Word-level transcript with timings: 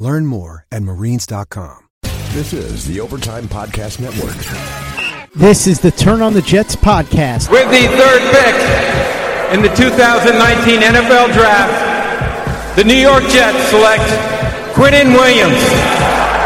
Learn 0.00 0.24
more 0.24 0.64
at 0.72 0.82
marines.com. 0.82 1.88
This 2.32 2.54
is 2.54 2.86
the 2.86 3.00
Overtime 3.00 3.44
Podcast 3.48 4.00
Network. 4.00 4.34
This 5.34 5.66
is 5.66 5.78
the 5.78 5.90
Turn 5.90 6.22
on 6.22 6.32
the 6.32 6.40
Jets 6.40 6.74
podcast. 6.74 7.50
With 7.50 7.68
the 7.70 7.86
third 7.86 8.22
pick 8.32 8.54
in 9.52 9.60
the 9.60 9.68
2019 9.76 10.80
NFL 10.80 11.34
Draft, 11.34 12.76
the 12.76 12.84
New 12.84 12.94
York 12.94 13.24
Jets 13.24 13.68
select 13.68 14.02
Quinnen 14.74 15.12
Williams, 15.12 15.60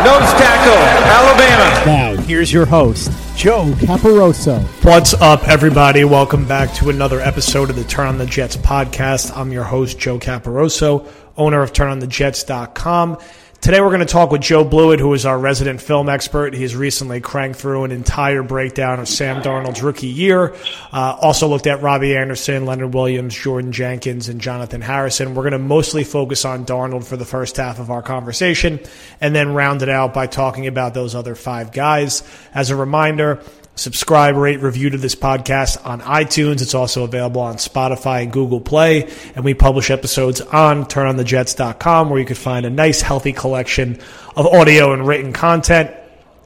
nose 0.02 0.32
tackle, 0.34 0.74
Alabama. 1.14 1.86
Now, 1.86 2.22
here's 2.22 2.52
your 2.52 2.66
host, 2.66 3.08
Joe 3.36 3.66
Caporoso. 3.76 4.64
What's 4.84 5.14
up, 5.14 5.46
everybody? 5.46 6.02
Welcome 6.02 6.48
back 6.48 6.74
to 6.74 6.90
another 6.90 7.20
episode 7.20 7.70
of 7.70 7.76
the 7.76 7.84
Turn 7.84 8.08
on 8.08 8.18
the 8.18 8.26
Jets 8.26 8.56
podcast. 8.56 9.36
I'm 9.36 9.52
your 9.52 9.64
host, 9.64 9.96
Joe 9.98 10.18
Caporoso, 10.18 11.08
owner 11.36 11.62
of 11.62 11.72
TurnOnTheJets.com. 11.72 13.18
Today 13.64 13.80
we're 13.80 13.88
going 13.88 14.00
to 14.00 14.04
talk 14.04 14.30
with 14.30 14.42
Joe 14.42 14.62
Blewett, 14.62 15.00
who 15.00 15.14
is 15.14 15.24
our 15.24 15.38
resident 15.38 15.80
film 15.80 16.10
expert. 16.10 16.52
He's 16.52 16.76
recently 16.76 17.22
cranked 17.22 17.58
through 17.58 17.84
an 17.84 17.92
entire 17.92 18.42
breakdown 18.42 19.00
of 19.00 19.08
Sam 19.08 19.40
Darnold's 19.40 19.82
rookie 19.82 20.06
year. 20.06 20.54
Uh, 20.92 21.16
also 21.18 21.48
looked 21.48 21.66
at 21.66 21.80
Robbie 21.80 22.14
Anderson, 22.14 22.66
Leonard 22.66 22.92
Williams, 22.92 23.34
Jordan 23.34 23.72
Jenkins, 23.72 24.28
and 24.28 24.38
Jonathan 24.38 24.82
Harrison. 24.82 25.34
We're 25.34 25.44
going 25.44 25.52
to 25.52 25.58
mostly 25.58 26.04
focus 26.04 26.44
on 26.44 26.66
Darnold 26.66 27.06
for 27.06 27.16
the 27.16 27.24
first 27.24 27.56
half 27.56 27.78
of 27.78 27.90
our 27.90 28.02
conversation, 28.02 28.80
and 29.22 29.34
then 29.34 29.54
round 29.54 29.80
it 29.80 29.88
out 29.88 30.12
by 30.12 30.26
talking 30.26 30.66
about 30.66 30.92
those 30.92 31.14
other 31.14 31.34
five 31.34 31.72
guys. 31.72 32.22
As 32.52 32.68
a 32.68 32.76
reminder, 32.76 33.40
subscribe, 33.76 34.36
rate, 34.36 34.60
review 34.60 34.90
to 34.90 34.98
this 34.98 35.14
podcast 35.14 35.84
on 35.86 36.00
iTunes. 36.00 36.62
It's 36.62 36.74
also 36.74 37.04
available 37.04 37.40
on 37.40 37.56
Spotify 37.56 38.22
and 38.22 38.32
Google 38.32 38.60
Play. 38.60 39.10
And 39.34 39.44
we 39.44 39.54
publish 39.54 39.90
episodes 39.90 40.40
on 40.40 40.84
turnonthejets.com 40.84 42.10
where 42.10 42.20
you 42.20 42.26
can 42.26 42.36
find 42.36 42.66
a 42.66 42.70
nice, 42.70 43.00
healthy 43.00 43.32
collection 43.32 44.00
of 44.36 44.46
audio 44.46 44.92
and 44.92 45.06
written 45.06 45.32
content. 45.32 45.90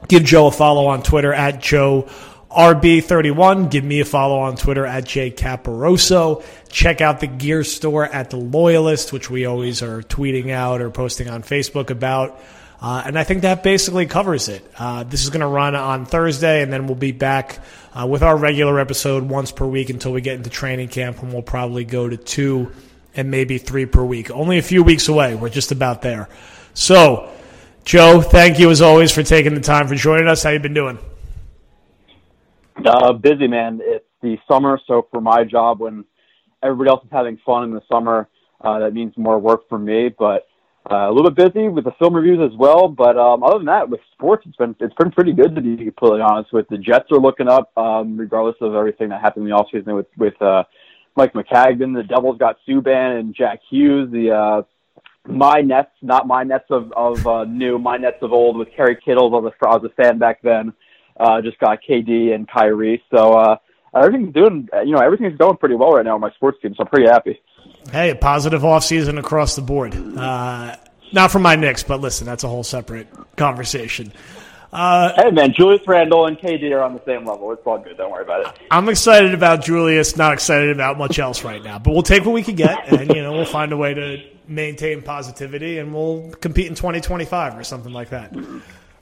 Give 0.07 0.23
Joe 0.23 0.47
a 0.47 0.51
follow 0.51 0.87
on 0.87 1.03
Twitter 1.03 1.33
at 1.33 1.61
Joe 1.61 2.09
RB31. 2.49 3.69
Give 3.69 3.83
me 3.83 3.99
a 3.99 4.05
follow 4.05 4.39
on 4.39 4.55
Twitter 4.55 4.85
at 4.85 5.05
J 5.05 5.29
Caporoso. 5.29 6.43
Check 6.69 7.01
out 7.01 7.19
the 7.19 7.27
gear 7.27 7.63
store 7.63 8.05
at 8.05 8.29
the 8.29 8.37
Loyalist, 8.37 9.13
which 9.13 9.29
we 9.29 9.45
always 9.45 9.81
are 9.81 10.01
tweeting 10.01 10.51
out 10.51 10.81
or 10.81 10.89
posting 10.89 11.29
on 11.29 11.43
Facebook 11.43 11.89
about. 11.89 12.39
Uh, 12.81 13.03
and 13.05 13.19
I 13.19 13.23
think 13.23 13.41
that 13.41 13.61
basically 13.61 14.05
covers 14.05 14.47
it. 14.47 14.65
Uh, 14.77 15.03
this 15.03 15.23
is 15.23 15.29
going 15.29 15.41
to 15.41 15.47
run 15.47 15.75
on 15.75 16.05
Thursday, 16.05 16.61
and 16.61 16.71
then 16.71 16.87
we'll 16.87 16.95
be 16.95 17.11
back 17.11 17.59
uh, 17.93 18.07
with 18.07 18.23
our 18.23 18.37
regular 18.37 18.79
episode 18.79 19.23
once 19.23 19.51
per 19.51 19.65
week 19.65 19.89
until 19.89 20.13
we 20.13 20.21
get 20.21 20.37
into 20.37 20.49
training 20.49 20.87
camp, 20.87 21.21
and 21.21 21.33
we'll 21.33 21.41
probably 21.41 21.83
go 21.83 22.07
to 22.07 22.15
two 22.15 22.71
and 23.15 23.29
maybe 23.29 23.57
three 23.57 23.85
per 23.85 24.03
week. 24.03 24.31
Only 24.31 24.59
a 24.59 24.61
few 24.61 24.83
weeks 24.83 25.09
away. 25.09 25.35
We're 25.35 25.49
just 25.49 25.71
about 25.71 26.01
there. 26.01 26.29
So, 26.73 27.29
Joe, 27.83 28.21
thank 28.21 28.59
you 28.59 28.69
as 28.69 28.81
always 28.81 29.11
for 29.11 29.23
taking 29.23 29.55
the 29.55 29.61
time 29.61 29.87
for 29.87 29.95
joining 29.95 30.27
us. 30.27 30.43
How 30.43 30.51
you 30.51 30.59
been 30.59 30.73
doing? 30.73 30.99
Uh, 32.85 33.11
busy, 33.13 33.47
man. 33.47 33.81
It's 33.83 34.05
the 34.21 34.37
summer, 34.47 34.79
so 34.87 35.07
for 35.11 35.19
my 35.19 35.43
job, 35.43 35.81
when 35.81 36.05
everybody 36.63 36.89
else 36.89 37.03
is 37.03 37.11
having 37.11 37.37
fun 37.45 37.65
in 37.65 37.73
the 37.73 37.81
summer, 37.91 38.29
uh, 38.61 38.79
that 38.79 38.93
means 38.93 39.13
more 39.17 39.37
work 39.37 39.67
for 39.67 39.77
me. 39.77 40.09
But 40.17 40.47
uh, 40.91 41.09
a 41.09 41.11
little 41.11 41.29
bit 41.29 41.53
busy 41.53 41.67
with 41.67 41.83
the 41.83 41.91
film 41.99 42.15
reviews 42.15 42.39
as 42.41 42.57
well, 42.57 42.87
but 42.87 43.17
um, 43.17 43.43
other 43.43 43.59
than 43.59 43.67
that, 43.67 43.87
with 43.89 43.99
sports, 44.13 44.43
it's 44.47 44.57
been 44.57 44.75
it's 44.79 44.95
been 44.95 45.11
pretty 45.11 45.33
good 45.33 45.55
to 45.55 45.61
be 45.61 45.77
completely 45.77 46.21
honest. 46.21 46.51
With 46.51 46.67
the 46.69 46.77
Jets 46.77 47.11
are 47.11 47.19
looking 47.19 47.47
up, 47.47 47.71
um, 47.77 48.17
regardless 48.17 48.55
of 48.61 48.73
everything 48.73 49.09
that 49.09 49.21
happened 49.21 49.47
in 49.47 49.51
the 49.51 49.55
offseason 49.55 49.95
with 49.95 50.07
with 50.17 50.41
uh, 50.41 50.63
Mike 51.15 51.33
Maccagnan. 51.33 51.95
The 51.95 52.03
Devils 52.03 52.37
got 52.39 52.57
Subban 52.67 53.19
and 53.19 53.35
Jack 53.35 53.59
Hughes. 53.69 54.11
The 54.11 54.31
uh, 54.31 54.61
my 55.27 55.61
nets, 55.61 55.91
not 56.01 56.25
my 56.25 56.43
nets 56.43 56.65
of 56.71 56.91
of 56.93 57.27
uh, 57.27 57.43
new, 57.43 57.77
my 57.77 57.97
nets 57.97 58.17
of 58.21 58.33
old 58.33 58.57
with 58.57 58.69
Kerry 58.75 58.97
Kittles. 59.03 59.31
I 59.33 59.37
was 59.37 59.53
a, 59.61 59.67
I 59.67 59.75
was 59.77 59.91
a 59.91 60.01
fan 60.01 60.17
back 60.17 60.41
then. 60.41 60.73
Uh, 61.19 61.41
just 61.41 61.59
got 61.59 61.79
KD 61.87 62.33
and 62.33 62.49
Kyrie, 62.49 63.03
so 63.13 63.33
uh, 63.33 63.57
everything's 63.95 64.33
doing. 64.33 64.69
You 64.85 64.93
know, 64.95 65.01
everything's 65.01 65.37
going 65.37 65.57
pretty 65.57 65.75
well 65.75 65.91
right 65.91 66.05
now 66.05 66.15
on 66.15 66.21
my 66.21 66.31
sports 66.31 66.57
team, 66.61 66.73
so 66.75 66.83
I'm 66.83 66.89
pretty 66.89 67.09
happy. 67.09 67.39
Hey, 67.91 68.11
a 68.11 68.15
positive 68.15 68.61
offseason 68.61 69.17
across 69.17 69.55
the 69.55 69.61
board. 69.61 69.95
Uh, 69.95 70.75
not 71.11 71.31
for 71.31 71.39
my 71.39 71.55
Knicks, 71.55 71.83
but 71.83 72.01
listen, 72.01 72.25
that's 72.25 72.43
a 72.43 72.47
whole 72.47 72.63
separate 72.63 73.07
conversation. 73.35 74.13
Uh, 74.71 75.11
hey, 75.15 75.31
man, 75.31 75.51
Julius 75.51 75.81
Randle 75.87 76.27
and 76.27 76.37
KD 76.37 76.71
are 76.71 76.83
on 76.83 76.93
the 76.93 77.03
same 77.03 77.25
level. 77.25 77.51
It's 77.51 77.65
all 77.65 77.79
good. 77.79 77.97
Don't 77.97 78.11
worry 78.11 78.23
about 78.23 78.45
it. 78.45 78.61
I'm 78.69 78.87
excited 78.87 79.33
about 79.33 79.63
Julius, 79.63 80.15
not 80.15 80.33
excited 80.33 80.69
about 80.69 80.97
much 80.97 81.17
else 81.17 81.43
right 81.43 81.63
now. 81.63 81.79
But 81.79 81.93
we'll 81.93 82.03
take 82.03 82.23
what 82.23 82.33
we 82.33 82.43
can 82.43 82.55
get, 82.55 82.87
and, 82.93 83.09
you 83.09 83.23
know, 83.23 83.31
we'll 83.31 83.45
find 83.45 83.71
a 83.71 83.77
way 83.77 83.95
to 83.95 84.23
maintain 84.47 85.01
positivity, 85.01 85.79
and 85.79 85.93
we'll 85.93 86.29
compete 86.41 86.67
in 86.67 86.75
2025 86.75 87.57
or 87.57 87.63
something 87.63 87.93
like 87.93 88.09
that. 88.09 88.35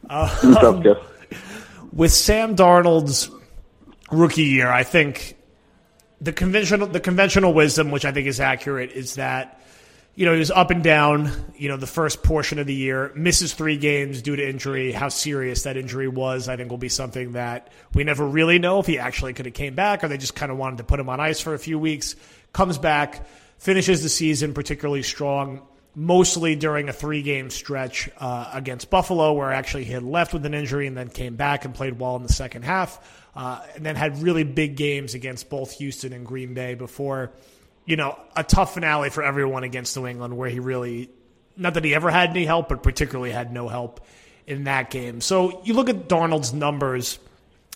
Um, 0.10 0.84
with 1.92 2.14
Sam 2.14 2.56
Darnold's 2.56 3.30
rookie 4.10 4.44
year, 4.44 4.70
I 4.70 4.84
think 4.84 5.37
the 6.22 6.34
conventional 6.34 6.88
the 6.88 7.00
conventional 7.00 7.54
wisdom, 7.54 7.92
which 7.92 8.06
I 8.06 8.12
think 8.12 8.28
is 8.28 8.40
accurate, 8.40 8.92
is 8.92 9.16
that 9.16 9.62
you 10.16 10.26
know 10.26 10.34
he 10.34 10.40
was 10.40 10.52
up 10.52 10.72
and 10.72 10.84
down. 10.84 11.32
You 11.56 11.70
know 11.70 11.78
the 11.78 11.88
first 11.88 12.24
portion 12.24 12.60
of 12.60 12.68
the 12.68 12.74
year, 12.74 13.12
misses 13.16 13.54
three 13.54 13.78
games 13.78 14.22
due 14.22 14.36
to 14.36 14.48
injury. 14.48 14.92
How 14.92 15.10
serious 15.10 15.64
that 15.64 15.78
injury 15.78 16.08
was, 16.08 16.50
I 16.50 16.56
think, 16.58 16.70
will 16.72 16.78
be 16.78 16.90
something 16.90 17.34
that 17.34 17.70
we 17.94 18.04
never 18.04 18.26
really 18.28 18.60
know 18.60 18.80
if 18.80 18.88
he 18.88 18.98
actually 18.98 19.34
could 19.34 19.46
have 19.46 19.56
came 19.56 19.76
back 19.76 20.04
or 20.04 20.08
they 20.08 20.18
just 20.18 20.36
kind 20.36 20.52
of 20.52 20.58
wanted 20.58 20.78
to 20.78 20.84
put 20.84 21.00
him 21.00 21.10
on 21.10 21.20
ice 21.20 21.40
for 21.40 21.54
a 21.54 21.60
few 21.60 21.78
weeks. 21.78 22.16
Comes 22.54 22.78
back, 22.78 23.28
finishes 23.60 24.02
the 24.02 24.10
season 24.10 24.54
particularly 24.54 25.04
strong. 25.04 25.62
Mostly 26.00 26.56
during 26.56 26.90
a 26.90 26.94
three 26.94 27.24
game 27.24 27.50
stretch 27.50 28.08
uh, 28.20 28.52
against 28.54 28.92
Buffalo, 28.92 29.34
where 29.34 29.52
actually 29.52 29.86
he 29.86 29.94
had 29.94 30.04
left 30.04 30.32
with 30.32 30.46
an 30.46 30.54
injury 30.54 30.86
and 30.86 30.96
then 30.96 31.10
came 31.10 31.36
back 31.36 31.66
and 31.66 31.74
played 31.74 31.98
well 31.98 32.16
in 32.18 32.22
the 32.22 32.32
second 32.32 32.62
half 32.62 33.00
uh, 33.38 33.62
and 33.76 33.86
then 33.86 33.96
had 33.96 34.22
really 34.24 34.44
big 34.44 34.76
games 34.76 35.14
against 35.14 35.48
both 35.48 35.72
Houston 35.74 36.12
and 36.12 36.26
Green 36.26 36.56
Bay 36.56 36.74
before, 36.74 37.32
you 37.86 37.96
know, 37.96 38.18
a 38.36 38.44
tough 38.44 38.74
finale 38.74 39.12
for 39.12 39.22
everyone 39.22 39.64
against 39.64 39.96
New 39.96 40.08
England 40.08 40.36
where 40.36 40.50
he 40.50 40.60
really, 40.60 41.12
not 41.56 41.76
that 41.76 41.84
he 41.84 41.94
ever 41.94 42.10
had 42.10 42.32
any 42.32 42.46
help, 42.46 42.68
but 42.68 42.82
particularly 42.82 43.32
had 43.32 43.54
no 43.54 43.68
help 43.68 44.04
in 44.48 44.64
that 44.64 44.90
game. 44.90 45.22
So 45.22 45.62
you 45.64 45.76
look 45.76 45.88
at 45.88 46.08
Darnold's 46.08 46.52
numbers, 46.52 47.20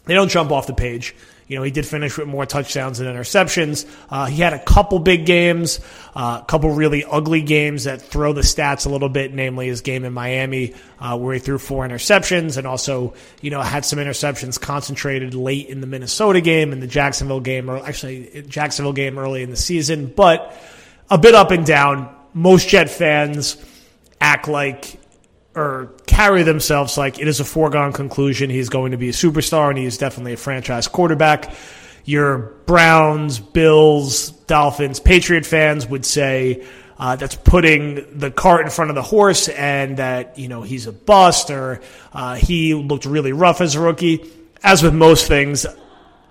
they 0.05 0.15
don't 0.15 0.29
jump 0.29 0.51
off 0.51 0.65
the 0.65 0.73
page. 0.73 1.15
You 1.47 1.57
know, 1.57 1.63
he 1.63 1.71
did 1.71 1.85
finish 1.85 2.17
with 2.17 2.27
more 2.27 2.45
touchdowns 2.45 2.99
than 2.99 3.13
interceptions. 3.13 3.85
Uh, 4.09 4.25
he 4.25 4.41
had 4.41 4.53
a 4.53 4.63
couple 4.63 4.99
big 4.99 5.25
games, 5.25 5.79
uh, 6.15 6.39
a 6.41 6.45
couple 6.45 6.71
really 6.71 7.03
ugly 7.03 7.41
games 7.41 7.83
that 7.83 8.01
throw 8.01 8.31
the 8.31 8.41
stats 8.41 8.85
a 8.85 8.89
little 8.89 9.09
bit, 9.09 9.33
namely 9.33 9.67
his 9.67 9.81
game 9.81 10.05
in 10.05 10.13
Miami, 10.13 10.73
uh, 10.99 11.17
where 11.17 11.33
he 11.33 11.39
threw 11.39 11.57
four 11.57 11.85
interceptions 11.85 12.57
and 12.57 12.65
also, 12.65 13.13
you 13.41 13.49
know, 13.49 13.61
had 13.61 13.83
some 13.83 13.99
interceptions 13.99 14.59
concentrated 14.59 15.33
late 15.33 15.67
in 15.67 15.81
the 15.81 15.87
Minnesota 15.87 16.39
game 16.39 16.71
and 16.71 16.81
the 16.81 16.87
Jacksonville 16.87 17.41
game, 17.41 17.69
or 17.69 17.77
actually 17.85 18.45
Jacksonville 18.47 18.93
game 18.93 19.19
early 19.19 19.43
in 19.43 19.49
the 19.49 19.57
season, 19.57 20.07
but 20.07 20.57
a 21.09 21.17
bit 21.17 21.35
up 21.35 21.51
and 21.51 21.65
down. 21.65 22.15
Most 22.33 22.69
Jet 22.69 22.89
fans 22.89 23.57
act 24.21 24.47
like 24.47 25.00
or 25.55 25.93
carry 26.07 26.43
themselves 26.43 26.97
like 26.97 27.19
it 27.19 27.27
is 27.27 27.39
a 27.39 27.45
foregone 27.45 27.91
conclusion 27.91 28.49
he's 28.49 28.69
going 28.69 28.91
to 28.91 28.97
be 28.97 29.09
a 29.09 29.13
superstar 29.13 29.69
and 29.69 29.77
he's 29.77 29.97
definitely 29.97 30.33
a 30.33 30.37
franchise 30.37 30.87
quarterback. 30.87 31.53
Your 32.05 32.37
Browns, 32.65 33.39
Bills, 33.39 34.31
Dolphins, 34.31 34.99
Patriot 34.99 35.45
fans 35.45 35.85
would 35.85 36.05
say 36.05 36.65
uh, 36.97 37.15
that's 37.15 37.35
putting 37.35 38.17
the 38.17 38.31
cart 38.31 38.61
in 38.61 38.71
front 38.71 38.91
of 38.91 38.95
the 38.95 39.01
horse 39.01 39.49
and 39.49 39.97
that 39.97 40.37
you 40.37 40.47
know 40.47 40.61
he's 40.61 40.87
a 40.87 40.91
bust 40.91 41.49
or 41.49 41.81
uh, 42.13 42.35
he 42.35 42.73
looked 42.73 43.05
really 43.05 43.33
rough 43.33 43.59
as 43.61 43.75
a 43.75 43.81
rookie. 43.81 44.29
As 44.63 44.83
with 44.83 44.93
most 44.93 45.27
things, 45.27 45.65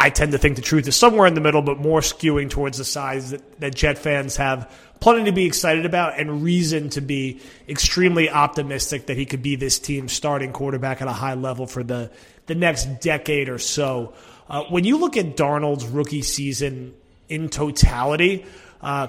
I 0.02 0.08
tend 0.08 0.32
to 0.32 0.38
think 0.38 0.56
the 0.56 0.62
truth 0.62 0.88
is 0.88 0.96
somewhere 0.96 1.26
in 1.26 1.34
the 1.34 1.42
middle, 1.42 1.60
but 1.60 1.78
more 1.78 2.00
skewing 2.00 2.48
towards 2.48 2.78
the 2.78 2.86
sides 2.86 3.32
that, 3.32 3.60
that 3.60 3.74
Jet 3.74 3.98
fans 3.98 4.36
have 4.36 4.72
plenty 4.98 5.24
to 5.24 5.32
be 5.32 5.44
excited 5.44 5.84
about 5.84 6.18
and 6.18 6.42
reason 6.42 6.88
to 6.90 7.02
be 7.02 7.42
extremely 7.68 8.30
optimistic 8.30 9.06
that 9.06 9.18
he 9.18 9.26
could 9.26 9.42
be 9.42 9.56
this 9.56 9.78
team's 9.78 10.12
starting 10.12 10.52
quarterback 10.52 11.02
at 11.02 11.08
a 11.08 11.12
high 11.12 11.34
level 11.34 11.66
for 11.66 11.82
the, 11.82 12.10
the 12.46 12.54
next 12.54 12.86
decade 13.00 13.50
or 13.50 13.58
so. 13.58 14.14
Uh, 14.48 14.64
when 14.70 14.84
you 14.84 14.96
look 14.96 15.18
at 15.18 15.36
Darnold's 15.36 15.84
rookie 15.84 16.22
season 16.22 16.94
in 17.28 17.50
totality, 17.50 18.46
uh, 18.80 19.08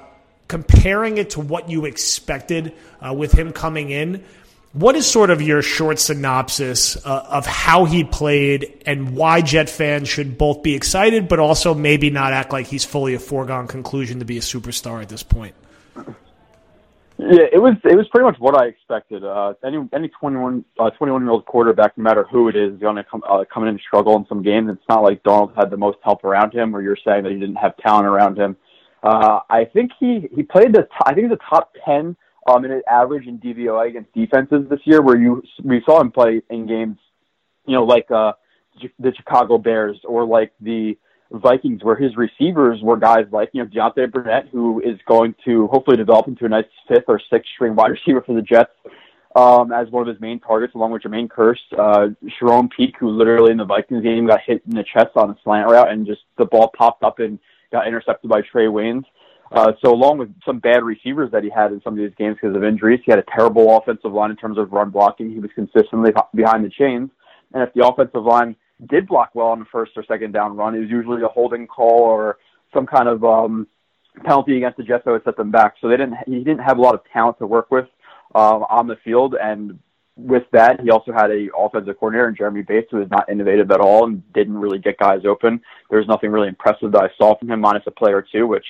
comparing 0.50 1.18
it 1.18 1.30
to 1.30 1.40
what 1.40 1.70
you 1.70 1.86
expected 1.86 2.76
uh, 3.00 3.14
with 3.14 3.32
him 3.32 3.54
coming 3.54 3.92
in, 3.92 4.26
what 4.74 4.96
is 4.96 5.06
sort 5.06 5.30
of 5.30 5.42
your 5.42 5.62
short 5.62 6.00
synopsis 6.00 6.96
uh, 7.06 7.26
of 7.30 7.46
how 7.46 7.86
he 7.86 8.04
played 8.04 8.84
and 8.86 9.16
why 9.16 9.42
Jet 9.42 9.70
fans 9.70 10.08
should 10.08 10.38
both 10.38 10.64
be 10.64 10.76
excited, 10.76 11.28
but 11.28 11.40
also 11.40 11.74
maybe 11.74 12.10
not 12.10 12.32
act 12.32 12.54
like 12.54 12.68
he's 12.68 12.86
fully 12.86 13.14
a 13.14 13.20
foregone 13.20 13.68
conclusion 13.68 14.20
to 14.20 14.26
be 14.26 14.38
a 14.38 14.42
superstar 14.42 15.02
at 15.02 15.10
this 15.10 15.24
point? 15.24 15.56
Yeah, 17.18 17.46
it 17.54 17.62
was 17.62 17.76
it 17.84 17.96
was 17.96 18.08
pretty 18.08 18.26
much 18.26 18.40
what 18.40 18.60
I 18.60 18.66
expected. 18.66 19.24
Uh, 19.24 19.54
any 19.64 19.78
any 19.94 20.08
21 20.08 20.66
uh, 20.80 20.90
21 20.90 21.22
year 21.22 21.30
old 21.30 21.46
quarterback, 21.46 21.96
no 21.96 22.04
matter 22.04 22.26
who 22.32 22.48
it 22.48 22.56
is, 22.56 22.74
is 22.74 22.80
going 22.80 22.96
to 22.96 23.04
come 23.04 23.22
uh, 23.30 23.44
come 23.54 23.64
in 23.64 23.70
and 23.70 23.80
struggle 23.80 24.16
in 24.16 24.26
some 24.28 24.42
games. 24.42 24.70
It's 24.72 24.82
not 24.90 25.04
like 25.04 25.22
Darnold 25.22 25.56
had 25.56 25.70
the 25.70 25.78
most 25.78 26.00
help 26.04 26.24
around 26.24 26.54
him, 26.54 26.76
or 26.76 26.82
you're 26.82 26.98
saying 27.06 27.24
that 27.24 27.32
he 27.32 27.38
didn't 27.38 27.58
have 27.58 27.78
talent 27.78 28.08
around 28.08 28.40
him. 28.40 28.56
Uh, 29.04 29.42
I 29.50 29.66
think 29.66 29.92
he 30.00 30.30
he 30.36 30.42
played 30.42 30.74
the 30.74 30.84
t- 30.84 31.06
I 31.06 31.14
think 31.14 31.32
a 31.32 31.38
top 31.48 31.76
10 31.86 32.16
um, 32.48 32.66
in 32.66 32.72
his 32.72 32.84
average 32.90 33.28
in 33.28 33.40
DVOA 33.40 33.90
against 33.90 34.14
defenses 34.14 34.68
this 34.70 34.80
year, 34.86 35.02
where 35.02 35.18
you 35.18 35.44
we 35.64 35.82
saw 35.86 36.00
him 36.02 36.12
play 36.12 36.42
in 36.50 36.68
games, 36.68 36.98
you 37.66 37.74
know, 37.74 37.84
like 37.84 38.10
uh, 38.12 38.34
the 39.00 39.14
Chicago 39.16 39.58
Bears 39.58 39.98
or 40.04 40.26
like 40.26 40.52
the 40.60 40.98
Vikings, 41.32 41.84
where 41.84 41.96
his 41.96 42.18
receivers 42.18 42.80
were 42.82 42.98
guys 42.98 43.26
like, 43.32 43.50
you 43.54 43.64
know, 43.64 43.70
Deontay 43.70 44.12
Burnett, 44.12 44.48
who 44.52 44.82
is 44.82 45.00
going 45.08 45.36
to 45.46 45.68
hopefully 45.68 45.98
develop 45.98 46.28
into 46.28 46.46
a 46.46 46.50
nice 46.50 46.66
fifth 46.88 47.06
or 47.08 47.22
sixth 47.32 47.50
string 47.56 47.76
wide 47.76 47.92
receiver 48.06 48.22
for 48.22 48.34
the 48.34 48.42
Jets 48.42 48.72
um, 49.36 49.72
as 49.72 49.90
one 49.90 50.08
of 50.08 50.14
his 50.14 50.22
main 50.22 50.40
targets, 50.40 50.76
along 50.76 50.92
with 50.92 51.04
Jermaine 51.04 51.30
Kearse. 51.30 51.56
Uh, 51.78 52.10
Charone 52.40 52.70
Peake, 52.70 52.96
who 53.00 53.10
literally 53.10 53.52
in 53.52 53.58
the 53.58 53.66
Vikings 53.66 54.04
game 54.04 54.28
got 54.28 54.42
hit 54.46 54.62
in 54.68 54.76
the 54.76 54.84
chest 54.84 55.12
on 55.16 55.30
a 55.30 55.38
slant 55.44 55.70
route 55.70 55.92
and 55.92 56.06
just 56.06 56.22
the 56.38 56.46
ball 56.46 56.72
popped 56.78 57.04
up 57.04 57.20
and 57.20 57.40
got 57.72 57.88
intercepted 57.88 58.30
by 58.30 58.42
Trae 58.42 58.68
Waynes. 58.68 59.06
Uh, 59.52 59.74
so 59.84 59.94
along 59.94 60.18
with 60.18 60.34
some 60.46 60.60
bad 60.60 60.84
receivers 60.84 61.30
that 61.32 61.44
he 61.44 61.50
had 61.50 61.72
in 61.72 61.82
some 61.82 61.94
of 61.94 62.00
these 62.00 62.16
games 62.18 62.38
because 62.42 62.56
of 62.56 62.64
injuries, 62.64 63.02
he 63.06 63.12
had 63.12 63.20
a 63.20 63.26
terrible 63.36 63.78
offensive 63.78 64.14
line 64.14 64.32
in 64.32 64.38
terms 64.38 64.58
of 64.58 64.72
run 64.72 64.90
blocking. 64.90 65.30
He 65.30 65.40
was 65.40 65.52
consistently 65.54 66.12
behind 66.34 66.64
the 66.64 66.70
chains. 66.70 67.10
And 67.54 67.62
if 67.62 67.74
the 67.74 67.86
offensive 67.86 68.24
line 68.24 68.56
did 68.90 69.08
block 69.08 69.32
well 69.34 69.48
on 69.48 69.60
the 69.60 69.66
first 69.66 69.92
or 69.96 70.04
second 70.06 70.32
down 70.32 70.56
run. 70.56 70.76
It 70.76 70.80
was 70.80 70.90
usually 70.90 71.22
a 71.22 71.28
holding 71.28 71.68
call 71.68 72.00
or 72.00 72.38
some 72.74 72.86
kind 72.86 73.08
of 73.08 73.24
um, 73.24 73.68
penalty 74.24 74.58
against 74.58 74.78
the 74.78 74.84
Jets 74.84 75.06
that 75.06 75.12
would 75.12 75.24
set 75.24 75.38
them 75.38 75.52
back. 75.52 75.76
So 75.82 75.88
they 75.88 75.98
didn't. 75.98 76.16
He 76.26 76.44
didn't 76.44 76.60
have 76.60 76.78
a 76.78 76.82
lot 76.82 76.96
of 76.96 77.02
talent 77.12 77.38
to 77.40 77.48
work 77.48 77.70
with 77.70 77.86
um, 78.34 78.66
on 78.70 78.88
the 78.88 78.98
field, 79.04 79.36
and 79.40 79.80
with 80.18 80.44
that, 80.52 80.82
he 80.82 80.92
also 80.92 81.12
had 81.14 81.32
a 81.32 81.48
offensive 81.58 81.98
coordinator 82.00 82.30
in 82.30 82.36
Jeremy 82.36 82.62
Bates 82.62 82.88
who 82.92 82.98
was 82.98 83.10
not 83.10 83.30
innovative 83.30 83.72
at 83.72 83.80
all 83.80 84.06
and 84.06 84.22
didn't 84.34 84.58
really 84.58 84.78
get 84.78 84.98
guys 84.98 85.22
open. 85.28 85.62
There 85.90 86.00
was 86.00 86.08
nothing 86.08 86.32
really 86.32 86.50
impressive 86.50 86.92
that 86.92 87.04
I 87.04 87.10
saw 87.18 87.38
from 87.38 87.50
him, 87.50 87.62
minus 87.62 87.84
a 87.88 87.92
play 87.92 88.12
or 88.12 88.22
two, 88.22 88.46
which 88.46 88.66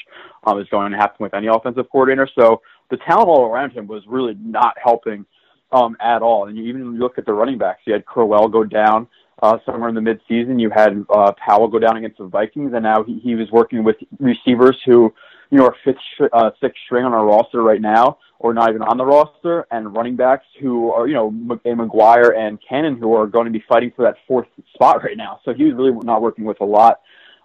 um, 0.46 0.60
is 0.60 0.68
going 0.70 0.92
to 0.92 0.98
happen 0.98 1.18
with 1.20 1.34
any 1.34 1.48
offensive 1.48 1.90
coordinator. 1.92 2.30
So 2.40 2.62
the 2.90 2.98
talent 2.98 3.28
all 3.28 3.46
around 3.46 3.72
him 3.72 3.88
was 3.88 4.04
really 4.08 4.36
not 4.40 4.76
helping 4.82 5.26
um, 5.72 5.98
at 6.00 6.22
all. 6.22 6.48
And 6.48 6.58
you 6.58 6.66
even 6.66 7.00
look 7.00 7.18
at 7.18 7.26
the 7.26 7.34
running 7.34 7.58
backs. 7.58 7.82
You 7.86 7.94
had 7.94 8.06
Crowell 8.06 8.48
go 8.48 8.64
down 8.64 9.08
uh, 9.42 9.58
somewhere 9.66 9.90
in 9.90 9.96
the 9.96 10.02
midseason. 10.02 10.60
You 10.60 10.70
had 10.70 11.04
uh, 11.10 11.32
Powell 11.44 11.68
go 11.68 11.80
down 11.80 11.98
against 11.98 12.20
the 12.20 12.28
Vikings, 12.28 12.74
and 12.74 12.84
now 12.84 13.04
he, 13.04 13.20
he 13.20 13.36
was 13.36 13.50
working 13.52 13.84
with 13.84 13.96
receivers 14.20 14.78
who, 14.86 15.14
you 15.50 15.58
know, 15.58 15.66
are 15.66 15.76
fifth, 15.84 16.30
uh, 16.32 16.52
sixth 16.62 16.78
string 16.86 17.06
on 17.06 17.14
our 17.14 17.26
roster 17.26 17.64
right 17.64 17.82
now, 17.82 18.20
or 18.42 18.56
not 18.56 18.70
even 18.70 18.82
on 18.82 18.98
the 18.98 19.06
roster, 19.06 19.68
and 19.70 19.96
running 19.96 20.16
backs 20.16 20.46
who 20.60 20.92
are, 20.92 21.08
you 21.08 21.14
know, 21.14 21.30
McGuire 21.30 22.36
and 22.36 22.58
Cannon, 22.68 22.98
who 22.98 23.14
are 23.14 23.28
going 23.28 23.46
to 23.46 23.52
be 23.52 23.64
fighting 23.70 23.92
for 23.96 24.04
that 24.04 24.16
fourth 24.28 24.48
spot 24.74 25.04
right 25.04 25.16
now. 25.16 25.40
So 25.46 25.54
he 25.54 25.66
was 25.66 25.76
really 25.76 25.92
not 26.04 26.24
working 26.24 26.46
with 26.46 26.60
a 26.60 26.66
lot. 26.66 27.02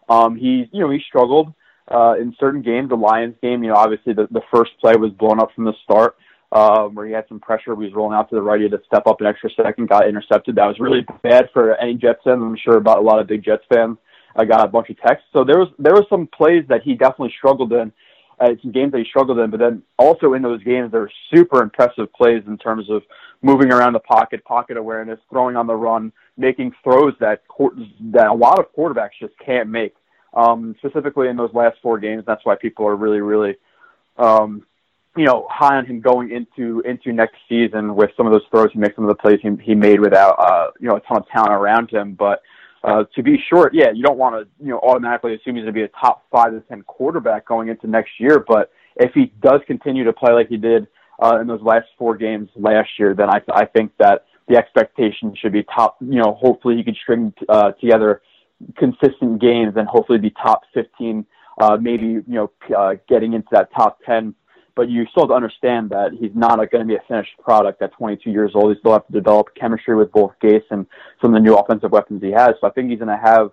Um, 0.08 0.36
he, 0.36 0.64
you 0.72 0.80
know, 0.80 0.90
he 0.90 1.00
struggled 1.06 1.52
uh, 1.90 2.14
in 2.18 2.34
certain 2.40 2.62
games. 2.62 2.88
The 2.88 2.96
Lions 2.96 3.34
game, 3.42 3.62
you 3.62 3.70
know, 3.70 3.76
obviously 3.76 4.14
the, 4.14 4.26
the 4.30 4.40
first 4.50 4.70
play 4.80 4.96
was 4.96 5.12
blown 5.12 5.38
up 5.38 5.50
from 5.54 5.64
the 5.64 5.74
start 5.84 6.16
um, 6.52 6.94
where 6.94 7.06
he 7.06 7.12
had 7.12 7.26
some 7.28 7.40
pressure. 7.40 7.76
He 7.76 7.84
was 7.84 7.92
rolling 7.94 8.16
out 8.16 8.30
to 8.30 8.34
the 8.34 8.42
right. 8.42 8.58
He 8.58 8.64
had 8.64 8.72
to 8.72 8.82
step 8.86 9.06
up 9.06 9.20
an 9.20 9.26
extra 9.26 9.50
second, 9.50 9.90
got 9.90 10.08
intercepted. 10.08 10.54
That 10.54 10.66
was 10.66 10.78
really 10.78 11.04
bad 11.22 11.50
for 11.52 11.74
any 11.76 11.94
Jets 11.94 12.20
fan. 12.24 12.34
I'm 12.34 12.56
sure 12.56 12.76
about 12.76 12.98
a 12.98 13.02
lot 13.02 13.18
of 13.18 13.26
big 13.26 13.44
Jets 13.44 13.64
fans. 13.72 13.98
I 14.34 14.44
got 14.44 14.64
a 14.64 14.68
bunch 14.68 14.90
of 14.90 14.98
texts. 15.00 15.28
So 15.32 15.44
there 15.44 15.58
was 15.58 15.68
there 15.78 15.94
were 15.94 16.06
some 16.08 16.26
plays 16.26 16.64
that 16.68 16.82
he 16.82 16.94
definitely 16.94 17.34
struggled 17.36 17.72
in. 17.72 17.92
Uh, 18.38 18.50
some 18.60 18.70
games 18.70 18.92
he 18.94 19.04
struggled 19.04 19.38
in, 19.38 19.50
but 19.50 19.60
then 19.60 19.82
also 19.98 20.34
in 20.34 20.42
those 20.42 20.62
games 20.62 20.90
there 20.90 21.00
were 21.00 21.12
super 21.34 21.62
impressive 21.62 22.12
plays 22.12 22.42
in 22.46 22.58
terms 22.58 22.90
of 22.90 23.02
moving 23.42 23.72
around 23.72 23.94
the 23.94 24.00
pocket, 24.00 24.44
pocket 24.44 24.76
awareness, 24.76 25.18
throwing 25.30 25.56
on 25.56 25.66
the 25.66 25.74
run, 25.74 26.12
making 26.36 26.72
throws 26.84 27.14
that 27.20 27.42
that 28.12 28.26
a 28.26 28.34
lot 28.34 28.58
of 28.58 28.66
quarterbacks 28.76 29.18
just 29.20 29.32
can't 29.44 29.68
make. 29.68 29.94
Um, 30.34 30.74
specifically 30.78 31.28
in 31.28 31.36
those 31.36 31.54
last 31.54 31.78
four 31.82 31.98
games, 31.98 32.24
that's 32.26 32.44
why 32.44 32.56
people 32.56 32.86
are 32.86 32.96
really, 32.96 33.20
really 33.20 33.56
um, 34.18 34.66
you 35.16 35.24
know, 35.24 35.46
high 35.50 35.76
on 35.76 35.86
him 35.86 36.00
going 36.00 36.30
into 36.30 36.80
into 36.80 37.12
next 37.12 37.36
season 37.48 37.96
with 37.96 38.10
some 38.16 38.26
of 38.26 38.32
those 38.32 38.42
throws 38.50 38.68
he 38.72 38.78
makes, 38.78 38.96
some 38.96 39.04
of 39.04 39.08
the 39.08 39.14
plays 39.14 39.38
he, 39.42 39.50
he 39.62 39.74
made 39.74 40.00
without 40.00 40.38
uh, 40.38 40.70
you 40.78 40.88
know 40.88 40.96
a 40.96 41.00
ton 41.00 41.18
of 41.18 41.28
talent 41.28 41.52
around 41.52 41.90
him. 41.90 42.14
But 42.14 42.42
uh, 42.86 43.04
to 43.16 43.22
be 43.22 43.36
short, 43.50 43.74
yeah, 43.74 43.90
you 43.92 44.02
don't 44.02 44.16
want 44.16 44.36
to 44.36 44.64
you 44.64 44.70
know 44.70 44.78
automatically 44.78 45.34
assume 45.34 45.56
he's 45.56 45.64
going 45.64 45.66
to 45.66 45.72
be 45.72 45.82
a 45.82 45.88
top 45.88 46.24
five 46.30 46.52
to 46.52 46.60
ten 46.68 46.82
quarterback 46.82 47.44
going 47.44 47.68
into 47.68 47.88
next 47.88 48.12
year. 48.20 48.44
But 48.46 48.70
if 48.94 49.12
he 49.12 49.32
does 49.42 49.60
continue 49.66 50.04
to 50.04 50.12
play 50.12 50.32
like 50.32 50.48
he 50.48 50.56
did 50.56 50.86
uh, 51.20 51.40
in 51.40 51.48
those 51.48 51.62
last 51.62 51.86
four 51.98 52.16
games 52.16 52.48
last 52.54 52.90
year, 52.96 53.12
then 53.12 53.28
I 53.28 53.40
I 53.52 53.64
think 53.64 53.90
that 53.98 54.26
the 54.48 54.56
expectation 54.56 55.34
should 55.36 55.52
be 55.52 55.64
top. 55.64 55.96
You 56.00 56.22
know, 56.22 56.38
hopefully 56.40 56.76
he 56.76 56.84
could 56.84 56.96
string 56.96 57.32
uh, 57.48 57.72
together 57.72 58.22
consistent 58.78 59.40
games 59.40 59.74
and 59.76 59.88
hopefully 59.88 60.18
be 60.18 60.30
top 60.30 60.62
fifteen. 60.72 61.26
Uh, 61.60 61.76
maybe 61.80 62.06
you 62.06 62.24
know 62.28 62.52
uh, 62.76 62.94
getting 63.08 63.32
into 63.32 63.48
that 63.50 63.68
top 63.76 63.98
ten 64.06 64.32
but 64.76 64.90
you 64.90 65.06
still 65.10 65.22
have 65.22 65.30
to 65.30 65.34
understand 65.34 65.90
that 65.90 66.10
he's 66.20 66.30
not 66.34 66.56
going 66.70 66.82
to 66.82 66.84
be 66.84 66.94
a 66.94 67.02
finished 67.08 67.32
product 67.42 67.80
at 67.80 67.92
22 67.92 68.30
years 68.30 68.52
old. 68.54 68.72
He 68.72 68.78
still 68.78 68.92
have 68.92 69.06
to 69.06 69.12
develop 69.12 69.48
chemistry 69.58 69.96
with 69.96 70.12
both 70.12 70.32
Gase 70.40 70.62
and 70.70 70.86
some 71.20 71.34
of 71.34 71.42
the 71.42 71.44
new 71.44 71.56
offensive 71.56 71.90
weapons 71.90 72.22
he 72.22 72.30
has. 72.30 72.50
So 72.60 72.68
I 72.68 72.70
think 72.70 72.90
he's 72.90 72.98
going 72.98 73.08
to 73.08 73.16
have 73.16 73.50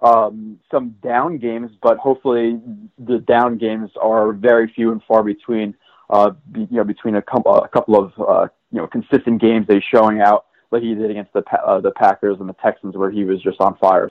um, 0.00 0.58
some 0.70 0.94
down 1.02 1.38
games, 1.38 1.72
but 1.82 1.98
hopefully 1.98 2.60
the 2.98 3.18
down 3.18 3.58
games 3.58 3.90
are 4.00 4.32
very 4.32 4.72
few 4.72 4.92
and 4.92 5.02
far 5.06 5.22
between. 5.22 5.74
Uh, 6.08 6.32
you 6.56 6.66
know, 6.72 6.82
between 6.82 7.14
a 7.14 7.22
couple, 7.22 7.54
a 7.54 7.68
couple 7.68 7.96
of 7.96 8.12
uh, 8.18 8.48
you 8.72 8.78
know 8.78 8.86
consistent 8.88 9.40
games 9.40 9.64
that 9.68 9.74
he's 9.74 9.84
showing 9.94 10.20
out, 10.20 10.46
like 10.72 10.82
he 10.82 10.92
did 10.92 11.08
against 11.08 11.32
the 11.32 11.42
uh, 11.64 11.80
the 11.80 11.92
Packers 11.92 12.38
and 12.40 12.48
the 12.48 12.52
Texans, 12.54 12.96
where 12.96 13.12
he 13.12 13.22
was 13.22 13.40
just 13.40 13.60
on 13.60 13.76
fire. 13.76 14.10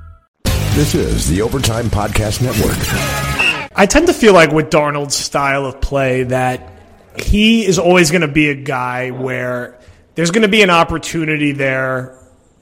This 0.81 0.95
is 0.95 1.29
the 1.29 1.43
Overtime 1.43 1.91
Podcast 1.91 2.41
Network. 2.41 2.75
I 3.77 3.85
tend 3.85 4.07
to 4.07 4.13
feel 4.13 4.33
like 4.33 4.51
with 4.51 4.71
Darnold's 4.71 5.13
style 5.13 5.67
of 5.67 5.79
play 5.79 6.23
that 6.23 6.73
he 7.19 7.63
is 7.63 7.77
always 7.77 8.09
going 8.09 8.21
to 8.21 8.27
be 8.27 8.49
a 8.49 8.55
guy 8.55 9.11
where 9.11 9.79
there's 10.15 10.31
going 10.31 10.41
to 10.41 10.47
be 10.47 10.63
an 10.63 10.71
opportunity 10.71 11.51
there 11.51 12.17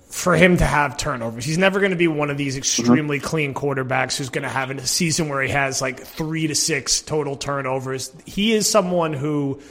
for 0.10 0.36
him 0.36 0.58
to 0.58 0.66
have 0.66 0.98
turnovers. 0.98 1.46
He's 1.46 1.58
never 1.58 1.80
going 1.80 1.92
to 1.92 1.98
be 1.98 2.10
one 2.10 2.30
of 2.30 2.38
these 2.38 2.58
extremely 2.58 3.20
mm-hmm. 3.20 3.26
clean 3.26 3.54
quarterbacks 3.54 4.18
who's 4.18 4.30
going 4.30 4.44
to 4.44 4.50
have 4.50 4.70
a 4.70 4.86
season 4.86 5.30
where 5.30 5.42
he 5.42 5.52
has 5.52 5.82
like 5.82 6.02
three 6.02 6.48
to 6.48 6.56
six 6.56 7.02
total 7.02 7.38
turnovers. 7.38 8.12
He 8.26 8.52
is 8.52 8.70
someone 8.70 9.14
who 9.14 9.62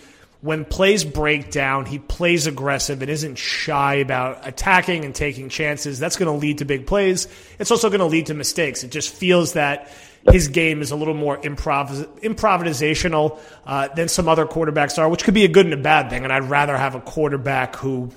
when 0.40 0.64
plays 0.64 1.04
break 1.04 1.50
down, 1.50 1.85
he 1.85 1.99
plays 1.99 2.47
aggressive 2.47 3.02
and 3.02 3.11
isn't 3.11 3.37
shy 3.37 3.95
about 3.95 4.47
attacking 4.47 5.04
and 5.04 5.14
taking 5.14 5.49
chances. 5.49 5.99
That's 5.99 6.16
going 6.16 6.33
to 6.33 6.38
lead 6.38 6.59
to 6.59 6.64
big 6.64 6.87
plays. 6.87 7.26
It's 7.59 7.73
also 7.73 7.88
going 7.88 8.00
to 8.00 8.07
lead 8.07 8.26
to 8.26 8.35
mistakes. 8.35 8.85
It 8.85 8.92
just 8.92 9.12
feels 9.12 9.54
that 9.54 9.92
his 10.30 10.49
game 10.49 10.80
is 10.80 10.90
a 10.92 10.97
little 10.97 11.14
more 11.14 11.38
improv- 11.38 12.07
improvisational 12.21 13.38
uh, 13.66 13.88
than 13.88 14.09
some 14.09 14.28
other 14.28 14.47
quarterbacks 14.47 14.99
are, 14.99 15.09
which 15.09 15.25
could 15.25 15.35
be 15.35 15.45
a 15.45 15.49
good 15.49 15.66
and 15.66 15.75
a 15.75 15.78
bad 15.78 16.09
thing. 16.11 16.23
And 16.23 16.33
I'd 16.33 16.45
rather 16.45 16.76
have 16.76 16.95
a 16.95 17.00
quarterback 17.00 17.75
who 17.76 18.12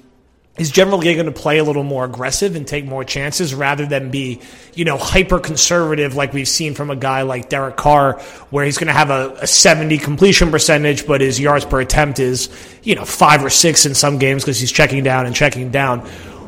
is 0.58 0.70
generally 0.70 1.14
going 1.14 1.26
to 1.26 1.32
play 1.32 1.60
a 1.60 1.64
little 1.64 1.84
more 1.84 2.04
aggressive 2.04 2.56
and 2.56 2.68
take 2.68 2.86
more 2.86 3.04
chances 3.06 3.56
rather 3.56 3.86
than 3.86 4.12
be, 4.12 4.42
you 4.74 4.84
know, 4.84 4.98
hyper 4.98 5.40
conservative 5.40 6.16
like 6.16 6.34
we've 6.34 6.48
seen 6.48 6.74
from 6.74 6.90
a 6.90 6.96
guy 6.96 7.22
like 7.22 7.48
Derek 7.50 7.78
Carr, 7.78 8.20
where 8.50 8.66
he's 8.66 8.78
going 8.78 8.88
to 8.88 8.94
have 8.94 9.10
a, 9.10 9.38
a 9.42 9.48
70 9.48 9.98
completion 10.00 10.52
percentage, 10.52 11.08
but 11.08 11.22
his 11.22 11.40
yards 11.40 11.66
per 11.66 11.80
attempt 11.80 12.20
is, 12.20 12.50
you 12.84 12.96
know, 12.96 13.06
five 13.06 13.46
or 13.46 13.50
six 13.50 13.86
in 13.86 13.96
some 13.96 14.18
games 14.20 14.44
because 14.44 14.60
he's 14.60 14.72
checking 14.72 15.04
down 15.04 15.26
and 15.26 15.34
checking 15.34 15.72
down. 15.72 16.02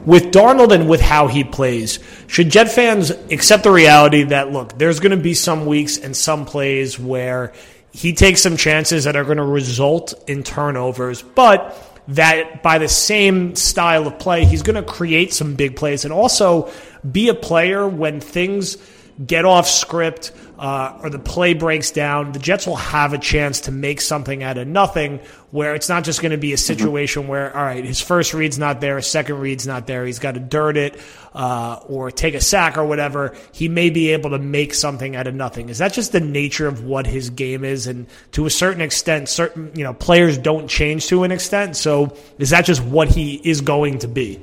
With 0.06 0.34
Darnold 0.34 0.74
and 0.74 0.90
with 0.90 1.00
how 1.00 1.28
he 1.28 1.46
plays, 1.46 2.00
should 2.28 2.50
Jet 2.50 2.70
fans 2.70 3.10
accept 3.10 3.64
the 3.64 3.72
reality 3.72 4.24
that, 4.24 4.52
look, 4.52 4.78
there's 4.78 5.00
going 5.00 5.18
to 5.18 5.24
be 5.24 5.34
some 5.34 5.66
weeks 5.66 5.98
and 5.98 6.16
some 6.16 6.44
plays 6.44 7.00
where 7.00 7.54
he 7.94 8.12
takes 8.12 8.42
some 8.42 8.58
chances 8.58 9.06
that 9.06 9.16
are 9.16 9.24
going 9.24 9.38
to 9.38 9.46
result 9.46 10.14
in 10.28 10.44
turnovers, 10.44 11.22
but 11.22 11.93
that 12.10 12.62
by 12.64 12.78
the 12.78 12.90
same 12.90 13.56
style 13.56 14.08
of 14.08 14.20
play, 14.20 14.46
he's 14.46 14.64
going 14.64 14.76
to 14.76 14.84
create 14.84 15.34
some 15.34 15.56
big 15.56 15.76
plays 15.76 16.04
and 16.04 16.14
also 16.14 16.72
be 17.10 17.30
a 17.30 17.34
player 17.34 17.88
when 17.88 18.20
things 18.20 18.78
get 19.26 19.46
off 19.46 19.68
script 19.68 20.32
uh, 20.64 20.98
or 21.04 21.10
the 21.10 21.20
play 21.20 21.54
breaks 21.54 21.92
down, 21.92 22.32
the 22.32 22.40
Jets 22.40 22.66
will 22.66 22.78
have 22.78 23.12
a 23.12 23.18
chance 23.18 23.60
to 23.62 23.72
make 23.74 24.00
something 24.00 24.44
out 24.44 24.58
of 24.58 24.66
nothing 24.66 25.20
where 25.52 25.76
it's 25.76 25.90
not 25.90 26.06
just 26.06 26.22
going 26.22 26.32
to 26.32 26.38
be 26.38 26.54
a 26.54 26.56
mm-hmm. 26.56 26.60
situation 26.60 27.28
where, 27.28 27.54
all 27.54 27.62
right, 27.62 27.84
his 27.84 28.00
first 28.00 28.34
read's 28.34 28.58
not 28.58 28.80
there, 28.80 28.96
his 28.96 29.06
second 29.06 29.40
read's 29.40 29.68
not 29.68 29.88
there, 29.88 30.06
he's 30.06 30.20
got 30.20 30.36
to 30.36 30.40
dirt 30.40 30.78
it 30.78 30.98
uh, 31.34 31.82
or 31.88 32.12
take 32.12 32.34
a 32.34 32.40
sack 32.40 32.78
or 32.78 32.86
whatever. 32.86 33.36
He 33.52 33.68
may 33.68 33.90
be 33.90 34.14
able 34.14 34.30
to 34.30 34.40
make 34.40 34.74
something 34.74 35.18
out 35.18 35.28
of 35.28 35.36
nothing. 35.36 35.68
Is 35.68 35.80
that 35.80 35.92
just 35.92 36.14
the 36.14 36.22
nature 36.22 36.66
of 36.66 36.86
what 36.86 37.08
his 37.08 37.30
game 37.30 37.66
is? 37.66 37.86
And 37.86 38.08
to 38.32 38.46
a 38.46 38.50
certain 38.50 38.82
extent, 38.82 39.28
certain 39.28 39.70
you 39.76 39.84
know 39.84 39.94
players 39.94 40.38
don't 40.38 40.70
change 40.70 41.08
to 41.08 41.24
an 41.24 41.34
extent. 41.34 41.76
So 41.76 42.16
is 42.40 42.52
that 42.52 42.64
just 42.64 42.82
what 42.82 43.10
he 43.10 43.36
is 43.36 43.60
going 43.60 44.00
to 44.00 44.08
be? 44.08 44.42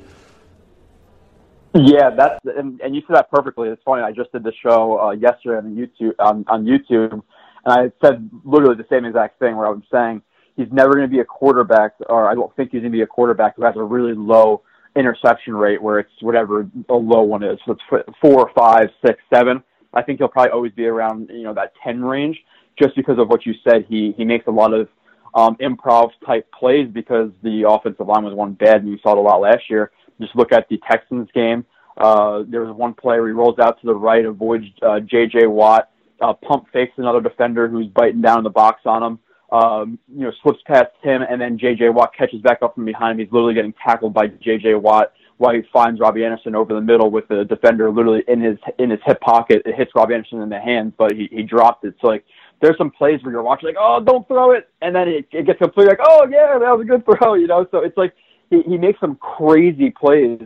Yeah, 1.74 2.10
that's 2.16 2.40
and, 2.44 2.80
and 2.80 2.96
you 2.96 3.02
said 3.06 3.16
that 3.16 3.30
perfectly. 3.30 3.68
It's 3.68 3.82
funny. 3.84 4.02
I 4.02 4.10
just 4.10 4.32
did 4.32 4.42
the 4.42 4.52
show 4.60 4.98
uh, 5.00 5.10
yesterday 5.12 5.58
on 5.58 5.76
YouTube 5.76 6.14
on, 6.18 6.44
on 6.48 6.64
YouTube, 6.64 7.12
and 7.12 7.22
I 7.64 7.92
said 8.04 8.28
literally 8.44 8.74
the 8.74 8.86
same 8.90 9.04
exact 9.04 9.38
thing 9.38 9.56
where 9.56 9.66
I 9.66 9.70
was 9.70 9.82
saying 9.92 10.22
he's 10.56 10.66
never 10.72 10.94
going 10.94 11.08
to 11.08 11.12
be 11.12 11.20
a 11.20 11.24
quarterback, 11.24 11.92
or 12.08 12.28
I 12.28 12.34
don't 12.34 12.54
think 12.56 12.72
he's 12.72 12.80
going 12.80 12.90
to 12.90 12.96
be 12.96 13.02
a 13.02 13.06
quarterback 13.06 13.54
who 13.54 13.64
has 13.64 13.76
a 13.76 13.82
really 13.82 14.14
low 14.14 14.62
interception 14.96 15.54
rate 15.54 15.80
where 15.80 16.00
it's 16.00 16.10
whatever 16.20 16.68
a 16.88 16.94
low 16.94 17.22
one 17.22 17.44
is. 17.44 17.58
So 17.64 17.76
it's 17.92 18.08
four, 18.20 18.50
five, 18.58 18.88
six, 19.06 19.20
seven. 19.32 19.62
I 19.94 20.02
think 20.02 20.18
he'll 20.18 20.28
probably 20.28 20.50
always 20.50 20.72
be 20.72 20.86
around 20.86 21.30
you 21.32 21.44
know 21.44 21.54
that 21.54 21.72
ten 21.84 22.02
range, 22.02 22.36
just 22.82 22.96
because 22.96 23.18
of 23.20 23.28
what 23.28 23.46
you 23.46 23.54
said. 23.62 23.84
He 23.88 24.12
he 24.16 24.24
makes 24.24 24.48
a 24.48 24.50
lot 24.50 24.74
of 24.74 24.88
um, 25.36 25.56
improv 25.60 26.10
type 26.26 26.50
plays 26.50 26.88
because 26.92 27.30
the 27.44 27.62
offensive 27.68 28.08
line 28.08 28.24
was 28.24 28.34
one 28.34 28.54
bad, 28.54 28.82
and 28.82 28.88
you 28.88 28.98
saw 29.04 29.12
it 29.12 29.18
a 29.18 29.20
lot 29.20 29.40
last 29.40 29.70
year 29.70 29.92
just 30.20 30.36
look 30.36 30.52
at 30.52 30.68
the 30.68 30.78
Texans 30.90 31.28
game. 31.34 31.64
Uh, 31.96 32.44
there 32.48 32.62
was 32.62 32.74
one 32.74 32.94
play 32.94 33.18
where 33.18 33.28
he 33.28 33.34
rolls 33.34 33.58
out 33.58 33.80
to 33.80 33.86
the 33.86 33.94
right, 33.94 34.24
avoids 34.24 34.64
uh, 34.82 35.00
J.J. 35.00 35.46
Watt, 35.46 35.90
uh, 36.20 36.32
pump 36.32 36.66
fakes 36.72 36.92
another 36.96 37.20
defender 37.20 37.68
who's 37.68 37.86
biting 37.88 38.22
down 38.22 38.38
in 38.38 38.44
the 38.44 38.50
box 38.50 38.82
on 38.84 39.02
him. 39.02 39.18
Um, 39.52 39.98
you 40.08 40.20
know, 40.20 40.32
slips 40.42 40.60
past 40.64 40.92
him, 41.02 41.22
and 41.28 41.40
then 41.40 41.58
J.J. 41.58 41.88
Watt 41.88 42.14
catches 42.16 42.40
back 42.40 42.58
up 42.62 42.76
from 42.76 42.84
behind 42.84 43.18
him. 43.18 43.26
He's 43.26 43.32
literally 43.32 43.54
getting 43.54 43.74
tackled 43.84 44.14
by 44.14 44.28
J.J. 44.28 44.74
Watt 44.74 45.12
while 45.38 45.54
he 45.54 45.62
finds 45.72 45.98
Robbie 45.98 46.22
Anderson 46.22 46.54
over 46.54 46.74
the 46.74 46.82
middle 46.82 47.10
with 47.10 47.26
the 47.28 47.44
defender 47.44 47.90
literally 47.90 48.22
in 48.28 48.42
his 48.42 48.58
in 48.78 48.90
his 48.90 49.00
hip 49.06 49.20
pocket. 49.20 49.62
It 49.64 49.74
hits 49.74 49.90
Robbie 49.94 50.14
Anderson 50.14 50.42
in 50.42 50.50
the 50.50 50.60
hands, 50.60 50.92
but 50.96 51.12
he 51.12 51.28
he 51.32 51.42
dropped 51.42 51.84
it. 51.84 51.94
So 52.00 52.08
like, 52.08 52.24
there's 52.60 52.76
some 52.76 52.90
plays 52.90 53.22
where 53.22 53.32
you're 53.32 53.42
watching 53.42 53.68
like, 53.68 53.76
oh, 53.80 54.00
don't 54.04 54.28
throw 54.28 54.52
it, 54.52 54.68
and 54.82 54.94
then 54.94 55.08
it, 55.08 55.26
it 55.32 55.46
gets 55.46 55.58
completely 55.58 55.90
like, 55.90 56.06
oh 56.06 56.28
yeah, 56.30 56.58
that 56.58 56.70
was 56.70 56.82
a 56.82 56.84
good 56.84 57.04
throw, 57.06 57.34
you 57.34 57.46
know. 57.46 57.66
So 57.70 57.78
it's 57.78 57.96
like 57.96 58.14
he, 58.50 58.78
makes 58.78 59.00
some 59.00 59.16
crazy 59.16 59.90
plays 59.90 60.40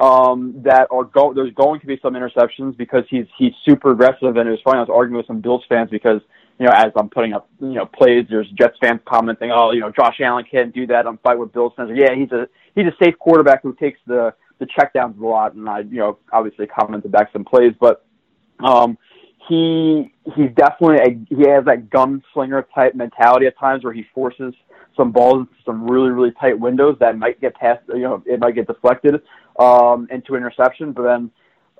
um, 0.00 0.54
that 0.64 0.88
are 0.90 1.04
go. 1.04 1.32
There's 1.32 1.54
going 1.54 1.80
to 1.80 1.86
be 1.86 1.98
some 2.02 2.14
interceptions 2.14 2.76
because 2.76 3.04
he's 3.08 3.26
he's 3.38 3.52
super 3.64 3.92
aggressive. 3.92 4.36
And 4.36 4.48
it 4.48 4.50
was 4.50 4.60
funny. 4.64 4.78
I 4.78 4.80
was 4.80 4.90
arguing 4.92 5.18
with 5.18 5.26
some 5.26 5.40
Bills 5.40 5.64
fans 5.68 5.88
because 5.90 6.20
you 6.58 6.66
know 6.66 6.72
as 6.74 6.92
I'm 6.96 7.08
putting 7.08 7.32
up 7.32 7.48
you 7.60 7.74
know 7.74 7.86
plays, 7.86 8.26
there's 8.28 8.50
Jets 8.50 8.76
fans 8.80 9.00
commenting, 9.06 9.50
oh 9.52 9.72
you 9.72 9.80
know 9.80 9.90
Josh 9.90 10.20
Allen 10.20 10.44
can't 10.50 10.74
do 10.74 10.86
that. 10.88 11.06
I'm 11.06 11.18
fighting 11.18 11.40
with 11.40 11.52
Bills 11.52 11.72
fans. 11.76 11.90
Yeah, 11.94 12.14
he's 12.14 12.32
a 12.32 12.48
he's 12.74 12.86
a 12.86 13.04
safe 13.04 13.18
quarterback 13.18 13.62
who 13.62 13.74
takes 13.74 14.00
the 14.06 14.34
the 14.58 14.66
checkdowns 14.66 15.18
a 15.20 15.26
lot. 15.26 15.54
And 15.54 15.68
I 15.68 15.80
you 15.80 15.98
know 15.98 16.18
obviously 16.32 16.66
commented 16.66 17.12
back 17.12 17.30
some 17.32 17.44
plays, 17.44 17.72
but 17.80 18.04
um, 18.60 18.98
he 19.48 20.12
he's 20.34 20.50
definitely 20.56 20.96
a, 20.96 21.34
he 21.34 21.48
has 21.48 21.64
that 21.66 21.88
gunslinger 21.90 22.64
type 22.74 22.94
mentality 22.94 23.46
at 23.46 23.58
times 23.58 23.84
where 23.84 23.92
he 23.92 24.04
forces 24.14 24.52
some 24.96 25.12
balls 25.12 25.46
some 25.64 25.88
really 25.88 26.10
really 26.10 26.32
tight 26.40 26.58
windows 26.58 26.96
that 27.00 27.16
might 27.18 27.40
get 27.40 27.54
past 27.54 27.80
you 27.88 28.00
know 28.00 28.22
it 28.26 28.40
might 28.40 28.54
get 28.54 28.66
deflected 28.66 29.20
um, 29.58 30.08
into 30.10 30.34
interception, 30.34 30.92
but 30.92 31.02
then 31.02 31.30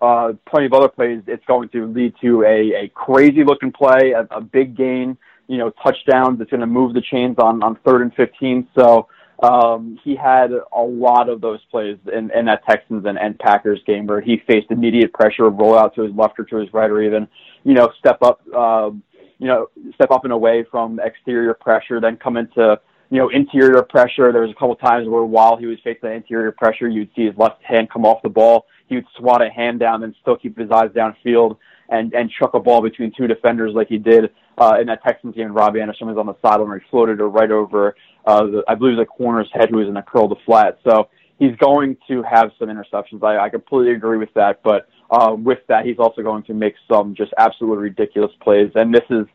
uh, 0.03 0.33
plenty 0.49 0.67
of 0.67 0.73
other 0.73 0.89
plays 0.89 1.23
it's 1.27 1.45
going 1.47 1.69
to 1.71 1.87
lead 1.87 2.15
to 2.21 2.43
a, 2.43 2.85
a 2.85 2.89
crazy 2.95 3.45
looking 3.45 3.73
play, 3.73 4.13
a, 4.13 4.27
a 4.31 4.41
big 4.41 4.77
gain, 4.77 5.17
you 5.49 5.59
know, 5.59 5.71
touchdowns. 5.83 6.41
It's 6.41 6.51
going 6.51 6.61
to 6.61 6.67
move 6.67 6.95
the 6.95 7.01
chains 7.01 7.37
on 7.39 7.63
on 7.63 7.79
third 7.85 8.03
and 8.03 8.15
fifteen. 8.15 8.69
So 8.79 9.09
um, 9.43 9.99
he 10.03 10.17
had 10.17 10.51
a 10.53 10.81
lot 10.81 11.29
of 11.29 11.41
those 11.41 11.61
plays 11.71 11.99
in, 12.13 12.31
in 12.33 12.47
that 12.47 12.65
Texans 12.69 13.05
and, 13.07 13.19
and 13.19 13.39
Packers 13.39 13.81
game 13.87 14.07
where 14.07 14.21
he 14.21 14.43
faced 14.47 14.71
immediate 14.71 15.13
pressure, 15.13 15.49
roll 15.49 15.79
out 15.79 15.95
to 15.97 16.03
his 16.03 16.15
left 16.15 16.39
or 16.39 16.45
to 16.45 16.57
his 16.57 16.73
right, 16.73 16.91
or 16.91 17.03
even 17.03 17.29
you 17.65 17.75
know 17.75 17.91
step 17.99 18.19
up. 18.23 18.41
Uh, 18.55 18.91
you 19.39 19.47
know, 19.47 19.69
step 19.95 20.11
up 20.11 20.25
and 20.25 20.33
away 20.33 20.65
from 20.71 20.99
exterior 20.99 21.53
pressure, 21.53 22.01
then 22.01 22.17
come 22.17 22.39
into 22.39 22.81
you 23.11 23.19
know, 23.19 23.29
interior 23.29 23.83
pressure. 23.83 24.33
There 24.33 24.43
was 24.43 24.51
a 24.51 24.55
couple 24.55 24.77
times 24.77 25.09
where 25.09 25.23
while 25.23 25.57
he 25.57 25.67
was 25.67 25.79
facing 25.85 26.11
interior 26.11 26.53
pressure, 26.53 26.89
you'd 26.89 27.11
see 27.15 27.27
his 27.27 27.37
left 27.37 27.63
hand 27.63 27.91
come 27.91 28.05
off 28.05 28.23
the 28.23 28.29
ball. 28.29 28.67
He 28.89 28.97
would 28.97 29.07
swat 29.17 29.43
a 29.43 29.51
hand 29.51 29.81
down 29.81 30.03
and 30.03 30.15
still 30.21 30.37
keep 30.37 30.59
his 30.59 30.71
eyes 30.71 30.91
downfield 30.91 31.57
and 31.89 32.13
and 32.15 32.31
chuck 32.31 32.55
a 32.55 32.61
ball 32.61 32.83
between 32.83 33.13
two 33.17 33.27
defenders 33.27 33.73
like 33.75 33.89
he 33.89 33.99
did 33.99 34.31
uh, 34.59 34.77
in 34.81 34.87
that 34.89 35.03
Texans 35.05 35.35
game. 35.35 35.53
Robbie 35.53 35.81
Anderson 35.81 36.09
was 36.09 36.17
on 36.17 36.27
the 36.27 36.37
sideline 36.43 36.69
where 36.69 36.79
he 36.79 36.87
floated 36.91 37.21
it 37.21 37.25
right 37.25 37.51
over, 37.51 37.97
uh, 38.27 38.45
the, 38.45 38.65
I 38.69 38.75
believe, 38.75 38.97
the 38.97 39.07
corner's 39.07 39.49
head 39.53 39.71
who 39.71 39.77
was 39.79 39.89
in 39.89 39.97
a 39.97 40.03
curl 40.03 40.29
to 40.29 40.37
flat. 40.45 40.79
So 40.85 41.09
he's 41.39 41.57
going 41.57 41.97
to 42.09 42.23
have 42.23 42.51
some 42.59 42.69
interceptions. 42.69 43.23
I, 43.23 43.45
I 43.45 43.49
completely 43.49 43.93
agree 43.93 44.19
with 44.19 44.33
that. 44.35 44.63
But 44.63 44.89
uh, 45.11 45.35
with 45.35 45.61
that, 45.69 45.85
he's 45.85 45.99
also 45.99 46.23
going 46.23 46.43
to 46.45 46.55
make 46.55 46.75
some 46.91 47.15
just 47.15 47.33
absolutely 47.39 47.85
ridiculous 47.85 48.33
plays. 48.41 48.71
And 48.75 48.95
this 48.95 49.05
is 49.11 49.27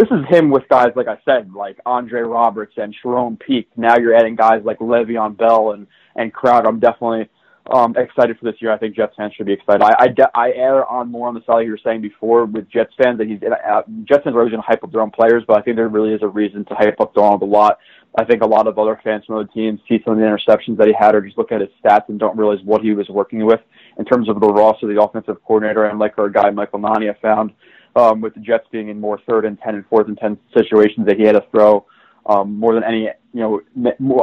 this 0.00 0.08
is 0.10 0.24
him 0.30 0.48
with 0.48 0.66
guys 0.70 0.92
like 0.96 1.08
I 1.08 1.18
said, 1.26 1.52
like 1.52 1.78
Andre 1.84 2.22
Roberts 2.22 2.72
and 2.78 2.96
Charone 3.04 3.38
Peake. 3.38 3.68
Now 3.76 3.98
you're 3.98 4.14
adding 4.14 4.34
guys 4.34 4.62
like 4.64 4.78
Le'Veon 4.78 5.36
Bell 5.36 5.72
and 5.72 5.86
and 6.16 6.32
Crowd. 6.32 6.66
I'm 6.66 6.80
definitely 6.80 7.28
um, 7.70 7.94
excited 7.98 8.38
for 8.38 8.50
this 8.50 8.60
year. 8.62 8.72
I 8.72 8.78
think 8.78 8.96
Jets 8.96 9.12
fans 9.14 9.34
should 9.34 9.44
be 9.44 9.52
excited. 9.52 9.82
I 9.82 10.06
I, 10.06 10.06
I 10.34 10.52
err 10.52 10.86
on 10.86 11.10
more 11.10 11.28
on 11.28 11.34
the 11.34 11.44
side 11.44 11.66
you 11.66 11.70
were 11.70 11.80
saying 11.84 12.00
before 12.00 12.46
with 12.46 12.70
Jets 12.70 12.94
fans 12.96 13.18
that 13.18 13.26
he's 13.26 13.40
uh, 13.42 13.82
Jets 14.04 14.24
fans 14.24 14.34
are 14.34 14.38
always 14.38 14.52
going 14.52 14.62
to 14.62 14.66
hype 14.66 14.82
up 14.82 14.90
their 14.90 15.02
own 15.02 15.10
players, 15.10 15.44
but 15.46 15.58
I 15.58 15.62
think 15.62 15.76
there 15.76 15.88
really 15.88 16.14
is 16.14 16.22
a 16.22 16.28
reason 16.28 16.64
to 16.64 16.74
hype 16.74 16.98
up 16.98 17.14
Darnold 17.14 17.42
a 17.42 17.44
lot. 17.44 17.78
I 18.18 18.24
think 18.24 18.42
a 18.42 18.46
lot 18.46 18.66
of 18.66 18.78
other 18.78 18.98
fans 19.04 19.26
from 19.26 19.36
other 19.36 19.50
teams 19.54 19.80
see 19.86 20.00
some 20.02 20.14
of 20.14 20.18
the 20.18 20.24
interceptions 20.24 20.78
that 20.78 20.88
he 20.88 20.94
had, 20.98 21.14
or 21.14 21.20
just 21.20 21.36
look 21.36 21.52
at 21.52 21.60
his 21.60 21.70
stats 21.84 22.08
and 22.08 22.18
don't 22.18 22.38
realize 22.38 22.58
what 22.64 22.80
he 22.80 22.92
was 22.94 23.08
working 23.10 23.44
with 23.44 23.60
in 23.98 24.06
terms 24.06 24.30
of 24.30 24.40
the 24.40 24.48
roster, 24.48 24.86
the 24.86 25.00
offensive 25.00 25.36
coordinator, 25.44 25.84
and 25.84 25.98
like 25.98 26.18
our 26.18 26.30
guy 26.30 26.48
Michael 26.48 26.80
Nania 26.80 27.20
found 27.20 27.52
um, 27.96 28.20
with 28.20 28.34
the 28.34 28.40
Jets 28.40 28.66
being 28.70 28.88
in 28.88 29.00
more 29.00 29.20
third 29.28 29.44
and 29.44 29.58
ten 29.60 29.74
and 29.74 29.86
fourth 29.86 30.08
and 30.08 30.18
ten 30.18 30.38
situations 30.56 31.06
that 31.06 31.16
he 31.16 31.24
had 31.24 31.32
to 31.32 31.44
throw 31.50 31.86
um, 32.26 32.58
more 32.58 32.74
than 32.74 32.84
any, 32.84 33.08
you 33.32 33.40
know, 33.40 33.60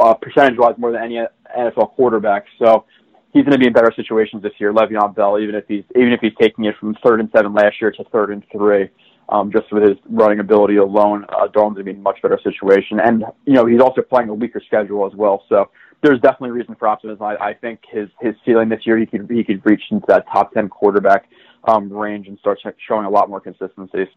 uh, 0.00 0.14
percentage-wise 0.14 0.74
more 0.78 0.92
than 0.92 1.02
any 1.02 1.20
NFL 1.56 1.94
quarterback. 1.94 2.46
So 2.62 2.84
he's 3.32 3.44
going 3.44 3.52
to 3.52 3.58
be 3.58 3.66
in 3.66 3.72
better 3.72 3.92
situations 3.94 4.42
this 4.42 4.52
year. 4.58 4.72
Le'Veon 4.72 5.14
Bell, 5.14 5.38
even 5.38 5.54
if 5.54 5.64
he's 5.68 5.84
even 5.96 6.12
if 6.12 6.20
he's 6.20 6.32
taking 6.40 6.64
it 6.64 6.76
from 6.78 6.96
third 7.04 7.20
and 7.20 7.30
seven 7.34 7.52
last 7.54 7.80
year 7.80 7.90
to 7.90 8.04
third 8.04 8.30
and 8.30 8.42
three, 8.50 8.88
um, 9.28 9.52
just 9.52 9.72
with 9.72 9.82
his 9.82 9.98
running 10.08 10.40
ability 10.40 10.76
alone, 10.76 11.24
uh, 11.28 11.46
Darnold's 11.48 11.74
going 11.74 11.76
to 11.76 11.84
be 11.84 11.90
in 11.90 11.96
a 11.98 12.00
much 12.00 12.20
better 12.22 12.38
situation. 12.42 13.00
And 13.00 13.24
you 13.44 13.54
know, 13.54 13.66
he's 13.66 13.80
also 13.80 14.02
playing 14.02 14.28
a 14.28 14.34
weaker 14.34 14.62
schedule 14.66 15.06
as 15.06 15.14
well. 15.14 15.44
So 15.48 15.70
there's 16.02 16.20
definitely 16.20 16.50
reason 16.50 16.74
for 16.76 16.88
optimism. 16.88 17.22
I, 17.22 17.36
I 17.36 17.54
think 17.54 17.80
his 17.90 18.08
his 18.20 18.34
ceiling 18.44 18.68
this 18.68 18.86
year, 18.86 18.98
he 18.98 19.06
could 19.06 19.28
he 19.30 19.44
could 19.44 19.64
reach 19.64 19.82
into 19.90 20.06
that 20.08 20.26
top 20.32 20.52
ten 20.52 20.68
quarterback 20.68 21.28
um, 21.64 21.92
range 21.92 22.28
and 22.28 22.38
start 22.38 22.60
showing 22.86 23.06
a 23.06 23.10
lot 23.10 23.28
more 23.28 23.40
consistency. 23.40 24.08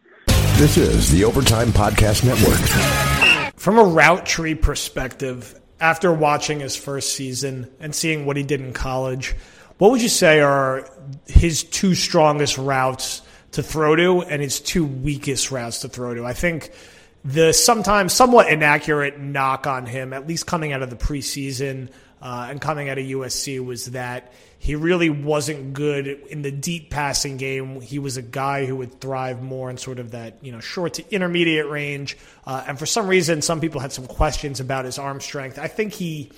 This 0.56 0.76
is 0.76 1.10
the 1.10 1.24
Overtime 1.24 1.68
Podcast 1.68 2.24
Network. 2.24 3.52
From 3.56 3.78
a 3.78 3.84
route 3.84 4.26
tree 4.26 4.54
perspective, 4.54 5.58
after 5.80 6.12
watching 6.12 6.60
his 6.60 6.76
first 6.76 7.14
season 7.14 7.70
and 7.80 7.94
seeing 7.94 8.26
what 8.26 8.36
he 8.36 8.42
did 8.42 8.60
in 8.60 8.72
college, 8.72 9.34
what 9.78 9.90
would 9.90 10.02
you 10.02 10.08
say 10.08 10.40
are 10.40 10.88
his 11.26 11.64
two 11.64 11.94
strongest 11.94 12.58
routes 12.58 13.22
to 13.52 13.62
throw 13.62 13.96
to 13.96 14.22
and 14.22 14.40
his 14.40 14.60
two 14.60 14.84
weakest 14.84 15.50
routes 15.50 15.80
to 15.80 15.88
throw 15.88 16.14
to? 16.14 16.24
I 16.24 16.32
think 16.32 16.70
the 17.24 17.52
sometimes 17.52 18.12
somewhat 18.12 18.48
inaccurate 18.48 19.18
knock 19.18 19.66
on 19.66 19.86
him, 19.86 20.12
at 20.12 20.26
least 20.26 20.46
coming 20.46 20.72
out 20.72 20.82
of 20.82 20.90
the 20.90 20.96
preseason 20.96 21.88
uh, 22.20 22.48
and 22.50 22.60
coming 22.60 22.88
out 22.88 22.98
of 22.98 23.04
USC, 23.04 23.64
was 23.64 23.86
that 23.86 24.32
he 24.58 24.76
really 24.76 25.10
wasn't 25.10 25.72
good 25.72 26.06
in 26.06 26.42
the 26.42 26.50
deep 26.50 26.90
passing 26.90 27.36
game. 27.36 27.80
He 27.80 27.98
was 27.98 28.16
a 28.16 28.22
guy 28.22 28.66
who 28.66 28.76
would 28.76 29.00
thrive 29.00 29.42
more 29.42 29.70
in 29.70 29.76
sort 29.76 29.98
of 29.98 30.12
that 30.12 30.38
you 30.42 30.52
know 30.52 30.60
short 30.60 30.94
to 30.94 31.14
intermediate 31.14 31.68
range. 31.68 32.16
Uh, 32.46 32.64
and 32.66 32.78
for 32.78 32.86
some 32.86 33.06
reason, 33.06 33.42
some 33.42 33.60
people 33.60 33.80
had 33.80 33.92
some 33.92 34.06
questions 34.06 34.60
about 34.60 34.84
his 34.84 34.98
arm 34.98 35.20
strength. 35.20 35.58
I 35.58 35.68
think 35.68 35.92
he 35.92 36.30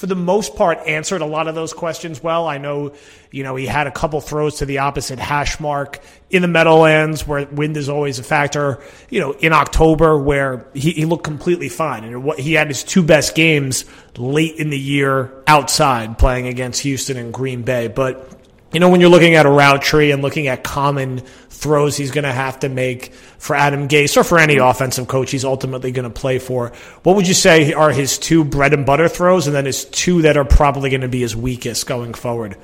for 0.00 0.06
the 0.06 0.14
most 0.14 0.56
part, 0.56 0.78
answered 0.86 1.20
a 1.20 1.26
lot 1.26 1.46
of 1.46 1.54
those 1.54 1.74
questions 1.74 2.22
well. 2.22 2.48
I 2.48 2.56
know, 2.56 2.94
you 3.30 3.42
know, 3.42 3.54
he 3.54 3.66
had 3.66 3.86
a 3.86 3.90
couple 3.90 4.18
throws 4.22 4.56
to 4.56 4.64
the 4.64 4.78
opposite 4.78 5.18
hash 5.18 5.60
mark 5.60 6.00
in 6.30 6.40
the 6.40 6.48
Meadowlands 6.48 7.26
where 7.26 7.44
wind 7.44 7.76
is 7.76 7.90
always 7.90 8.18
a 8.18 8.22
factor, 8.22 8.82
you 9.10 9.20
know, 9.20 9.32
in 9.32 9.52
October 9.52 10.16
where 10.16 10.64
he, 10.72 10.92
he 10.92 11.04
looked 11.04 11.24
completely 11.24 11.68
fine. 11.68 12.04
And 12.04 12.32
he 12.38 12.54
had 12.54 12.68
his 12.68 12.82
two 12.82 13.02
best 13.02 13.34
games 13.34 13.84
late 14.16 14.54
in 14.56 14.70
the 14.70 14.78
year 14.78 15.34
outside 15.46 16.16
playing 16.16 16.46
against 16.46 16.80
Houston 16.80 17.18
and 17.18 17.30
Green 17.30 17.60
Bay. 17.60 17.88
But 17.88 18.39
you 18.72 18.80
know, 18.80 18.88
when 18.88 19.00
you're 19.00 19.10
looking 19.10 19.34
at 19.34 19.46
a 19.46 19.50
route 19.50 19.82
tree 19.82 20.12
and 20.12 20.22
looking 20.22 20.46
at 20.48 20.62
common 20.62 21.18
throws 21.48 21.96
he's 21.96 22.10
going 22.10 22.24
to 22.24 22.32
have 22.32 22.60
to 22.60 22.68
make 22.68 23.12
for 23.12 23.54
Adam 23.54 23.86
Gase 23.86 24.16
or 24.16 24.24
for 24.24 24.38
any 24.38 24.56
offensive 24.56 25.08
coach 25.08 25.30
he's 25.30 25.44
ultimately 25.44 25.92
going 25.92 26.04
to 26.04 26.10
play 26.10 26.38
for, 26.38 26.72
what 27.02 27.16
would 27.16 27.28
you 27.28 27.34
say 27.34 27.72
are 27.72 27.90
his 27.90 28.18
two 28.18 28.44
bread 28.44 28.72
and 28.72 28.86
butter 28.86 29.08
throws 29.08 29.46
and 29.46 29.54
then 29.54 29.66
his 29.66 29.84
two 29.86 30.22
that 30.22 30.36
are 30.36 30.44
probably 30.44 30.88
going 30.88 31.02
to 31.02 31.08
be 31.08 31.20
his 31.20 31.36
weakest 31.36 31.86
going 31.86 32.14
forward? 32.14 32.56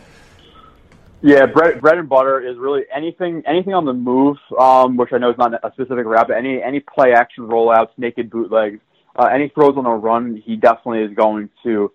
Yeah, 1.23 1.47
bread, 1.47 1.81
bread 1.81 1.99
and 1.99 2.09
butter 2.09 2.41
is 2.41 2.57
really 2.57 2.83
anything 2.95 3.43
anything 3.47 3.75
on 3.75 3.85
the 3.85 3.93
move, 3.93 4.37
um, 4.59 4.97
which 4.97 5.13
I 5.13 5.19
know 5.19 5.31
is 5.31 5.39
not 5.39 5.55
a 5.55 5.73
specific 5.73 6.07
route, 6.07 6.29
but 6.29 6.37
any 6.37 6.63
any 6.63 6.81
play 6.81 7.13
action 7.15 7.49
rollouts, 7.49 7.89
naked 7.97 8.31
bootlegs, 8.31 8.81
uh, 9.17 9.25
any 9.25 9.49
throws 9.49 9.77
on 9.77 9.85
the 9.85 9.91
run, 9.91 10.41
he 10.45 10.57
definitely 10.57 11.01
is 11.01 11.15
going 11.15 11.49
to 11.65 11.91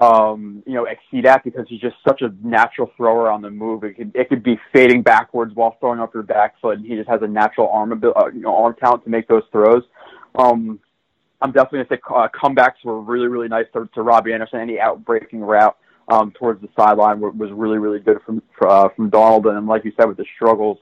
um, 0.00 0.62
you 0.66 0.72
know, 0.72 0.86
exceed 0.86 1.26
at 1.26 1.44
because 1.44 1.66
he's 1.68 1.80
just 1.80 1.96
such 2.06 2.22
a 2.22 2.32
natural 2.42 2.90
thrower 2.96 3.30
on 3.30 3.42
the 3.42 3.50
move. 3.50 3.84
It 3.84 3.96
could 3.96 4.12
it 4.14 4.28
could 4.30 4.42
be 4.42 4.58
fading 4.72 5.02
backwards 5.02 5.54
while 5.54 5.76
throwing 5.78 6.00
up 6.00 6.14
your 6.14 6.22
back 6.22 6.58
foot, 6.60 6.78
and 6.78 6.86
he 6.86 6.96
just 6.96 7.08
has 7.08 7.20
a 7.22 7.28
natural 7.28 7.68
arm 7.68 7.92
ability, 7.92 8.18
uh, 8.18 8.26
you 8.28 8.40
know, 8.40 8.56
arm 8.56 8.74
talent 8.80 9.04
to 9.04 9.10
make 9.10 9.28
those 9.28 9.42
throws. 9.52 9.82
Um, 10.34 10.80
I'm 11.42 11.52
definitely 11.52 11.84
gonna 11.84 11.96
say 11.96 12.14
uh, 12.14 12.28
comebacks 12.28 12.82
were 12.82 13.00
really 13.00 13.28
really 13.28 13.48
nice 13.48 13.66
to, 13.74 13.88
to 13.94 14.02
Robbie 14.02 14.32
Anderson. 14.32 14.60
Any 14.60 14.78
outbreaking 14.78 15.40
route 15.40 15.76
um, 16.08 16.32
towards 16.32 16.62
the 16.62 16.68
sideline 16.78 17.20
was 17.20 17.50
really 17.52 17.78
really 17.78 18.00
good 18.00 18.20
from 18.24 18.42
uh, 18.66 18.88
from 18.96 19.10
Darnold. 19.10 19.54
and 19.54 19.66
like 19.66 19.84
you 19.84 19.92
said 19.98 20.06
with 20.06 20.16
the 20.16 20.26
struggles. 20.34 20.78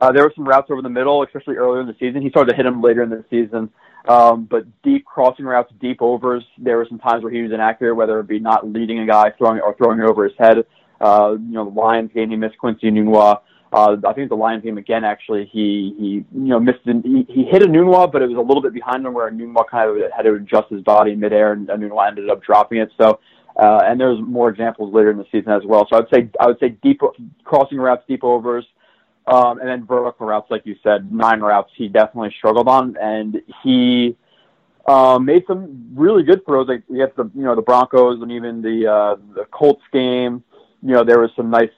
Uh, 0.00 0.10
there 0.12 0.22
were 0.24 0.32
some 0.34 0.46
routes 0.46 0.70
over 0.70 0.80
the 0.80 0.88
middle, 0.88 1.22
especially 1.22 1.56
earlier 1.56 1.80
in 1.80 1.86
the 1.86 1.96
season. 2.00 2.22
He 2.22 2.30
started 2.30 2.50
to 2.50 2.56
hit 2.56 2.62
them 2.62 2.80
later 2.80 3.02
in 3.02 3.10
the 3.10 3.24
season. 3.28 3.70
Um, 4.08 4.44
but 4.44 4.64
deep 4.82 5.04
crossing 5.04 5.44
routes, 5.44 5.70
deep 5.78 6.00
overs, 6.00 6.42
there 6.56 6.78
were 6.78 6.86
some 6.88 6.98
times 6.98 7.22
where 7.22 7.32
he 7.32 7.42
was 7.42 7.52
inaccurate, 7.52 7.94
whether 7.94 8.18
it 8.18 8.26
be 8.26 8.38
not 8.38 8.66
leading 8.66 9.00
a 9.00 9.06
guy, 9.06 9.30
throwing 9.36 9.60
or 9.60 9.74
throwing 9.74 9.98
it 10.00 10.04
over 10.04 10.24
his 10.24 10.32
head. 10.38 10.64
Uh, 11.00 11.32
you 11.32 11.52
know, 11.52 11.64
the 11.64 11.78
Lions 11.78 12.10
game, 12.14 12.30
he 12.30 12.36
missed 12.36 12.56
Quincy 12.58 12.90
Enunwa. 12.90 13.40
Uh, 13.72 13.96
I 14.06 14.12
think 14.14 14.30
the 14.30 14.36
Lions 14.36 14.64
game 14.64 14.78
again, 14.78 15.04
actually, 15.04 15.48
he, 15.52 15.94
he, 15.98 16.06
you 16.06 16.24
know, 16.32 16.58
missed, 16.58 16.80
an, 16.86 17.02
he, 17.02 17.32
he 17.32 17.44
hit 17.44 17.62
Enunwa, 17.62 18.10
but 18.10 18.22
it 18.22 18.28
was 18.28 18.38
a 18.38 18.40
little 18.40 18.62
bit 18.62 18.72
behind 18.72 19.04
him 19.06 19.12
where 19.12 19.30
Enunwa 19.30 19.68
kind 19.70 19.90
of 19.90 20.10
had 20.16 20.22
to 20.22 20.34
adjust 20.34 20.70
his 20.70 20.82
body 20.82 21.14
midair 21.14 21.52
and 21.52 21.68
Enunwa 21.68 22.08
ended 22.08 22.28
up 22.30 22.42
dropping 22.42 22.78
it. 22.78 22.90
So, 22.98 23.20
uh, 23.56 23.82
and 23.84 24.00
there's 24.00 24.18
more 24.20 24.48
examples 24.48 24.92
later 24.94 25.10
in 25.10 25.18
the 25.18 25.26
season 25.30 25.52
as 25.52 25.62
well. 25.64 25.86
So 25.90 25.98
I'd 25.98 26.08
say, 26.12 26.30
I 26.40 26.46
would 26.46 26.58
say 26.58 26.70
deep 26.82 27.00
crossing 27.44 27.78
routes, 27.78 28.02
deep 28.08 28.24
overs, 28.24 28.64
um, 29.30 29.60
and 29.60 29.68
then 29.68 29.86
vertical 29.86 30.26
routes, 30.26 30.50
like 30.50 30.66
you 30.66 30.74
said, 30.82 31.12
nine 31.12 31.40
routes 31.40 31.70
he 31.76 31.88
definitely 31.88 32.34
struggled 32.36 32.66
on, 32.66 32.96
and 33.00 33.40
he 33.62 34.16
um, 34.86 35.24
made 35.24 35.44
some 35.46 35.92
really 35.94 36.24
good 36.24 36.44
throws 36.44 36.66
like 36.68 36.82
against 36.92 37.16
the 37.16 37.30
you 37.34 37.42
know 37.42 37.54
the 37.54 37.62
Broncos 37.62 38.20
and 38.22 38.32
even 38.32 38.60
the 38.60 38.90
uh, 38.90 39.16
the 39.34 39.44
Colts 39.52 39.82
game. 39.92 40.42
You 40.82 40.94
know 40.94 41.04
there 41.04 41.20
was 41.20 41.30
some 41.36 41.48
nice 41.48 41.70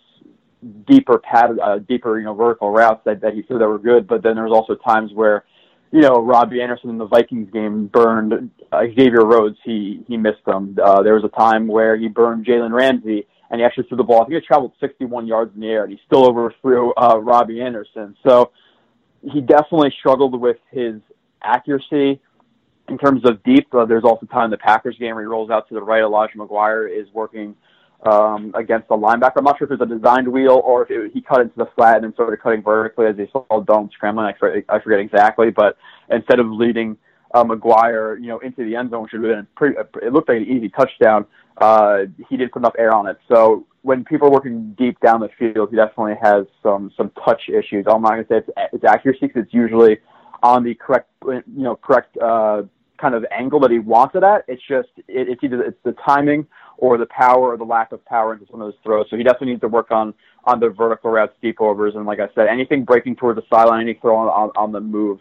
deeper 0.87 1.19
pad, 1.19 1.59
uh, 1.63 1.79
deeper 1.79 2.19
you 2.19 2.25
know 2.25 2.35
vertical 2.35 2.71
routes 2.71 3.03
that 3.05 3.21
that 3.21 3.35
he 3.35 3.43
threw 3.43 3.59
that 3.59 3.69
were 3.69 3.79
good, 3.79 4.07
but 4.07 4.23
then 4.23 4.35
there 4.35 4.45
was 4.45 4.53
also 4.53 4.75
times 4.75 5.13
where 5.13 5.45
you 5.91 6.01
know 6.01 6.23
Robbie 6.23 6.63
Anderson 6.63 6.89
in 6.89 6.97
the 6.97 7.07
Vikings 7.07 7.51
game 7.53 7.87
burned 7.87 8.51
uh, 8.73 8.85
Xavier 8.97 9.27
Rhodes. 9.27 9.59
He 9.63 10.03
he 10.09 10.17
missed 10.17 10.45
them. 10.47 10.79
Uh, 10.83 11.03
there 11.03 11.15
was 11.15 11.25
a 11.25 11.37
time 11.37 11.67
where 11.67 11.99
he 11.99 12.09
burned 12.09 12.47
Jalen 12.47 12.73
Ramsey 12.73 13.27
and 13.53 13.61
he 13.61 13.65
actually 13.65 13.85
threw 13.85 13.99
the 13.99 14.03
ball. 14.03 14.23
I 14.23 14.25
think 14.25 14.43
he 14.43 14.47
traveled 14.47 14.73
61 14.81 15.27
yards 15.27 15.55
in 15.55 15.61
the 15.61 15.69
air, 15.69 15.85
and 15.85 15.93
he 15.93 16.01
still 16.07 16.27
overthrew 16.27 16.93
uh, 16.95 17.19
Robbie 17.19 17.61
Anderson. 17.61 18.17
So 18.27 18.51
he 19.23 19.43
definitely 19.43 19.95
struggled 20.01 20.41
with 20.41 20.57
his 20.71 21.01
accuracy 21.43 22.19
in 22.89 22.99
terms 22.99 23.25
of 23.27 23.43
deep. 23.45 23.73
Uh, 23.75 23.85
there's 23.85 24.05
also 24.05 24.25
time 24.27 24.47
in 24.47 24.51
the 24.53 24.57
Packers 24.57 24.97
game 24.99 25.15
where 25.15 25.23
he 25.23 25.27
rolls 25.27 25.51
out 25.51 25.69
to 25.69 25.75
the 25.75 25.83
right. 25.83 26.03
Elijah 26.03 26.39
McGuire 26.39 26.91
is 26.91 27.07
working 27.13 27.55
um, 28.05 28.53
against 28.55 28.89
the 28.89 28.97
linebacker. 28.97 29.35
I'm 29.37 29.45
not 29.45 29.59
sure 29.59 29.67
if 29.67 29.73
it's 29.73 29.83
a 29.83 29.87
designed 29.87 30.27
wheel 30.27 30.63
or 30.65 30.85
if 30.85 30.91
it, 30.91 31.13
he 31.13 31.21
cut 31.21 31.43
into 31.43 31.57
the 31.57 31.67
flat 31.77 32.03
and 32.03 32.15
started 32.15 32.41
cutting 32.41 32.63
vertically 32.63 33.07
as 33.07 33.17
he 33.19 33.27
saw 33.31 33.61
Dome 33.61 33.91
scrambling. 33.93 34.27
I 34.27 34.39
forget, 34.39 34.65
I 34.71 34.81
forget 34.81 34.99
exactly, 34.99 35.51
but 35.51 35.77
instead 36.11 36.41
of 36.41 36.47
leading 36.51 36.97
uh, 37.35 37.45
McGuire, 37.45 38.21
you 38.21 38.29
know, 38.29 38.39
into 38.41 38.65
the 38.65 38.77
end 38.77 38.91
zone, 38.91 39.03
which 39.05 39.13
would 39.13 39.25
have 39.25 39.37
been 39.37 39.47
pretty, 39.57 39.77
it 40.03 40.13
looked 40.13 40.29
like 40.29 40.39
an 40.39 40.45
easy 40.45 40.69
touchdown 40.69 41.27
uh, 41.59 42.05
he 42.29 42.37
didn't 42.37 42.53
put 42.53 42.61
enough 42.61 42.75
air 42.79 42.95
on 42.95 43.07
it. 43.07 43.19
So 43.29 43.67
when 43.83 44.05
people 44.05 44.29
are 44.29 44.31
working 44.31 44.75
deep 44.79 44.99
down 45.01 45.21
the 45.21 45.29
field, 45.39 45.71
he 45.71 45.77
definitely 45.77 46.15
has 46.23 46.47
some 46.63 46.91
some 46.97 47.11
touch 47.25 47.43
issues. 47.49 47.85
I'm 47.89 48.03
not 48.03 48.17
to 48.17 48.23
say 48.29 48.37
it's, 48.39 48.51
it's 48.73 48.85
accuracy 48.85 49.27
because 49.27 49.45
it's 49.45 49.55
usually 49.55 49.99
on 50.43 50.65
the 50.65 50.75
correct 50.75 51.11
you 51.25 51.43
know 51.47 51.77
correct 51.77 52.17
uh, 52.19 52.63
kind 53.01 53.15
of 53.15 53.25
angle 53.31 53.61
that 53.61 53.71
he 53.71 53.79
wants 53.79 54.15
it 54.15 54.23
at. 54.23 54.45
It's 54.49 54.63
just 54.67 54.89
it, 55.09 55.29
it's 55.29 55.45
either 55.45 55.63
it's 55.63 55.79
the 55.85 55.95
timing 56.05 56.47
or 56.79 56.97
the 56.97 57.07
power 57.07 57.53
or 57.53 57.57
the 57.57 57.65
lack 57.65 57.93
of 57.93 58.05
power 58.07 58.33
into 58.33 58.47
some 58.51 58.61
of 58.61 58.67
those 58.67 58.81
throws. 58.83 59.07
So 59.11 59.17
he 59.17 59.23
definitely 59.23 59.49
needs 59.49 59.61
to 59.61 59.69
work 59.69 59.91
on 59.91 60.15
on 60.45 60.59
the 60.59 60.71
vertical 60.71 61.11
routes, 61.11 61.35
deep 61.43 61.61
overs, 61.61 61.95
and 61.95 62.07
like 62.07 62.19
I 62.19 62.29
said, 62.35 62.49
anything 62.49 62.85
breaking 62.85 63.17
towards 63.17 63.39
the 63.39 63.47
sideline, 63.55 63.83
any 63.83 63.95
throw 63.95 64.17
on, 64.17 64.29
on, 64.29 64.51
on 64.57 64.73
the 64.73 64.81
move 64.81 65.21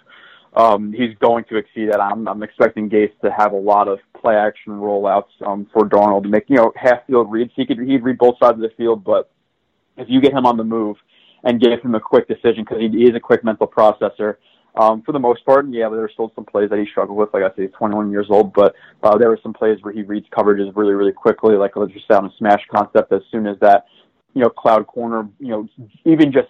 um, 0.53 0.91
he's 0.91 1.15
going 1.19 1.45
to 1.45 1.57
exceed 1.57 1.91
that. 1.91 2.01
I'm, 2.01 2.27
I'm 2.27 2.43
expecting 2.43 2.89
Gase 2.89 3.17
to 3.23 3.31
have 3.31 3.53
a 3.53 3.57
lot 3.57 3.87
of 3.87 3.99
play 4.19 4.35
action 4.35 4.73
rollouts 4.73 5.29
um, 5.45 5.67
for 5.71 5.87
Darnold 5.87 6.23
to 6.23 6.29
make 6.29 6.45
you 6.49 6.57
know 6.57 6.73
half 6.75 7.05
field 7.07 7.31
reads. 7.31 7.51
He 7.55 7.65
could 7.65 7.79
he'd 7.79 8.03
read 8.03 8.17
both 8.17 8.37
sides 8.39 8.55
of 8.55 8.61
the 8.61 8.71
field, 8.75 9.03
but 9.03 9.31
if 9.97 10.07
you 10.09 10.19
get 10.19 10.33
him 10.33 10.45
on 10.45 10.57
the 10.57 10.63
move 10.63 10.97
and 11.43 11.61
give 11.61 11.81
him 11.81 11.95
a 11.95 11.99
quick 11.99 12.27
decision 12.27 12.63
because 12.63 12.79
he, 12.79 12.85
is 13.03 13.15
a 13.15 13.19
quick 13.19 13.43
mental 13.43 13.67
processor. 13.67 14.35
Um, 14.73 15.01
for 15.01 15.11
the 15.11 15.19
most 15.19 15.45
part, 15.45 15.65
yeah, 15.69 15.89
there 15.89 15.99
were 15.99 16.11
still 16.13 16.31
some 16.33 16.45
plays 16.45 16.69
that 16.69 16.79
he 16.79 16.85
struggled 16.85 17.17
with. 17.17 17.33
Like 17.33 17.43
I 17.43 17.49
say, 17.49 17.63
he's 17.63 17.71
21 17.77 18.09
years 18.09 18.27
old, 18.29 18.53
but 18.53 18.73
uh, 19.03 19.17
there 19.17 19.27
were 19.27 19.39
some 19.43 19.51
plays 19.51 19.77
where 19.81 19.93
he 19.93 20.01
reads 20.03 20.27
coverages 20.29 20.71
really, 20.75 20.93
really 20.93 21.11
quickly, 21.11 21.55
like 21.55 21.75
let's 21.75 21.91
just 21.91 22.07
sound 22.07 22.31
a 22.31 22.37
smash 22.37 22.61
concept. 22.73 23.11
As 23.11 23.21
soon 23.31 23.47
as 23.47 23.57
that, 23.59 23.85
you 24.33 24.41
know, 24.41 24.49
cloud 24.49 24.87
corner, 24.87 25.27
you 25.39 25.49
know, 25.49 25.67
even 26.05 26.31
just 26.31 26.47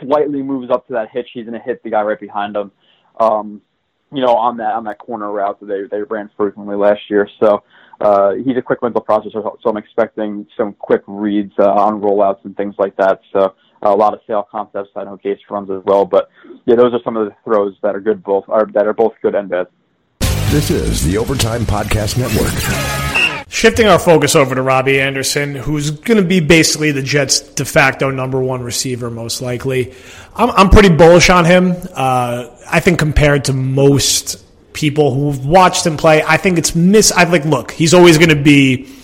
slightly 0.00 0.42
moves 0.42 0.70
up 0.70 0.86
to 0.86 0.94
that 0.94 1.10
hitch, 1.12 1.28
he's 1.34 1.44
going 1.44 1.58
to 1.58 1.64
hit 1.64 1.82
the 1.82 1.90
guy 1.90 2.00
right 2.00 2.18
behind 2.18 2.56
him 2.56 2.70
um, 3.18 3.60
you 4.12 4.22
know, 4.22 4.34
on 4.34 4.56
that 4.58 4.74
on 4.74 4.84
that 4.84 4.98
corner 4.98 5.30
route 5.30 5.60
that 5.60 5.66
they 5.66 5.82
they 5.90 6.02
ran 6.02 6.30
frequently 6.36 6.76
last 6.76 7.00
year. 7.10 7.28
So 7.40 7.62
uh, 8.00 8.34
he's 8.34 8.56
a 8.56 8.62
quick 8.62 8.82
mental 8.82 9.02
processor, 9.02 9.42
so 9.62 9.70
I'm 9.70 9.76
expecting 9.76 10.46
some 10.56 10.72
quick 10.74 11.02
reads 11.06 11.52
uh, 11.58 11.70
on 11.70 12.00
rollouts 12.00 12.44
and 12.44 12.56
things 12.56 12.74
like 12.78 12.96
that. 12.96 13.20
So 13.32 13.54
a 13.82 13.90
lot 13.90 14.14
of 14.14 14.20
sail 14.26 14.46
concepts 14.50 14.90
I 14.96 15.04
know 15.04 15.18
Gase 15.22 15.38
runs 15.50 15.70
as 15.70 15.82
well. 15.84 16.04
But 16.04 16.30
yeah, 16.64 16.76
those 16.76 16.92
are 16.94 17.00
some 17.04 17.16
of 17.16 17.28
the 17.28 17.34
throws 17.44 17.74
that 17.82 17.94
are 17.94 18.00
good 18.00 18.22
both 18.22 18.44
are 18.48 18.66
that 18.72 18.86
are 18.86 18.94
both 18.94 19.14
good 19.20 19.34
and 19.34 19.48
bad. 19.48 19.66
This 20.50 20.70
is 20.70 21.04
the 21.04 21.18
Overtime 21.18 21.62
Podcast 21.62 22.16
Network. 22.16 23.07
Shifting 23.50 23.86
our 23.86 23.98
focus 23.98 24.36
over 24.36 24.54
to 24.54 24.60
Robbie 24.60 25.00
Anderson, 25.00 25.54
who's 25.54 25.90
going 25.90 26.18
to 26.18 26.26
be 26.26 26.40
basically 26.40 26.92
the 26.92 27.02
Jets' 27.02 27.40
de 27.40 27.64
facto 27.64 28.10
number 28.10 28.40
one 28.40 28.62
receiver, 28.62 29.10
most 29.10 29.40
likely. 29.40 29.94
I'm, 30.36 30.50
I'm 30.50 30.68
pretty 30.68 30.90
bullish 30.90 31.30
on 31.30 31.46
him. 31.46 31.74
Uh, 31.94 32.50
I 32.70 32.80
think 32.80 32.98
compared 32.98 33.46
to 33.46 33.54
most 33.54 34.44
people 34.74 35.14
who've 35.14 35.46
watched 35.46 35.86
him 35.86 35.96
play, 35.96 36.22
I 36.22 36.36
think 36.36 36.58
it's 36.58 36.74
miss. 36.74 37.10
I 37.10 37.24
like 37.24 37.46
look. 37.46 37.70
He's 37.70 37.94
always 37.94 38.18
going 38.18 38.28
to 38.28 38.36
be 38.36 38.94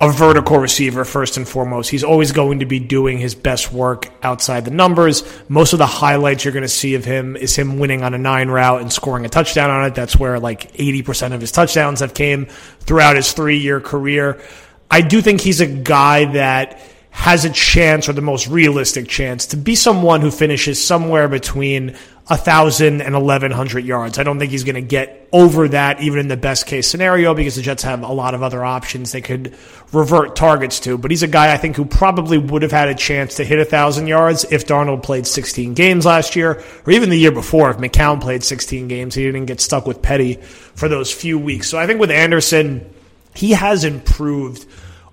a 0.00 0.10
vertical 0.10 0.58
receiver 0.58 1.04
first 1.04 1.36
and 1.36 1.48
foremost. 1.48 1.90
He's 1.90 2.04
always 2.04 2.32
going 2.32 2.58
to 2.58 2.66
be 2.66 2.80
doing 2.80 3.18
his 3.18 3.34
best 3.34 3.72
work 3.72 4.10
outside 4.22 4.64
the 4.64 4.70
numbers. 4.70 5.22
Most 5.48 5.72
of 5.72 5.78
the 5.78 5.86
highlights 5.86 6.44
you're 6.44 6.52
going 6.52 6.62
to 6.62 6.68
see 6.68 6.94
of 6.94 7.04
him 7.04 7.36
is 7.36 7.54
him 7.54 7.78
winning 7.78 8.02
on 8.02 8.12
a 8.12 8.18
nine 8.18 8.48
route 8.48 8.80
and 8.80 8.92
scoring 8.92 9.24
a 9.24 9.28
touchdown 9.28 9.70
on 9.70 9.86
it. 9.86 9.94
That's 9.94 10.16
where 10.16 10.40
like 10.40 10.72
80% 10.72 11.32
of 11.32 11.40
his 11.40 11.52
touchdowns 11.52 12.00
have 12.00 12.12
came 12.12 12.46
throughout 12.80 13.16
his 13.16 13.32
three 13.32 13.58
year 13.58 13.80
career. 13.80 14.42
I 14.90 15.00
do 15.00 15.20
think 15.20 15.40
he's 15.40 15.60
a 15.60 15.66
guy 15.66 16.24
that 16.32 16.80
has 17.10 17.44
a 17.44 17.50
chance 17.50 18.08
or 18.08 18.12
the 18.12 18.20
most 18.20 18.48
realistic 18.48 19.06
chance 19.06 19.46
to 19.46 19.56
be 19.56 19.76
someone 19.76 20.20
who 20.20 20.32
finishes 20.32 20.84
somewhere 20.84 21.28
between 21.28 21.96
a 22.28 22.38
thousand 22.38 23.02
and 23.02 23.14
eleven 23.14 23.50
hundred 23.50 23.84
yards. 23.84 24.18
I 24.18 24.22
don't 24.22 24.38
think 24.38 24.50
he's 24.50 24.64
going 24.64 24.76
to 24.76 24.80
get 24.80 25.28
over 25.30 25.68
that 25.68 26.00
even 26.00 26.20
in 26.20 26.28
the 26.28 26.36
best 26.36 26.66
case 26.66 26.88
scenario 26.88 27.34
because 27.34 27.56
the 27.56 27.62
Jets 27.62 27.82
have 27.82 28.02
a 28.02 28.12
lot 28.12 28.34
of 28.34 28.42
other 28.42 28.64
options 28.64 29.12
they 29.12 29.20
could 29.20 29.54
revert 29.92 30.34
targets 30.34 30.80
to. 30.80 30.96
But 30.96 31.10
he's 31.10 31.22
a 31.22 31.28
guy 31.28 31.52
I 31.52 31.58
think 31.58 31.76
who 31.76 31.84
probably 31.84 32.38
would 32.38 32.62
have 32.62 32.72
had 32.72 32.88
a 32.88 32.94
chance 32.94 33.36
to 33.36 33.44
hit 33.44 33.58
a 33.58 33.64
thousand 33.64 34.06
yards 34.06 34.44
if 34.50 34.66
Darnold 34.66 35.02
played 35.02 35.26
16 35.26 35.74
games 35.74 36.06
last 36.06 36.34
year 36.34 36.62
or 36.86 36.92
even 36.92 37.10
the 37.10 37.18
year 37.18 37.32
before 37.32 37.70
if 37.70 37.76
McCown 37.76 38.20
played 38.22 38.42
16 38.42 38.88
games. 38.88 39.14
He 39.14 39.24
didn't 39.24 39.46
get 39.46 39.60
stuck 39.60 39.86
with 39.86 40.00
Petty 40.00 40.34
for 40.34 40.88
those 40.88 41.12
few 41.12 41.38
weeks. 41.38 41.68
So 41.68 41.78
I 41.78 41.86
think 41.86 42.00
with 42.00 42.10
Anderson, 42.10 42.90
he 43.34 43.50
has 43.50 43.84
improved 43.84 44.66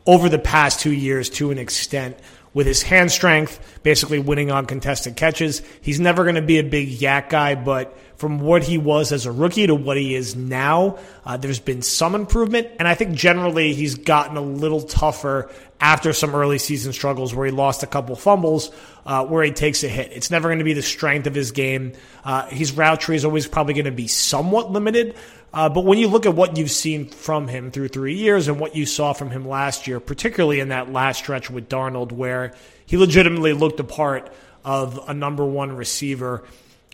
over 0.05 0.29
the 0.29 0.39
past 0.39 0.79
two 0.79 0.93
years 0.93 1.29
to 1.31 1.51
an 1.51 1.57
extent 1.57 2.17
with 2.53 2.67
his 2.67 2.83
hand 2.83 3.11
strength, 3.11 3.79
basically 3.83 4.19
winning 4.19 4.51
on 4.51 4.65
contested 4.65 5.15
catches. 5.15 5.61
He's 5.81 5.99
never 5.99 6.23
going 6.23 6.35
to 6.35 6.41
be 6.41 6.59
a 6.59 6.63
big 6.63 6.89
YAC 6.89 7.29
guy, 7.29 7.55
but 7.55 7.97
from 8.17 8.39
what 8.39 8.63
he 8.63 8.77
was 8.77 9.11
as 9.11 9.25
a 9.25 9.31
rookie 9.31 9.65
to 9.65 9.73
what 9.73 9.97
he 9.97 10.13
is 10.13 10.35
now, 10.35 10.99
uh, 11.25 11.37
there's 11.37 11.59
been 11.59 11.81
some 11.81 12.13
improvement. 12.13 12.67
And 12.77 12.87
I 12.87 12.93
think 12.93 13.15
generally 13.15 13.73
he's 13.73 13.95
gotten 13.95 14.37
a 14.37 14.41
little 14.41 14.81
tougher 14.81 15.49
after 15.79 16.13
some 16.13 16.35
early 16.35 16.59
season 16.59 16.93
struggles 16.93 17.33
where 17.33 17.47
he 17.47 17.51
lost 17.51 17.81
a 17.81 17.87
couple 17.87 18.15
fumbles, 18.15 18.69
uh, 19.05 19.25
where 19.25 19.43
he 19.43 19.51
takes 19.51 19.83
a 19.83 19.89
hit. 19.89 20.11
It's 20.11 20.29
never 20.29 20.49
going 20.49 20.59
to 20.59 20.65
be 20.65 20.73
the 20.73 20.83
strength 20.83 21.25
of 21.25 21.33
his 21.33 21.51
game. 21.51 21.93
Uh, 22.23 22.45
his 22.45 22.73
route 22.73 23.01
tree 23.01 23.15
is 23.15 23.25
always 23.25 23.47
probably 23.47 23.73
going 23.73 23.85
to 23.85 23.91
be 23.91 24.07
somewhat 24.07 24.71
limited. 24.71 25.15
Uh, 25.53 25.67
but 25.67 25.83
when 25.83 25.97
you 25.97 26.07
look 26.07 26.25
at 26.25 26.33
what 26.33 26.57
you've 26.57 26.71
seen 26.71 27.07
from 27.07 27.47
him 27.47 27.71
through 27.71 27.89
three 27.89 28.15
years 28.15 28.47
and 28.47 28.59
what 28.59 28.75
you 28.75 28.85
saw 28.85 29.11
from 29.11 29.29
him 29.29 29.45
last 29.45 29.85
year, 29.85 29.99
particularly 29.99 30.61
in 30.61 30.69
that 30.69 30.91
last 30.91 31.19
stretch 31.19 31.49
with 31.51 31.67
Darnold, 31.67 32.11
where 32.11 32.53
he 32.85 32.97
legitimately 32.97 33.53
looked 33.53 33.79
a 33.79 33.83
part 33.83 34.31
of 34.63 34.99
a 35.09 35.13
number 35.13 35.45
one 35.45 35.75
receiver, 35.75 36.43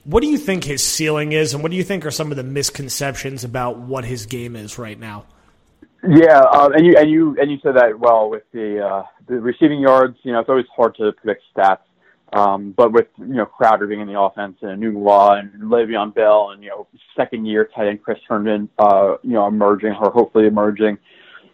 what 0.05 0.21
do 0.21 0.27
you 0.27 0.37
think 0.37 0.63
his 0.63 0.83
ceiling 0.83 1.33
is, 1.33 1.53
and 1.53 1.61
what 1.61 1.69
do 1.69 1.77
you 1.77 1.83
think 1.83 2.05
are 2.05 2.11
some 2.11 2.31
of 2.31 2.37
the 2.37 2.43
misconceptions 2.43 3.43
about 3.43 3.77
what 3.77 4.05
his 4.05 4.25
game 4.25 4.55
is 4.55 4.79
right 4.79 4.99
now? 4.99 5.25
Yeah, 6.07 6.39
um, 6.39 6.73
and 6.73 6.85
you 6.85 6.95
and 6.97 7.11
you 7.11 7.35
and 7.39 7.51
you 7.51 7.57
said 7.61 7.75
that 7.75 7.99
well 7.99 8.29
with 8.29 8.43
the 8.53 8.85
uh, 8.85 9.03
the 9.27 9.39
receiving 9.39 9.79
yards. 9.79 10.17
You 10.23 10.31
know, 10.31 10.39
it's 10.39 10.49
always 10.49 10.65
hard 10.73 10.95
to 10.95 11.11
predict 11.11 11.43
stats. 11.55 11.79
Um, 12.33 12.73
but 12.75 12.91
with 12.91 13.07
you 13.17 13.35
know 13.35 13.45
Crowder 13.45 13.87
being 13.87 14.01
in 14.01 14.07
the 14.07 14.19
offense 14.19 14.57
and 14.61 14.81
Enunwa 14.81 15.39
and 15.39 15.53
Le'Veon 15.63 16.13
Bell 16.13 16.49
and 16.51 16.61
you 16.61 16.69
know 16.69 16.87
second 17.15 17.45
year 17.45 17.69
tight 17.73 17.87
end 17.87 18.03
Chris 18.03 18.19
Herndon, 18.27 18.69
uh, 18.77 19.15
you 19.23 19.31
know 19.33 19.47
emerging 19.47 19.93
or 19.93 20.11
hopefully 20.11 20.45
emerging, 20.45 20.97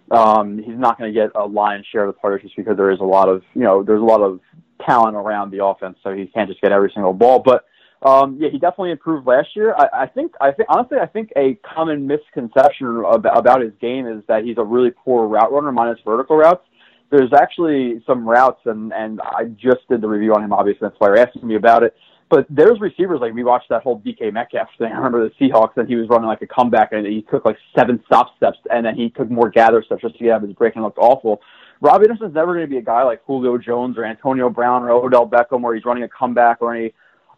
um, 0.10 0.58
he's 0.58 0.78
not 0.78 0.98
going 0.98 1.14
to 1.14 1.20
get 1.20 1.32
a 1.36 1.46
lion's 1.46 1.86
share 1.92 2.06
of 2.06 2.16
the 2.16 2.20
targets 2.20 2.44
just 2.44 2.56
because 2.56 2.76
there 2.76 2.92
is 2.92 3.00
a 3.00 3.06
lot 3.06 3.30
of 3.30 3.44
you 3.54 3.62
know 3.62 3.84
there's 3.84 4.02
a 4.02 4.06
lot 4.06 4.22
of 4.22 4.40
talent 4.86 5.16
around 5.16 5.52
the 5.52 5.64
offense, 5.64 5.98
so 6.04 6.12
he 6.12 6.26
can't 6.28 6.50
just 6.50 6.62
get 6.62 6.72
every 6.72 6.92
single 6.94 7.14
ball. 7.14 7.40
But 7.40 7.66
um, 8.04 8.38
yeah, 8.40 8.50
he 8.50 8.60
definitely 8.60 8.92
improved 8.92 9.26
last 9.26 9.56
year. 9.56 9.74
I, 9.78 10.04
I 10.04 10.08
think, 10.08 10.34
I 10.42 10.52
think, 10.52 10.68
honestly, 10.70 10.98
I 11.02 11.06
think 11.06 11.32
a 11.38 11.58
common 11.64 12.06
misconception 12.06 13.04
about, 13.06 13.38
about 13.38 13.62
his 13.62 13.72
game 13.80 14.08
is 14.08 14.24
that 14.28 14.44
he's 14.44 14.58
a 14.58 14.64
really 14.64 14.92
poor 14.92 15.26
route 15.26 15.52
runner 15.52 15.72
minus 15.72 16.00
vertical 16.04 16.36
routes. 16.36 16.66
There's 17.14 17.32
actually 17.32 18.02
some 18.08 18.28
routes, 18.28 18.62
and 18.66 18.92
and 18.92 19.22
I 19.22 19.44
just 19.56 19.88
did 19.88 20.02
the 20.02 20.08
review 20.08 20.34
on 20.34 20.44
him. 20.44 20.52
Obviously, 20.52 20.80
that's 20.82 20.96
why 20.98 21.10
you're 21.10 21.20
asking 21.20 21.48
me 21.48 21.56
about 21.56 21.84
it. 21.84 21.96
But 22.34 22.48
there's 22.50 22.80
receivers 22.82 23.20
like 23.22 23.36
we 23.36 23.44
watched 23.44 23.70
that 23.70 23.84
whole 23.84 24.00
DK 24.00 24.34
Metcalf 24.34 24.68
thing. 24.80 24.92
I 24.92 24.96
remember 24.96 25.30
the 25.30 25.36
Seahawks 25.36 25.78
and 25.78 25.88
he 25.88 25.96
was 25.96 26.10
running 26.10 26.26
like 26.26 26.42
a 26.42 26.48
comeback 26.48 26.92
and 26.92 27.06
he 27.06 27.22
took 27.30 27.46
like 27.46 27.58
seven 27.78 28.02
stop 28.08 28.36
steps 28.36 28.58
and 28.72 28.84
then 28.84 28.96
he 28.96 29.12
took 29.12 29.30
more 29.30 29.52
gather 29.52 29.84
steps 29.84 30.02
just 30.02 30.18
to 30.18 30.24
get 30.24 30.32
out 30.32 30.42
of 30.42 30.50
his 30.50 30.58
break 30.58 30.74
and 30.74 30.84
looked 30.84 30.98
awful. 30.98 31.42
Rob 31.80 32.02
Anderson's 32.02 32.34
never 32.34 32.56
going 32.56 32.66
to 32.66 32.70
be 32.70 32.80
a 32.80 32.82
guy 32.82 33.04
like 33.04 33.22
Julio 33.28 33.60
Jones 33.60 34.00
or 34.00 34.06
Antonio 34.06 34.50
Brown 34.50 34.82
or 34.82 34.90
Odell 34.90 35.28
Beckham 35.30 35.62
where 35.62 35.76
he's 35.76 35.86
running 35.86 36.02
a 36.02 36.10
comeback 36.10 36.60
or 36.60 36.74
any 36.74 36.92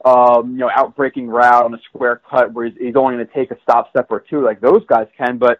um, 0.06 0.52
you 0.52 0.60
know, 0.60 0.70
outbreaking 0.74 1.28
route 1.28 1.66
on 1.66 1.74
a 1.74 1.80
square 1.90 2.22
cut 2.30 2.54
where 2.54 2.68
he's, 2.68 2.78
he's 2.80 2.96
only 2.96 3.16
going 3.16 3.28
to 3.28 3.34
take 3.34 3.52
a 3.52 3.58
stop 3.64 3.90
step 3.90 4.08
or 4.10 4.22
two, 4.22 4.46
like 4.46 4.62
those 4.62 4.86
guys 4.88 5.08
can. 5.18 5.38
But 5.38 5.60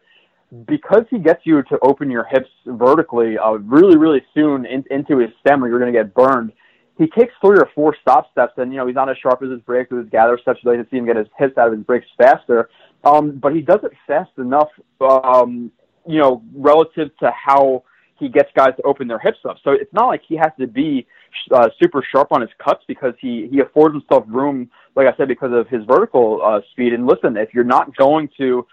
because 0.66 1.06
he 1.10 1.20
gets 1.20 1.42
you 1.44 1.64
to 1.64 1.80
open 1.82 2.10
your 2.10 2.26
hips 2.26 2.50
vertically 2.66 3.38
uh, 3.38 3.54
really, 3.54 3.98
really 3.98 4.24
soon 4.34 4.66
in, 4.66 4.84
into 4.92 5.18
his 5.18 5.30
stem, 5.40 5.64
or 5.64 5.68
you're 5.68 5.80
going 5.80 5.92
to 5.92 5.98
get 5.98 6.14
burned. 6.14 6.52
He 6.98 7.08
takes 7.08 7.34
three 7.44 7.58
or 7.58 7.70
four 7.76 7.96
stop 8.02 8.32
steps, 8.32 8.54
and 8.58 8.72
you 8.72 8.78
know 8.78 8.88
he's 8.88 8.96
not 8.96 9.10
as 9.10 9.18
sharp 9.18 9.42
as 9.44 9.50
his 9.50 9.60
breaks 9.62 9.92
with 9.92 10.02
his 10.02 10.10
gather 10.10 10.38
steps. 10.42 10.60
You'd 10.64 10.78
like 10.78 10.84
to 10.84 10.90
see 10.90 10.98
him 10.98 11.06
get 11.06 11.18
his 11.18 11.28
hips 11.38 11.58
out 11.58 11.68
of 11.68 11.74
his 11.74 11.84
breaks 11.84 12.08
faster, 12.18 12.70
um, 13.04 13.38
but 13.38 13.54
he 13.54 13.62
does 13.62 13.80
it 13.84 13.92
fast 14.08 14.32
enough, 14.38 14.70
um, 15.02 15.72
you 16.08 16.20
know, 16.20 16.42
relative 16.54 17.10
to 17.18 17.32
how 17.32 17.84
he 18.18 18.30
gets 18.30 18.50
guys 18.56 18.74
to 18.78 18.84
open 18.84 19.08
their 19.10 19.20
hips 19.20 19.40
up. 19.48 19.58
So 19.64 19.72
it's 19.72 19.92
not 19.94 20.08
like 20.08 20.22
he 20.26 20.38
has 20.38 20.52
to 20.58 20.68
be 20.68 21.06
uh, 21.52 21.68
super 21.82 22.02
sharp 22.14 22.30
on 22.32 22.40
his 22.40 22.50
cuts 22.64 22.84
because 22.88 23.14
he 23.20 23.50
he 23.52 23.60
affords 23.60 23.94
himself 23.94 24.24
room, 24.28 24.70
like 24.96 25.08
I 25.08 25.18
said, 25.18 25.28
because 25.28 25.52
of 25.52 25.68
his 25.68 25.84
vertical 25.86 26.42
uh, 26.42 26.62
speed. 26.72 26.94
And 26.94 27.06
listen, 27.06 27.36
if 27.36 27.54
you're 27.54 27.66
not 27.66 27.94
going 27.98 28.30
to, 28.38 28.66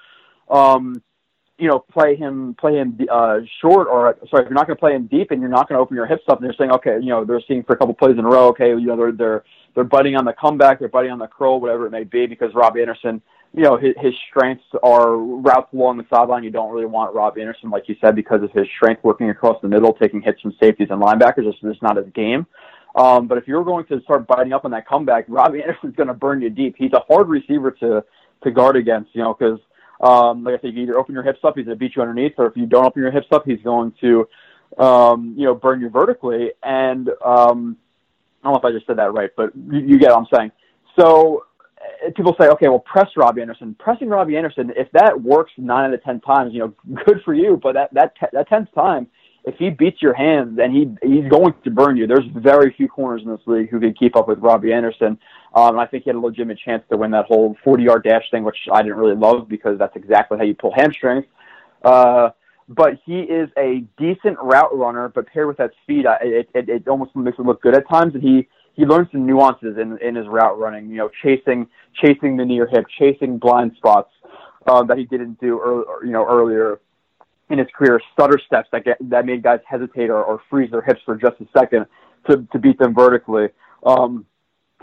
um, 0.48 1.02
you 1.62 1.68
know, 1.68 1.78
play 1.78 2.16
him 2.16 2.56
play 2.58 2.74
him 2.74 2.98
uh, 3.08 3.38
short 3.60 3.86
or 3.86 4.16
sorry, 4.28 4.42
if 4.42 4.48
you're 4.48 4.54
not 4.54 4.66
going 4.66 4.76
to 4.76 4.80
play 4.80 4.94
him 4.94 5.06
deep 5.06 5.30
and 5.30 5.40
you're 5.40 5.48
not 5.48 5.68
going 5.68 5.78
to 5.78 5.80
open 5.80 5.96
your 5.96 6.06
hips 6.06 6.24
up, 6.28 6.40
and 6.40 6.44
they're 6.44 6.56
saying, 6.58 6.72
okay, 6.72 6.96
you 7.00 7.10
know, 7.10 7.24
they're 7.24 7.40
seeing 7.46 7.62
for 7.62 7.74
a 7.74 7.76
couple 7.76 7.94
plays 7.94 8.18
in 8.18 8.24
a 8.24 8.28
row, 8.28 8.48
okay, 8.48 8.70
you 8.70 8.86
know, 8.86 8.96
they're 8.96 9.12
they're 9.12 9.44
they're 9.76 9.84
butting 9.84 10.16
on 10.16 10.24
the 10.24 10.32
comeback, 10.32 10.80
they're 10.80 10.88
butting 10.88 11.12
on 11.12 11.20
the 11.20 11.28
curl, 11.28 11.60
whatever 11.60 11.86
it 11.86 11.90
may 11.90 12.02
be, 12.02 12.26
because 12.26 12.52
Robbie 12.52 12.80
Anderson 12.80 13.22
you 13.54 13.62
know, 13.62 13.76
his, 13.76 13.94
his 14.00 14.14
strengths 14.30 14.64
are 14.82 15.16
routes 15.16 15.72
along 15.74 15.98
the 15.98 16.06
sideline. 16.12 16.42
You 16.42 16.50
don't 16.50 16.72
really 16.72 16.86
want 16.86 17.14
Rob 17.14 17.38
Anderson, 17.38 17.70
like 17.70 17.86
you 17.86 17.96
said, 18.00 18.16
because 18.16 18.42
of 18.42 18.50
his 18.52 18.66
strength 18.76 19.04
working 19.04 19.28
across 19.28 19.60
the 19.60 19.68
middle, 19.68 19.92
taking 19.92 20.22
hits 20.22 20.40
from 20.40 20.54
safeties 20.58 20.88
and 20.90 21.02
linebackers. 21.02 21.46
It's 21.46 21.60
just 21.60 21.82
not 21.82 21.96
his 21.96 22.06
game. 22.14 22.46
Um, 22.96 23.26
but 23.28 23.38
if 23.38 23.46
you're 23.46 23.64
going 23.64 23.84
to 23.86 24.00
start 24.02 24.26
biting 24.26 24.54
up 24.54 24.64
on 24.64 24.70
that 24.70 24.88
comeback, 24.88 25.26
Robbie 25.28 25.62
Anderson's 25.66 25.96
going 25.96 26.08
to 26.08 26.14
burn 26.14 26.40
you 26.40 26.50
deep. 26.50 26.76
He's 26.78 26.92
a 26.94 27.00
hard 27.00 27.28
receiver 27.28 27.70
to 27.72 28.02
to 28.42 28.50
guard 28.50 28.76
against, 28.76 29.14
you 29.14 29.22
know, 29.22 29.36
because 29.38 29.60
um, 30.02 30.44
like 30.44 30.58
I 30.58 30.62
said, 30.62 30.74
you 30.74 30.82
either 30.82 30.98
open 30.98 31.14
your 31.14 31.22
hips 31.22 31.40
up, 31.44 31.56
he's 31.56 31.66
going 31.66 31.76
to 31.76 31.80
beat 31.80 31.96
you 31.96 32.02
underneath, 32.02 32.34
or 32.38 32.46
if 32.46 32.56
you 32.56 32.66
don't 32.66 32.84
open 32.84 33.02
your 33.02 33.12
hips 33.12 33.28
up, 33.30 33.44
he's 33.46 33.62
going 33.62 33.92
to, 34.00 34.28
um, 34.78 35.34
you 35.36 35.44
know, 35.44 35.54
burn 35.54 35.80
you 35.80 35.88
vertically. 35.88 36.50
And 36.62 37.08
um, 37.24 37.76
I 38.42 38.50
don't 38.50 38.54
know 38.54 38.58
if 38.58 38.64
I 38.64 38.72
just 38.72 38.86
said 38.86 38.98
that 38.98 39.12
right, 39.12 39.30
but 39.36 39.52
you, 39.54 39.80
you 39.80 39.98
get 39.98 40.10
what 40.10 40.18
I'm 40.18 40.26
saying. 40.34 40.52
So 40.98 41.44
people 42.16 42.34
say, 42.40 42.48
okay, 42.48 42.68
well, 42.68 42.80
press 42.80 43.08
Robbie 43.16 43.42
Anderson. 43.42 43.76
Pressing 43.78 44.08
Robbie 44.08 44.36
Anderson, 44.36 44.72
if 44.76 44.90
that 44.92 45.20
works 45.20 45.52
nine 45.56 45.86
out 45.86 45.94
of 45.94 46.02
ten 46.02 46.20
times, 46.20 46.52
you 46.52 46.60
know, 46.60 46.74
good 47.04 47.22
for 47.24 47.34
you. 47.34 47.58
But 47.62 47.74
that 47.74 47.94
that 47.94 48.14
that 48.32 48.48
tenth 48.48 48.68
time, 48.74 49.06
if 49.44 49.56
he 49.56 49.70
beats 49.70 50.00
your 50.00 50.14
hands, 50.14 50.56
then 50.56 50.70
he 50.70 50.94
he's 51.06 51.28
going 51.28 51.54
to 51.64 51.70
burn 51.70 51.96
you. 51.96 52.06
There's 52.06 52.26
very 52.34 52.72
few 52.76 52.88
corners 52.88 53.22
in 53.24 53.30
this 53.30 53.40
league 53.46 53.70
who 53.70 53.80
can 53.80 53.92
keep 53.94 54.14
up 54.16 54.28
with 54.28 54.38
Robbie 54.38 54.72
Anderson. 54.72 55.18
Um, 55.54 55.78
I 55.78 55.86
think 55.86 56.04
he 56.04 56.10
had 56.10 56.16
a 56.16 56.20
legitimate 56.20 56.58
chance 56.64 56.84
to 56.90 56.96
win 56.96 57.10
that 57.10 57.26
whole 57.26 57.56
40 57.64 57.82
yard 57.82 58.04
dash 58.04 58.30
thing, 58.30 58.44
which 58.44 58.56
I 58.72 58.82
didn't 58.82 58.98
really 58.98 59.16
love 59.16 59.48
because 59.48 59.78
that's 59.78 59.96
exactly 59.96 60.38
how 60.38 60.44
you 60.44 60.54
pull 60.54 60.72
hamstrings. 60.76 61.24
Uh, 61.84 62.30
but 62.68 63.00
he 63.04 63.20
is 63.20 63.50
a 63.58 63.84
decent 63.98 64.38
route 64.40 64.76
runner, 64.76 65.08
but 65.08 65.26
paired 65.26 65.48
with 65.48 65.56
that 65.56 65.72
speed, 65.82 66.06
it, 66.22 66.48
it, 66.54 66.68
it 66.68 66.88
almost 66.88 67.14
makes 67.16 67.38
him 67.38 67.46
look 67.46 67.60
good 67.60 67.74
at 67.74 67.88
times. 67.88 68.14
And 68.14 68.22
he 68.22 68.48
he 68.74 68.86
learned 68.86 69.08
some 69.10 69.26
nuances 69.26 69.76
in 69.76 69.98
in 69.98 70.14
his 70.14 70.28
route 70.28 70.56
running. 70.56 70.88
You 70.88 70.96
know, 70.98 71.10
chasing 71.22 71.66
chasing 72.00 72.36
the 72.36 72.44
near 72.44 72.68
hip, 72.68 72.86
chasing 72.96 73.38
blind 73.38 73.72
spots 73.76 74.10
uh, 74.66 74.84
that 74.84 74.98
he 74.98 75.04
didn't 75.04 75.40
do 75.40 75.60
early, 75.60 75.84
you 76.06 76.12
know 76.12 76.24
earlier 76.24 76.80
in 77.50 77.58
his 77.58 77.68
career. 77.76 78.00
Stutter 78.12 78.40
steps 78.44 78.68
that 78.72 78.84
get 78.84 78.96
that 79.10 79.26
made 79.26 79.42
guys 79.42 79.60
hesitate 79.66 80.10
or, 80.10 80.22
or 80.22 80.40
freeze 80.50 80.70
their 80.70 80.82
hips 80.82 81.00
for 81.04 81.16
just 81.16 81.40
a 81.40 81.46
second 81.56 81.86
to 82.28 82.46
to 82.52 82.58
beat 82.58 82.78
them 82.78 82.94
vertically. 82.94 83.48
Um, 83.84 84.26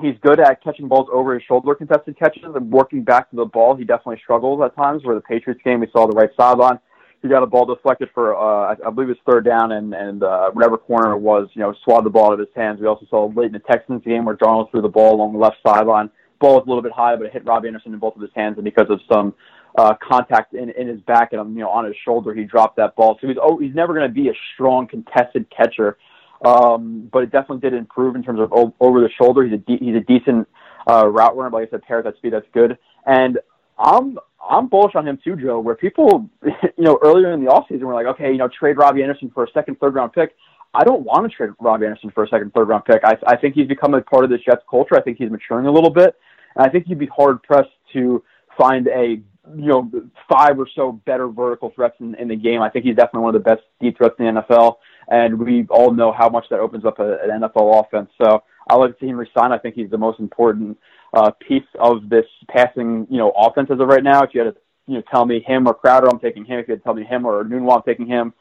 he's 0.01 0.15
good 0.21 0.39
at 0.39 0.63
catching 0.63 0.87
balls 0.87 1.07
over 1.11 1.33
his 1.33 1.43
shoulder 1.43 1.75
contested 1.75 2.17
catches 2.17 2.43
and 2.43 2.71
working 2.71 3.03
back 3.03 3.29
to 3.31 3.35
the 3.35 3.45
ball. 3.45 3.75
He 3.75 3.83
definitely 3.83 4.19
struggles 4.23 4.61
at 4.63 4.75
times. 4.75 5.03
Where 5.03 5.15
the 5.15 5.21
Patriots 5.21 5.61
game, 5.63 5.79
we 5.79 5.87
saw 5.91 6.07
the 6.07 6.15
right 6.15 6.29
sideline 6.37 6.79
he 7.21 7.27
got 7.27 7.43
a 7.43 7.47
ball 7.47 7.65
deflected 7.65 8.09
for 8.13 8.35
uh, 8.35 8.75
I, 8.85 8.89
believe 8.89 9.09
it's 9.09 9.19
third 9.29 9.45
down, 9.45 9.73
and 9.73 9.93
and 9.93 10.23
uh, 10.23 10.51
whatever 10.51 10.77
corner 10.77 11.13
it 11.13 11.19
was, 11.19 11.49
you 11.53 11.61
know, 11.61 11.73
swatted 11.83 12.05
the 12.05 12.09
ball 12.09 12.27
out 12.27 12.33
of 12.33 12.39
his 12.39 12.47
hands. 12.55 12.79
We 12.79 12.87
also 12.87 13.05
saw 13.09 13.25
late 13.35 13.47
in 13.47 13.51
the 13.53 13.59
Texans 13.59 14.03
game 14.05 14.25
where 14.25 14.37
Darnold 14.37 14.71
threw 14.71 14.81
the 14.81 14.87
ball 14.87 15.15
along 15.15 15.33
the 15.33 15.39
left 15.39 15.57
sideline. 15.65 16.09
Ball 16.39 16.55
was 16.55 16.63
a 16.65 16.69
little 16.69 16.83
bit 16.83 16.93
high, 16.93 17.17
but 17.17 17.25
it 17.25 17.33
hit 17.33 17.45
Robbie 17.45 17.67
Anderson 17.67 17.93
in 17.93 17.99
both 17.99 18.15
of 18.15 18.21
his 18.21 18.31
hands, 18.35 18.57
and 18.57 18.63
because 18.63 18.87
of 18.89 19.01
some 19.11 19.33
uh, 19.77 19.93
contact 20.01 20.53
in 20.53 20.69
in 20.71 20.87
his 20.87 20.99
back 21.01 21.33
and 21.33 21.55
you 21.55 21.61
know 21.61 21.69
on 21.69 21.85
his 21.85 21.95
shoulder, 22.03 22.33
he 22.33 22.43
dropped 22.43 22.77
that 22.77 22.95
ball. 22.95 23.17
So 23.21 23.27
he's 23.27 23.37
oh 23.41 23.57
he's 23.57 23.75
never 23.75 23.93
going 23.93 24.07
to 24.07 24.13
be 24.13 24.29
a 24.29 24.33
strong 24.53 24.87
contested 24.87 25.47
catcher, 25.49 25.97
um, 26.43 27.09
but 27.11 27.23
it 27.23 27.31
definitely 27.31 27.59
did 27.59 27.73
improve 27.73 28.15
in 28.15 28.23
terms 28.23 28.39
of 28.39 28.51
o- 28.53 28.75
over 28.79 29.01
the 29.01 29.09
shoulder. 29.21 29.43
He's 29.43 29.53
a 29.53 29.57
de- 29.57 29.77
he's 29.77 29.95
a 29.95 30.01
decent 30.01 30.47
uh, 30.89 31.07
route 31.07 31.35
runner, 31.35 31.49
but 31.49 31.57
like 31.61 31.67
I 31.69 31.71
said, 31.71 31.83
pair 31.83 32.01
that 32.01 32.17
speed 32.17 32.33
that's 32.33 32.47
good. 32.53 32.77
And 33.05 33.39
I'm 33.77 34.17
I'm 34.49 34.67
bullish 34.67 34.95
on 34.95 35.07
him 35.07 35.19
too, 35.23 35.35
Joe. 35.35 35.59
Where 35.59 35.75
people, 35.75 36.29
you 36.43 36.83
know, 36.83 36.99
earlier 37.01 37.31
in 37.31 37.43
the 37.43 37.51
offseason 37.51 37.81
were 37.81 37.93
like, 37.93 38.07
okay, 38.07 38.31
you 38.31 38.37
know, 38.37 38.47
trade 38.47 38.77
Robbie 38.77 39.03
Anderson 39.03 39.31
for 39.33 39.43
a 39.43 39.51
second, 39.53 39.79
third 39.79 39.95
round 39.95 40.13
pick. 40.13 40.35
I 40.73 40.83
don't 40.83 41.01
want 41.01 41.29
to 41.29 41.35
trade 41.35 41.49
Robbie 41.59 41.85
Anderson 41.85 42.11
for 42.11 42.23
a 42.23 42.27
second, 42.27 42.53
third 42.53 42.67
round 42.67 42.85
pick. 42.85 43.01
I, 43.03 43.17
I 43.25 43.35
think 43.35 43.55
he's 43.55 43.67
become 43.67 43.93
a 43.93 44.01
part 44.01 44.23
of 44.23 44.29
this 44.29 44.41
Jets 44.45 44.61
culture. 44.69 44.95
I 44.95 45.01
think 45.01 45.17
he's 45.17 45.31
maturing 45.31 45.65
a 45.65 45.71
little 45.71 45.89
bit, 45.89 46.15
and 46.55 46.65
I 46.65 46.69
think 46.69 46.85
you'd 46.87 46.99
be 46.99 47.07
hard 47.07 47.41
pressed 47.43 47.69
to 47.93 48.23
find 48.57 48.87
a 48.87 49.21
you 49.55 49.67
know 49.67 49.91
five 50.29 50.59
or 50.59 50.67
so 50.75 50.93
better 51.05 51.27
vertical 51.27 51.71
threats 51.75 51.95
in, 51.99 52.15
in 52.15 52.27
the 52.27 52.35
game. 52.35 52.61
I 52.61 52.69
think 52.69 52.85
he's 52.85 52.95
definitely 52.95 53.21
one 53.21 53.35
of 53.35 53.43
the 53.43 53.49
best 53.49 53.61
deep 53.81 53.97
threats 53.97 54.15
in 54.19 54.25
the 54.25 54.41
NFL, 54.41 54.75
and 55.09 55.39
we 55.39 55.65
all 55.69 55.91
know 55.91 56.11
how 56.11 56.29
much 56.29 56.45
that 56.49 56.59
opens 56.59 56.85
up 56.85 56.99
a, 56.99 57.17
an 57.23 57.41
NFL 57.41 57.85
offense. 57.85 58.09
So 58.21 58.43
I 58.69 58.75
like 58.75 58.97
to 58.97 58.97
see 58.99 59.09
him 59.09 59.17
resign. 59.17 59.51
I 59.51 59.57
think 59.57 59.75
he's 59.75 59.89
the 59.89 59.97
most 59.97 60.19
important 60.19 60.77
uh, 61.13 61.31
piece 61.31 61.63
of 61.79 62.09
this 62.09 62.25
passing, 62.49 63.07
you 63.09 63.17
know, 63.17 63.31
offense 63.31 63.69
as 63.71 63.79
of 63.79 63.87
right 63.87 64.03
now. 64.03 64.23
If 64.23 64.31
you 64.33 64.41
had 64.41 64.53
to, 64.53 64.61
you 64.87 64.95
know, 64.95 65.03
tell 65.11 65.25
me 65.25 65.43
him 65.45 65.67
or 65.67 65.73
Crowder, 65.73 66.07
I'm 66.07 66.19
taking 66.19 66.45
him. 66.45 66.59
If 66.59 66.67
you 66.67 66.73
had 66.73 66.81
to 66.81 66.83
tell 66.83 66.93
me 66.93 67.03
him 67.03 67.25
or 67.25 67.43
Enunwa, 67.43 67.77
I'm 67.77 67.81
taking 67.83 68.07
him. 68.07 68.33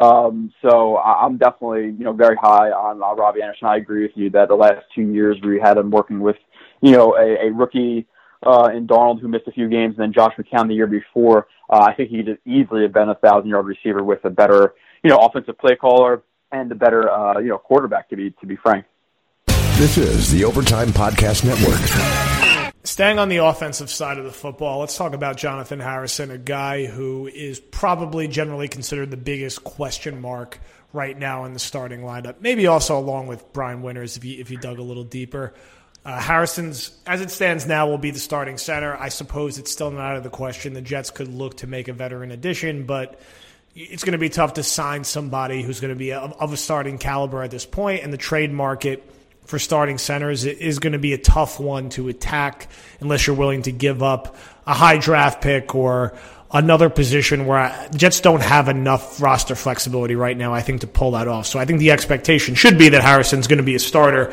Um, 0.00 0.52
so 0.62 0.98
I'm 0.98 1.38
definitely, 1.38 1.86
you 1.86 2.04
know, 2.04 2.12
very 2.12 2.36
high 2.36 2.70
on 2.70 3.02
uh, 3.02 3.14
Robbie 3.14 3.42
Anderson. 3.42 3.66
I 3.66 3.76
agree 3.76 4.02
with 4.02 4.12
you 4.14 4.30
that 4.30 4.48
the 4.48 4.54
last 4.54 4.84
two 4.94 5.10
years 5.12 5.36
we 5.44 5.58
had 5.60 5.76
him 5.76 5.90
working 5.90 6.20
with, 6.20 6.36
you 6.80 6.92
know, 6.92 7.16
a, 7.16 7.48
a 7.48 7.52
rookie 7.52 8.06
uh, 8.46 8.70
in 8.74 8.86
Darnold 8.86 9.20
who 9.20 9.28
missed 9.28 9.46
a 9.48 9.52
few 9.52 9.68
games, 9.68 9.96
and 9.96 10.02
then 10.04 10.12
Josh 10.12 10.34
McCown 10.38 10.68
the 10.68 10.74
year 10.74 10.86
before. 10.86 11.48
Uh, 11.70 11.86
I 11.88 11.94
think 11.94 12.10
he 12.10 12.22
could 12.22 12.38
easily 12.46 12.82
have 12.82 12.92
been 12.92 13.08
a 13.08 13.14
thousand 13.14 13.50
yard 13.50 13.66
receiver 13.66 14.02
with 14.02 14.24
a 14.24 14.30
better, 14.30 14.74
you 15.02 15.10
know, 15.10 15.18
offensive 15.18 15.58
play 15.58 15.76
caller 15.76 16.22
and 16.50 16.70
a 16.72 16.74
better, 16.74 17.10
uh, 17.10 17.38
you 17.38 17.48
know, 17.48 17.58
quarterback 17.58 18.08
to 18.10 18.16
be 18.16 18.30
to 18.40 18.46
be 18.46 18.56
frank. 18.56 18.84
This 19.46 19.96
is 19.96 20.30
the 20.32 20.44
Overtime 20.44 20.88
Podcast 20.88 21.44
Network. 21.44 22.58
Staying 22.84 23.18
on 23.18 23.28
the 23.28 23.36
offensive 23.36 23.90
side 23.90 24.18
of 24.18 24.24
the 24.24 24.32
football, 24.32 24.80
let's 24.80 24.96
talk 24.96 25.12
about 25.12 25.36
Jonathan 25.36 25.78
Harrison, 25.78 26.30
a 26.30 26.38
guy 26.38 26.86
who 26.86 27.26
is 27.26 27.60
probably 27.60 28.28
generally 28.28 28.66
considered 28.66 29.10
the 29.10 29.16
biggest 29.16 29.62
question 29.62 30.20
mark 30.20 30.58
right 30.92 31.16
now 31.18 31.44
in 31.44 31.52
the 31.52 31.58
starting 31.58 32.00
lineup. 32.00 32.40
Maybe 32.40 32.66
also 32.66 32.98
along 32.98 33.26
with 33.26 33.52
Brian 33.52 33.82
Winters 33.82 34.16
if 34.16 34.24
you 34.24 34.40
if 34.40 34.50
you 34.50 34.56
dug 34.56 34.78
a 34.78 34.82
little 34.82 35.04
deeper. 35.04 35.54
Uh, 36.08 36.18
Harrison's, 36.18 36.90
as 37.06 37.20
it 37.20 37.30
stands 37.30 37.66
now, 37.66 37.86
will 37.86 37.98
be 37.98 38.10
the 38.10 38.18
starting 38.18 38.56
center. 38.56 38.96
I 38.96 39.10
suppose 39.10 39.58
it's 39.58 39.70
still 39.70 39.90
not 39.90 40.00
out 40.00 40.16
of 40.16 40.22
the 40.22 40.30
question. 40.30 40.72
The 40.72 40.80
Jets 40.80 41.10
could 41.10 41.28
look 41.28 41.58
to 41.58 41.66
make 41.66 41.86
a 41.88 41.92
veteran 41.92 42.30
addition, 42.30 42.86
but 42.86 43.20
it's 43.74 44.04
going 44.04 44.12
to 44.12 44.18
be 44.18 44.30
tough 44.30 44.54
to 44.54 44.62
sign 44.62 45.04
somebody 45.04 45.60
who's 45.60 45.80
going 45.80 45.92
to 45.92 45.98
be 45.98 46.14
of, 46.14 46.32
of 46.40 46.54
a 46.54 46.56
starting 46.56 46.96
caliber 46.96 47.42
at 47.42 47.50
this 47.50 47.66
point, 47.66 48.04
and 48.04 48.10
the 48.10 48.16
trade 48.16 48.50
market 48.50 49.04
for 49.44 49.58
starting 49.58 49.98
centers 49.98 50.46
is 50.46 50.78
going 50.78 50.94
to 50.94 50.98
be 50.98 51.12
a 51.12 51.18
tough 51.18 51.60
one 51.60 51.90
to 51.90 52.08
attack 52.08 52.70
unless 53.00 53.26
you're 53.26 53.36
willing 53.36 53.60
to 53.62 53.72
give 53.72 54.02
up 54.02 54.34
a 54.66 54.72
high 54.72 54.96
draft 54.96 55.42
pick 55.42 55.74
or 55.74 56.16
another 56.50 56.88
position 56.88 57.44
where 57.44 57.58
I, 57.58 57.88
Jets 57.88 58.22
don't 58.22 58.42
have 58.42 58.70
enough 58.70 59.20
roster 59.20 59.54
flexibility 59.54 60.16
right 60.16 60.38
now, 60.38 60.54
I 60.54 60.62
think, 60.62 60.80
to 60.80 60.86
pull 60.86 61.10
that 61.10 61.28
off. 61.28 61.46
So 61.46 61.58
I 61.58 61.66
think 61.66 61.80
the 61.80 61.90
expectation 61.90 62.54
should 62.54 62.78
be 62.78 62.88
that 62.88 63.02
Harrison's 63.02 63.46
going 63.46 63.58
to 63.58 63.62
be 63.62 63.74
a 63.74 63.78
starter. 63.78 64.32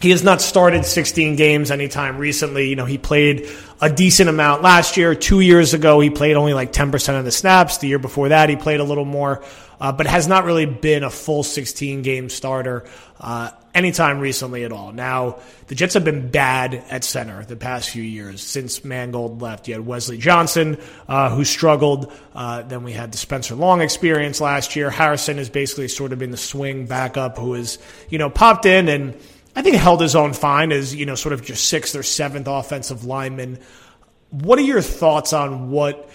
He 0.00 0.10
has 0.10 0.22
not 0.22 0.40
started 0.40 0.84
16 0.84 1.36
games 1.36 1.70
anytime 1.70 2.18
recently. 2.18 2.68
You 2.68 2.76
know, 2.76 2.84
he 2.84 2.98
played 2.98 3.48
a 3.80 3.90
decent 3.90 4.28
amount 4.28 4.62
last 4.62 4.96
year. 4.96 5.14
Two 5.14 5.40
years 5.40 5.74
ago, 5.74 5.98
he 6.00 6.10
played 6.10 6.36
only 6.36 6.54
like 6.54 6.72
10% 6.72 7.18
of 7.18 7.24
the 7.24 7.32
snaps. 7.32 7.78
The 7.78 7.88
year 7.88 7.98
before 7.98 8.28
that, 8.28 8.48
he 8.48 8.56
played 8.56 8.80
a 8.80 8.84
little 8.84 9.04
more, 9.04 9.42
uh, 9.80 9.92
but 9.92 10.06
has 10.06 10.28
not 10.28 10.44
really 10.44 10.66
been 10.66 11.02
a 11.02 11.10
full 11.10 11.42
16 11.42 12.02
game 12.02 12.28
starter. 12.28 12.84
Uh, 13.20 13.50
anytime 13.74 14.18
recently 14.18 14.64
at 14.64 14.72
all. 14.72 14.92
Now, 14.92 15.38
the 15.68 15.74
Jets 15.74 15.94
have 15.94 16.04
been 16.04 16.30
bad 16.30 16.74
at 16.90 17.04
center 17.04 17.44
the 17.44 17.56
past 17.56 17.90
few 17.90 18.02
years 18.02 18.42
since 18.42 18.84
Mangold 18.84 19.40
left. 19.40 19.68
You 19.68 19.74
had 19.74 19.86
Wesley 19.86 20.18
Johnson, 20.18 20.78
uh, 21.06 21.30
who 21.30 21.44
struggled. 21.44 22.12
Uh, 22.34 22.62
then 22.62 22.82
we 22.82 22.92
had 22.92 23.12
the 23.12 23.18
Spencer 23.18 23.54
Long 23.54 23.80
experience 23.80 24.40
last 24.40 24.74
year. 24.74 24.90
Harrison 24.90 25.38
has 25.38 25.48
basically 25.48 25.86
sort 25.86 26.12
of 26.12 26.18
been 26.18 26.32
the 26.32 26.36
swing 26.36 26.86
backup 26.86 27.38
who 27.38 27.52
has, 27.52 27.78
you 28.08 28.18
know, 28.18 28.30
popped 28.30 28.66
in 28.66 28.88
and 28.88 29.14
I 29.58 29.62
think 29.62 29.74
held 29.74 30.00
his 30.00 30.14
own 30.14 30.34
fine 30.34 30.70
as, 30.70 30.94
you 30.94 31.04
know, 31.04 31.16
sort 31.16 31.32
of 31.32 31.48
your 31.48 31.56
sixth 31.56 31.96
or 31.96 32.04
seventh 32.04 32.46
offensive 32.46 33.04
lineman. 33.04 33.58
What 34.30 34.56
are 34.60 34.62
your 34.62 34.80
thoughts 34.80 35.32
on 35.32 35.72
what 35.72 36.08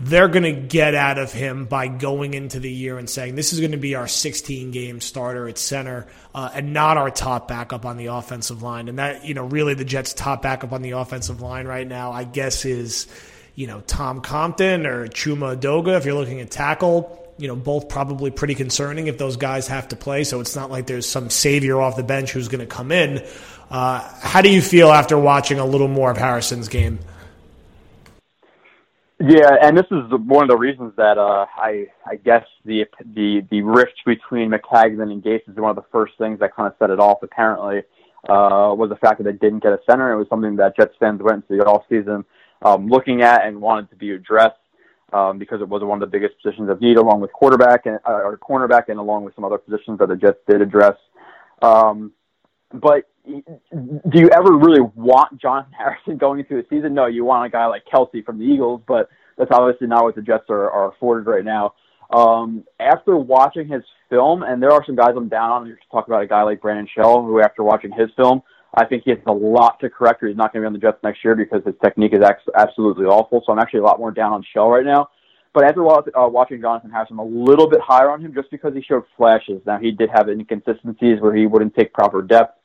they're 0.00 0.26
going 0.26 0.42
to 0.42 0.60
get 0.60 0.96
out 0.96 1.16
of 1.16 1.32
him 1.32 1.66
by 1.66 1.86
going 1.86 2.34
into 2.34 2.58
the 2.58 2.68
year 2.68 2.98
and 2.98 3.08
saying 3.08 3.36
this 3.36 3.52
is 3.52 3.60
going 3.60 3.70
to 3.70 3.76
be 3.76 3.94
our 3.94 4.08
16 4.08 4.72
game 4.72 5.00
starter 5.00 5.46
at 5.46 5.58
center 5.58 6.08
uh, 6.34 6.50
and 6.52 6.72
not 6.72 6.96
our 6.96 7.08
top 7.08 7.46
backup 7.46 7.86
on 7.86 7.98
the 7.98 8.06
offensive 8.06 8.64
line. 8.64 8.88
And 8.88 8.98
that, 8.98 9.24
you 9.24 9.32
know, 9.32 9.44
really 9.44 9.74
the 9.74 9.84
Jets' 9.84 10.12
top 10.12 10.42
backup 10.42 10.72
on 10.72 10.82
the 10.82 10.90
offensive 10.90 11.40
line 11.40 11.68
right 11.68 11.86
now, 11.86 12.10
I 12.10 12.24
guess, 12.24 12.64
is, 12.64 13.06
you 13.54 13.68
know, 13.68 13.80
Tom 13.86 14.22
Compton 14.22 14.86
or 14.86 15.06
Chuma 15.06 15.56
Edoga 15.56 15.96
if 15.96 16.04
you're 16.04 16.16
looking 16.16 16.40
at 16.40 16.50
tackle. 16.50 17.27
You 17.38 17.48
know, 17.48 17.56
both 17.56 17.88
probably 17.88 18.30
pretty 18.30 18.54
concerning 18.54 19.06
if 19.06 19.16
those 19.16 19.36
guys 19.36 19.68
have 19.68 19.88
to 19.88 19.96
play. 19.96 20.24
So 20.24 20.40
it's 20.40 20.56
not 20.56 20.70
like 20.70 20.86
there's 20.86 21.08
some 21.08 21.30
savior 21.30 21.80
off 21.80 21.96
the 21.96 22.02
bench 22.02 22.32
who's 22.32 22.48
going 22.48 22.60
to 22.60 22.66
come 22.66 22.92
in. 22.92 23.24
Uh, 23.70 24.00
how 24.20 24.42
do 24.42 24.50
you 24.50 24.60
feel 24.60 24.90
after 24.90 25.18
watching 25.18 25.58
a 25.58 25.64
little 25.64 25.88
more 25.88 26.10
of 26.10 26.16
Harrison's 26.16 26.68
game? 26.68 26.98
Yeah, 29.20 29.56
and 29.62 29.76
this 29.76 29.86
is 29.90 30.02
one 30.10 30.44
of 30.44 30.48
the 30.48 30.56
reasons 30.56 30.92
that 30.96 31.18
uh, 31.18 31.46
I 31.56 31.86
I 32.06 32.16
guess 32.16 32.44
the 32.64 32.84
the 33.14 33.44
the 33.50 33.62
rift 33.62 34.00
between 34.06 34.50
Maccagnan 34.50 35.10
and 35.10 35.22
Gase 35.22 35.48
is 35.48 35.56
one 35.56 35.70
of 35.70 35.76
the 35.76 35.88
first 35.90 36.12
things 36.18 36.38
that 36.38 36.54
kind 36.54 36.68
of 36.68 36.74
set 36.78 36.90
it 36.90 37.00
off. 37.00 37.18
Apparently, 37.22 37.78
uh, 38.28 38.74
was 38.76 38.90
the 38.90 38.96
fact 38.96 39.18
that 39.18 39.24
they 39.24 39.32
didn't 39.32 39.62
get 39.62 39.72
a 39.72 39.80
center. 39.90 40.12
It 40.12 40.18
was 40.18 40.28
something 40.28 40.56
that 40.56 40.76
Jets 40.76 40.94
fans 41.00 41.20
went 41.20 41.44
into 41.48 41.62
the 41.62 41.68
off 41.68 41.82
season 41.88 42.24
um, 42.62 42.88
looking 42.88 43.22
at 43.22 43.46
and 43.46 43.60
wanted 43.60 43.90
to 43.90 43.96
be 43.96 44.12
addressed 44.12 44.56
um, 45.12 45.38
because 45.38 45.60
it 45.60 45.68
was 45.68 45.82
one 45.82 46.02
of 46.02 46.10
the 46.10 46.18
biggest 46.18 46.34
positions 46.42 46.68
of 46.70 46.80
need, 46.80 46.96
along 46.96 47.20
with 47.20 47.32
quarterback 47.32 47.86
and 47.86 47.98
uh, 48.06 48.12
or 48.12 48.38
cornerback, 48.38 48.88
and 48.88 48.98
along 48.98 49.24
with 49.24 49.34
some 49.34 49.44
other 49.44 49.58
positions 49.58 49.98
that 49.98 50.08
the 50.08 50.16
Jets 50.16 50.38
did 50.48 50.60
address. 50.60 50.96
Um, 51.62 52.12
but 52.72 53.08
do 53.26 54.18
you 54.18 54.30
ever 54.30 54.52
really 54.52 54.80
want 54.94 55.40
Jonathan 55.40 55.72
Harrison 55.78 56.16
going 56.16 56.40
into 56.40 56.54
the 56.54 56.66
season? 56.68 56.94
No, 56.94 57.06
you 57.06 57.24
want 57.24 57.46
a 57.46 57.50
guy 57.50 57.66
like 57.66 57.84
Kelce 57.86 58.24
from 58.24 58.38
the 58.38 58.44
Eagles, 58.44 58.82
but 58.86 59.08
that's 59.36 59.50
obviously 59.52 59.86
not 59.86 60.04
what 60.04 60.14
the 60.14 60.22
Jets 60.22 60.44
are, 60.50 60.70
are 60.70 60.90
afforded 60.90 61.30
right 61.30 61.44
now. 61.44 61.74
Um, 62.10 62.64
after 62.80 63.16
watching 63.16 63.68
his 63.68 63.82
film, 64.08 64.42
and 64.42 64.62
there 64.62 64.72
are 64.72 64.82
some 64.84 64.96
guys 64.96 65.10
I'm 65.16 65.28
down 65.28 65.50
on. 65.50 65.66
You 65.66 65.76
talk 65.92 66.06
about 66.06 66.22
a 66.22 66.26
guy 66.26 66.42
like 66.42 66.60
Brandon 66.62 66.88
Shell, 66.92 67.22
who 67.22 67.40
after 67.40 67.62
watching 67.62 67.92
his 67.92 68.08
film, 68.16 68.42
I 68.74 68.84
think 68.84 69.04
he 69.04 69.10
has 69.10 69.18
a 69.26 69.32
lot 69.32 69.80
to 69.80 69.90
correct. 69.90 70.22
Or 70.22 70.28
he's 70.28 70.36
not 70.36 70.52
going 70.52 70.62
to 70.62 70.64
be 70.64 70.66
on 70.66 70.72
the 70.74 70.78
Jets 70.78 71.02
next 71.02 71.24
year 71.24 71.34
because 71.34 71.62
his 71.64 71.74
technique 71.82 72.12
is 72.12 72.20
absolutely 72.54 73.06
awful. 73.06 73.42
So 73.44 73.52
I'm 73.52 73.58
actually 73.58 73.80
a 73.80 73.84
lot 73.84 73.98
more 73.98 74.10
down 74.10 74.32
on 74.32 74.44
Shell 74.52 74.68
right 74.68 74.84
now. 74.84 75.08
But 75.54 75.64
after 75.64 75.86
uh, 75.88 76.28
watching 76.28 76.60
Jonathan 76.60 76.90
Harrison, 76.90 77.18
I'm 77.18 77.20
a 77.20 77.24
little 77.24 77.68
bit 77.68 77.80
higher 77.80 78.10
on 78.10 78.20
him 78.20 78.34
just 78.34 78.50
because 78.50 78.74
he 78.74 78.82
showed 78.82 79.04
flashes. 79.16 79.62
Now 79.66 79.78
he 79.78 79.90
did 79.90 80.10
have 80.12 80.28
inconsistencies 80.28 81.20
where 81.20 81.34
he 81.34 81.46
wouldn't 81.46 81.74
take 81.74 81.92
proper 81.92 82.22
depth 82.22 82.58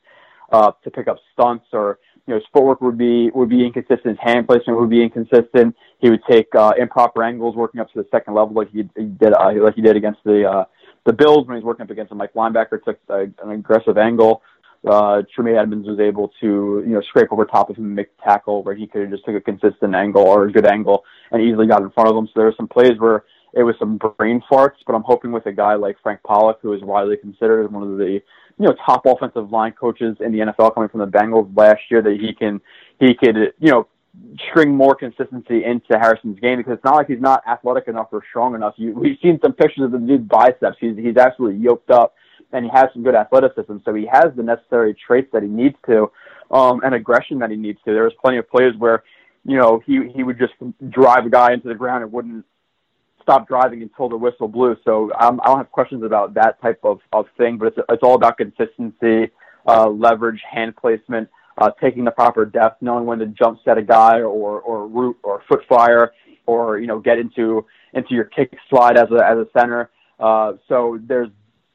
uh, 0.52 0.72
to 0.84 0.92
pick 0.92 1.08
up 1.08 1.18
stunts 1.34 1.66
or 1.72 2.00
you 2.28 2.34
know 2.34 2.39
his 2.39 2.48
footwork 2.54 2.82
would 2.82 2.98
be 2.98 3.32
would 3.32 3.50
be 3.50 3.66
inconsistent, 3.66 4.06
his 4.06 4.20
hand 4.22 4.48
placement 4.48 4.80
would 4.80 4.89
be 4.89 5.02
inconsistent. 5.02 5.76
He 6.00 6.10
would 6.10 6.22
take 6.30 6.48
uh, 6.56 6.74
improper 6.78 7.24
angles 7.24 7.56
working 7.56 7.82
up 7.82 7.92
to 7.94 8.02
the 8.02 8.08
second 8.12 8.34
level 8.34 8.54
like 8.54 8.70
he, 8.70 8.88
he 8.96 9.06
did 9.06 9.34
uh, 9.34 9.52
like 9.56 9.76
he 9.76 9.82
did 9.82 9.98
against 9.98 10.20
the 10.24 10.48
uh, 10.50 10.66
the 11.06 11.13
Bills 11.13 11.48
when 11.48 11.58
he 11.58 11.60
was 11.60 11.66
working 11.66 11.84
up 11.84 11.89
against 11.89 12.12
a 12.12 12.16
Mike 12.16 12.34
linebacker, 12.34 12.82
took 12.84 12.98
uh, 13.10 13.26
an 13.44 13.52
aggressive 13.52 13.98
angle. 13.98 14.42
Uh, 14.88 15.22
Tremaine 15.34 15.56
Edmunds 15.56 15.88
was 15.88 16.00
able 16.00 16.30
to, 16.41 16.84
you 16.86 16.93
know, 16.93 17.02
scrape 17.02 17.32
over 17.32 17.46
top 17.46 17.69
of 17.69 17.78
him 17.78 17.86
and 17.86 17.96
make 17.96 18.15
the 18.17 18.24
tackle 18.24 18.63
where 18.63 18.76
he 18.76 18.86
could 18.86 19.02
have 19.02 19.12
just 19.12 19.24
took 19.24 19.36
a 19.36 19.41
consistent 19.41 19.96
angle 19.96 20.24
or 20.24 20.46
a 20.46 20.52
good 20.52 20.65
angle 20.65 21.04
and 21.32 21.41
easily 21.41 21.67
got 21.67 21.82
in 21.82 21.89
front 21.91 22.10
of 22.10 22.15
him. 22.15 22.28
So 22.28 22.34
there 22.36 22.46
were 22.46 22.56
some 22.58 22.67
plays 22.67 23.00
where 23.00 23.24
it 23.54 23.63
was 23.63 23.76
some 23.80 23.98
brain 24.17 24.41
farts, 24.52 24.78
but 24.86 24.96
I'm 24.96 25.04
hoping 25.04 25.32
with 25.32 25.46
a 25.46 25.52
guy 25.52 25.76
like 25.76 25.98
Frank 26.02 26.22
Pollack, 26.24 26.58
who 26.62 26.74
is 26.74 26.82
widely 26.82 27.17
considered 27.17 27.72
one 27.72 27.84
of 27.84 27.98
the 27.98 28.22
you 28.58 28.67
know 28.67 28.76
top 28.86 29.06
offensive 29.06 29.52
line 29.52 29.74
coaches 29.74 30.17
in 30.19 30.32
the 30.32 30.39
NFL 30.39 30.74
coming 30.74 30.89
from 30.89 31.00
the 31.00 31.08
Bengals 31.08 31.56
last 31.56 31.82
year 31.89 32.02
that 32.02 32.17
he 32.19 32.34
can 32.34 32.60
he 33.00 33.13
could 33.13 33.54
you 33.60 33.72
know 33.72 33.88
string 34.50 34.76
more 34.76 34.96
consistency 34.96 35.63
into 35.63 35.98
Harrison's 35.98 36.39
game 36.39 36.58
because 36.58 36.74
it's 36.74 36.84
not 36.84 36.96
like 36.96 37.08
he's 37.08 37.22
not 37.22 37.41
athletic 37.48 37.88
enough 37.88 38.08
or 38.12 38.22
strong 38.30 38.54
enough. 38.56 38.74
You, 38.78 38.93
we've 38.93 39.17
seen 39.22 39.39
some 39.43 39.54
pictures 39.54 39.86
of 39.86 39.91
the 39.91 39.98
dude's 40.00 40.28
biceps. 40.28 40.78
He's 40.80 40.98
he's 40.98 41.17
absolutely 41.17 41.60
yoked 41.60 41.91
up 41.91 42.15
and 42.54 42.63
he 42.66 42.72
has 42.74 42.88
some 42.94 43.04
good 43.04 43.16
athleticism. 43.16 43.78
So 43.84 43.94
he 43.94 44.06
has 44.06 44.28
the 44.36 44.44
necessary 44.44 44.96
traits 45.06 45.30
that 45.34 45.44
he 45.44 45.50
needs 45.50 45.76
to, 45.88 46.12
um, 46.52 46.82
and 46.84 46.96
aggression 46.96 47.39
that 47.39 47.50
he 47.50 47.58
needs 47.58 47.80
to. 47.86 47.92
There's 47.92 48.13
plenty 48.22 48.38
of 48.38 48.50
plays 48.50 48.74
where, 48.78 49.04
you 49.44 49.58
know, 49.58 49.82
he 49.86 50.10
he 50.16 50.24
would 50.24 50.39
just 50.39 50.54
drive 50.89 51.26
a 51.26 51.30
guy 51.30 51.54
into 51.54 51.68
the 51.68 51.76
ground 51.76 52.04
and 52.04 52.12
wouldn't 52.12 52.46
stop 53.22 53.48
driving 53.48 53.82
until 53.82 54.10
the 54.10 54.18
whistle 54.18 54.48
blew. 54.48 54.76
So 54.84 55.12
um, 55.20 55.39
I 55.44 55.48
don't 55.48 55.58
have 55.58 55.72
questions 55.72 56.04
about 56.04 56.34
that 56.36 56.62
type 56.62 56.82
of, 56.84 57.00
of 57.12 57.26
thing, 57.38 57.58
but 57.58 57.70
it's, 57.70 57.78
it's 57.89 58.04
all 58.04 58.16
about 58.16 58.38
consistency, 58.38 59.32
uh, 59.66 59.89
leverage, 59.89 60.42
hand 60.50 60.76
placement, 60.76 61.30
uh, 61.58 61.72
taking 61.82 62.04
the 62.04 62.12
proper 62.12 62.46
depth, 62.46 62.82
knowing 62.82 63.06
when 63.06 63.20
to 63.20 63.28
jump 63.28 63.60
set 63.63 63.78
a 63.78 63.82
guy 63.82 64.18
or, 64.20 64.60
or 64.60 64.88
root 64.88 65.18
or 65.24 65.42
foot 65.48 65.62
fire 65.70 66.12
or, 66.46 66.80
you 66.80 66.88
know, 66.88 67.00
get 67.00 67.18
into, 67.18 67.66
into 67.94 68.13
your 68.13 68.26
kick 68.26 68.54
slide 68.70 68.98
as 68.98 69.10
a, 69.10 69.26
as 69.26 69.38
a 69.38 69.48
center. 69.58 69.89
Uh, 70.20 70.54
so 70.68 71.00
there's 71.08 71.30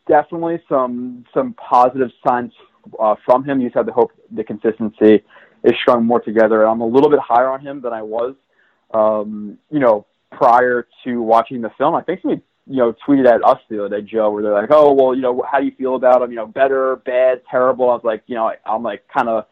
definitely 0.09 0.61
some, 0.69 1.25
some 1.35 1.55
positive 1.55 2.11
signs 2.27 2.53
uh, 2.99 3.15
from 3.25 3.45
him. 3.45 3.61
You 3.61 3.69
just 3.69 3.77
have 3.77 3.87
to 3.87 3.93
hope 3.93 4.11
the 4.31 4.45
consistency 4.45 5.23
is 5.65 5.73
strung 5.83 6.05
more 6.05 6.21
together. 6.21 6.67
I'm 6.67 6.81
a 6.81 6.87
little 6.87 7.11
bit 7.11 7.21
higher 7.21 7.49
on 7.49 7.61
him 7.61 7.81
than 7.81 7.93
I 7.93 8.03
was. 8.03 8.35
Um, 8.95 9.59
you 9.71 9.81
know, 9.81 10.07
prior 10.33 10.87
to 11.05 11.23
watching 11.23 11.61
the 11.61 11.71
film. 11.77 11.95
I 11.95 12.03
think 12.03 12.23
somebody, 12.23 12.43
you 12.67 12.77
know, 12.77 12.95
tweeted 13.07 13.27
at 13.27 13.45
us 13.45 13.59
the 13.69 13.85
other 13.85 14.01
day, 14.01 14.07
Joe, 14.07 14.31
where 14.31 14.43
they're 14.43 14.53
like, 14.53 14.71
"Oh, 14.71 14.93
well, 14.93 15.15
you 15.15 15.23
know, 15.23 15.43
how 15.51 15.59
do 15.59 15.67
you 15.67 15.73
feel 15.77 15.97
about 15.97 16.23
him? 16.23 16.31
You 16.31 16.37
know, 16.37 16.47
better, 16.47 16.97
bad, 17.05 17.43
terrible?" 17.51 17.91
I 17.91 17.95
was 17.95 18.05
like, 18.05 18.23
you 18.27 18.35
know, 18.35 18.53
I'm 18.65 18.83
like 18.83 19.05
kind 19.15 19.29
of, 19.29 19.45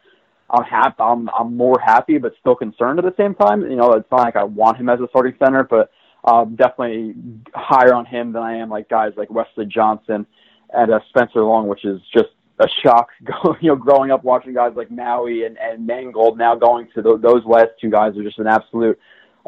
I'm 0.51 0.65
happy, 0.65 0.97
I'm 0.99 1.29
I'm 1.31 1.57
more 1.57 1.79
happy, 1.85 2.19
but 2.19 2.33
still 2.41 2.55
concerned 2.55 2.99
at 2.99 3.05
the 3.05 3.15
same 3.17 3.35
time. 3.35 3.63
You 3.63 3.77
know, 3.77 3.93
it's 3.93 4.11
not 4.11 4.23
like 4.23 4.37
I 4.37 4.45
want 4.45 4.79
him 4.79 4.89
as 4.89 5.01
a 5.01 5.09
starting 5.09 5.35
center, 5.39 5.65
but 5.65 5.91
um, 6.25 6.57
definitely 6.57 7.15
higher 7.55 7.95
on 7.95 8.07
him 8.07 8.33
than 8.33 8.43
I 8.43 8.57
am 8.57 8.69
like 8.69 8.89
guys 8.89 9.13
like 9.17 9.31
Wesley 9.31 9.67
Johnson 9.67 10.27
and 10.73 10.93
uh, 10.93 11.01
Spencer 11.09 11.43
Long, 11.43 11.69
which 11.69 11.85
is 11.85 12.01
just 12.13 12.29
a 12.59 12.67
shock. 12.83 13.09
you 13.61 13.69
know, 13.69 13.77
growing 13.77 14.11
up 14.11 14.25
watching 14.25 14.55
guys 14.55 14.73
like 14.77 14.89
Mawae 14.89 15.47
and, 15.47 15.59
and 15.59 15.87
Mangold, 15.87 16.39
now 16.39 16.55
going 16.55 16.89
to 16.95 17.03
the, 17.03 17.19
those 17.19 17.45
last 17.45 17.71
two 17.81 17.91
guys 17.91 18.17
are 18.17 18.23
just 18.23 18.39
an 18.39 18.47
absolute 18.47 18.99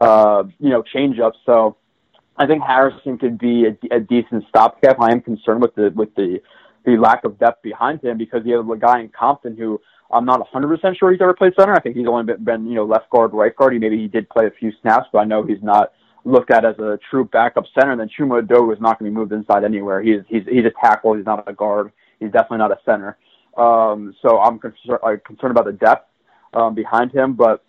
uh, 0.00 0.44
you 0.60 0.70
know, 0.70 0.82
changeup. 0.82 1.32
So 1.44 1.76
I 2.36 2.46
think 2.46 2.62
Harrison 2.62 3.18
could 3.18 3.38
be 3.38 3.66
a, 3.66 3.96
a 3.96 4.00
decent 4.00 4.44
stopgap. 4.48 5.00
I 5.00 5.12
am 5.12 5.20
concerned 5.20 5.60
with 5.60 5.74
the 5.74 5.92
with 5.94 6.14
the 6.14 6.40
the 6.84 6.96
lack 6.96 7.24
of 7.24 7.38
depth 7.38 7.62
behind 7.62 8.02
him 8.02 8.16
because 8.16 8.42
you 8.44 8.56
have 8.56 8.70
a 8.70 8.76
guy 8.76 9.00
in 9.00 9.08
Compton 9.08 9.56
who 9.56 9.80
I'm 10.10 10.24
not 10.24 10.40
100% 10.50 10.98
sure 10.98 11.12
he's 11.12 11.20
ever 11.20 11.34
played 11.34 11.52
center. 11.58 11.74
I 11.74 11.80
think 11.80 11.96
he's 11.96 12.06
only 12.06 12.24
been, 12.24 12.44
been 12.44 12.66
you 12.66 12.76
know 12.76 12.84
left 12.84 13.10
guard, 13.10 13.32
right 13.32 13.54
guard. 13.54 13.72
He 13.72 13.78
maybe 13.78 13.98
he 13.98 14.08
did 14.08 14.28
play 14.28 14.46
a 14.46 14.50
few 14.50 14.72
snaps, 14.80 15.08
but 15.12 15.18
I 15.18 15.24
know 15.24 15.42
he's 15.42 15.62
not 15.62 15.92
looked 16.34 16.52
at 16.56 16.62
as 16.70 16.78
a 16.78 16.98
true 17.10 17.24
backup 17.36 17.66
center. 17.74 17.94
Then 17.96 18.10
Chuma 18.14 18.34
Edoga 18.42 18.72
is 18.76 18.80
not 18.86 18.92
going 18.98 19.10
to 19.10 19.14
be 19.14 19.18
moved 19.20 19.32
inside 19.32 19.62
anywhere. 19.64 19.98
He's 20.08 20.22
he's 20.32 20.44
he's 20.54 20.66
a 20.72 20.74
tackle. 20.84 21.10
He's 21.16 21.28
not 21.32 21.38
a 21.52 21.54
guard. 21.62 21.86
He's 22.20 22.32
definitely 22.36 22.62
not 22.64 22.72
a 22.72 22.80
center. 22.88 23.10
Um, 23.56 23.98
so 24.22 24.28
I'm 24.44 24.56
concerned, 24.58 25.00
I'm 25.04 25.20
concerned 25.30 25.52
about 25.56 25.66
the 25.70 25.76
depth. 25.88 26.06
um, 26.54 26.74
behind 26.74 27.12
him. 27.12 27.34
But 27.34 27.64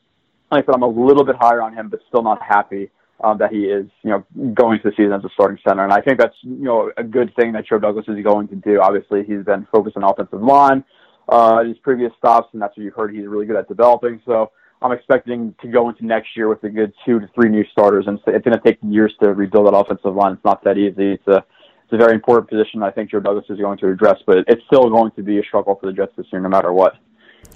like 0.51 0.63
I 0.63 0.65
said, 0.65 0.75
I'm 0.75 0.83
a 0.83 0.87
little 0.87 1.23
bit 1.23 1.35
higher 1.39 1.61
on 1.61 1.73
him, 1.73 1.89
but 1.89 1.99
still 2.07 2.23
not 2.23 2.41
happy 2.41 2.89
um, 3.23 3.37
that 3.39 3.51
he 3.51 3.65
is, 3.65 3.87
you 4.03 4.11
know, 4.11 4.51
going 4.53 4.79
to 4.81 4.89
the 4.89 4.95
season 4.95 5.13
as 5.13 5.23
a 5.23 5.29
starting 5.33 5.59
center. 5.67 5.83
And 5.83 5.93
I 5.93 6.01
think 6.01 6.19
that's, 6.19 6.35
you 6.41 6.63
know, 6.63 6.91
a 6.97 7.03
good 7.03 7.35
thing 7.35 7.51
that 7.53 7.67
Joe 7.67 7.79
Douglas 7.79 8.05
is 8.07 8.23
going 8.23 8.47
to 8.49 8.55
do. 8.55 8.81
Obviously, 8.81 9.23
he's 9.23 9.43
been 9.43 9.67
focused 9.71 9.97
on 9.97 10.03
offensive 10.03 10.41
line, 10.41 10.83
uh, 11.27 11.63
his 11.63 11.77
previous 11.79 12.11
stops, 12.17 12.49
and 12.53 12.61
that's 12.61 12.75
what 12.77 12.83
you've 12.83 12.93
heard 12.95 13.13
he's 13.13 13.27
really 13.27 13.45
good 13.45 13.57
at 13.57 13.67
developing. 13.67 14.21
So 14.25 14.51
I'm 14.81 14.91
expecting 14.91 15.53
to 15.61 15.67
go 15.67 15.89
into 15.89 16.05
next 16.05 16.37
year 16.37 16.47
with 16.47 16.63
a 16.63 16.69
good 16.69 16.93
two 17.05 17.19
to 17.19 17.27
three 17.35 17.49
new 17.49 17.65
starters, 17.71 18.05
and 18.07 18.19
it's 18.27 18.45
going 18.45 18.57
to 18.57 18.63
take 18.63 18.77
years 18.81 19.13
to 19.21 19.33
rebuild 19.33 19.67
that 19.67 19.75
offensive 19.75 20.15
line. 20.15 20.33
It's 20.33 20.45
not 20.45 20.63
that 20.63 20.77
easy. 20.77 21.13
It's 21.13 21.27
a 21.27 21.43
it's 21.83 21.93
a 21.93 21.97
very 21.97 22.13
important 22.13 22.49
position. 22.49 22.83
I 22.83 22.91
think 22.91 23.09
Joe 23.09 23.19
Douglas 23.19 23.45
is 23.49 23.57
going 23.57 23.79
to 23.79 23.89
address, 23.89 24.17
but 24.25 24.39
it's 24.47 24.63
still 24.67 24.89
going 24.89 25.11
to 25.11 25.23
be 25.23 25.39
a 25.39 25.43
struggle 25.43 25.75
for 25.75 25.87
the 25.87 25.93
Jets 25.93 26.13
this 26.15 26.27
year, 26.31 26.39
no 26.39 26.49
matter 26.49 26.71
what. 26.71 26.95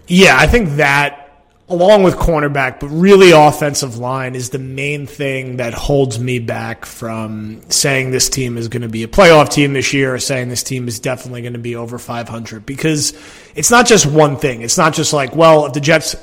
Yeah, 0.08 0.36
I 0.38 0.48
think 0.48 0.78
that 0.78 1.24
along 1.70 2.04
with 2.04 2.16
cornerback, 2.16 2.80
but 2.80 2.88
really 2.88 3.32
offensive 3.32 3.98
line 3.98 4.36
is 4.36 4.50
the 4.50 4.60
main 4.60 5.08
thing 5.08 5.58
that 5.58 5.74
holds 5.74 6.20
me 6.20 6.40
back 6.40 6.86
from 6.86 7.62
saying 7.70 8.12
this 8.12 8.28
team 8.28 8.58
is 8.58 8.68
going 8.68 8.82
to 8.82 8.90
be 8.90 9.04
a 9.04 9.08
playoff 9.08 9.50
team 9.50 9.74
this 9.74 9.94
year 9.94 10.14
or 10.14 10.20
saying 10.20 10.50
this 10.50 10.64
team 10.64 10.88
is 10.88 11.00
definitely 11.00 11.42
going 11.42 11.54
to 11.54 11.60
be 11.60 11.76
over 11.76 11.98
500 11.98 12.66
because 12.66 13.14
it's 13.56 13.72
not 13.72 13.88
just 13.88 14.06
one 14.06 14.36
thing. 14.38 14.62
It's 14.62 14.78
not 14.78 14.94
just 14.94 15.14
like, 15.14 15.36
well, 15.36 15.66
if 15.66 15.74
the 15.74 15.80
Jets, 15.80 16.16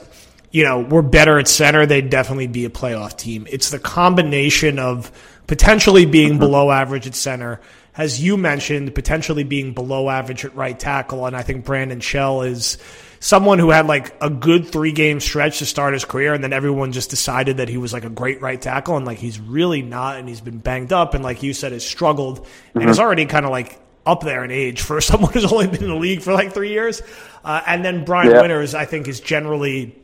you 0.50 0.64
know, 0.64 0.80
were 0.80 1.02
better 1.02 1.38
at 1.38 1.48
center, 1.48 1.86
they'd 1.86 2.10
definitely 2.10 2.48
be 2.48 2.64
a 2.64 2.70
playoff 2.70 3.16
team. 3.16 3.46
It's 3.50 3.70
the 3.70 3.78
combination 3.78 4.78
of 4.78 5.12
potentially 5.46 6.06
being 6.06 6.32
mm-hmm. 6.32 6.40
below 6.40 6.70
average 6.70 7.06
at 7.06 7.14
center, 7.14 7.60
as 7.96 8.22
you 8.22 8.36
mentioned, 8.36 8.94
potentially 8.94 9.44
being 9.44 9.74
below 9.74 10.08
average 10.08 10.44
at 10.44 10.54
right 10.54 10.78
tackle. 10.78 11.26
And 11.26 11.36
I 11.36 11.42
think 11.42 11.64
Brandon 11.64 12.00
Shell 12.00 12.42
is 12.42 12.78
someone 13.20 13.58
who 13.58 13.70
had 13.70 13.86
like 13.86 14.14
a 14.20 14.30
good 14.30 14.66
three 14.66 14.92
game 14.92 15.20
stretch 15.20 15.58
to 15.58 15.66
start 15.66 15.92
his 15.92 16.04
career, 16.04 16.34
and 16.34 16.42
then 16.42 16.52
everyone 16.52 16.92
just 16.92 17.10
decided 17.10 17.58
that 17.58 17.68
he 17.68 17.76
was 17.76 17.92
like 17.92 18.04
a 18.04 18.10
great 18.10 18.40
right 18.40 18.60
tackle, 18.60 18.96
and 18.96 19.06
like 19.06 19.18
he's 19.18 19.38
really 19.38 19.82
not, 19.82 20.18
and 20.18 20.28
he's 20.28 20.40
been 20.40 20.58
banged 20.58 20.92
up, 20.92 21.14
and 21.14 21.22
like 21.22 21.42
you 21.42 21.52
said, 21.52 21.72
has 21.72 21.86
struggled, 21.86 22.40
mm-hmm. 22.40 22.80
and 22.80 22.90
is 22.90 22.98
already 22.98 23.26
kind 23.26 23.44
of 23.44 23.52
like 23.52 23.78
up 24.06 24.22
there 24.22 24.44
in 24.44 24.50
age 24.50 24.80
for 24.80 25.00
someone 25.00 25.32
who's 25.32 25.52
only 25.52 25.68
been 25.68 25.84
in 25.84 25.90
the 25.90 25.94
league 25.94 26.22
for 26.22 26.32
like 26.32 26.52
three 26.52 26.70
years. 26.70 27.02
Uh, 27.44 27.62
and 27.66 27.84
then 27.84 28.04
Brian 28.04 28.30
yeah. 28.30 28.40
Winters, 28.40 28.74
I 28.74 28.84
think, 28.84 29.06
is 29.06 29.20
generally 29.20 29.96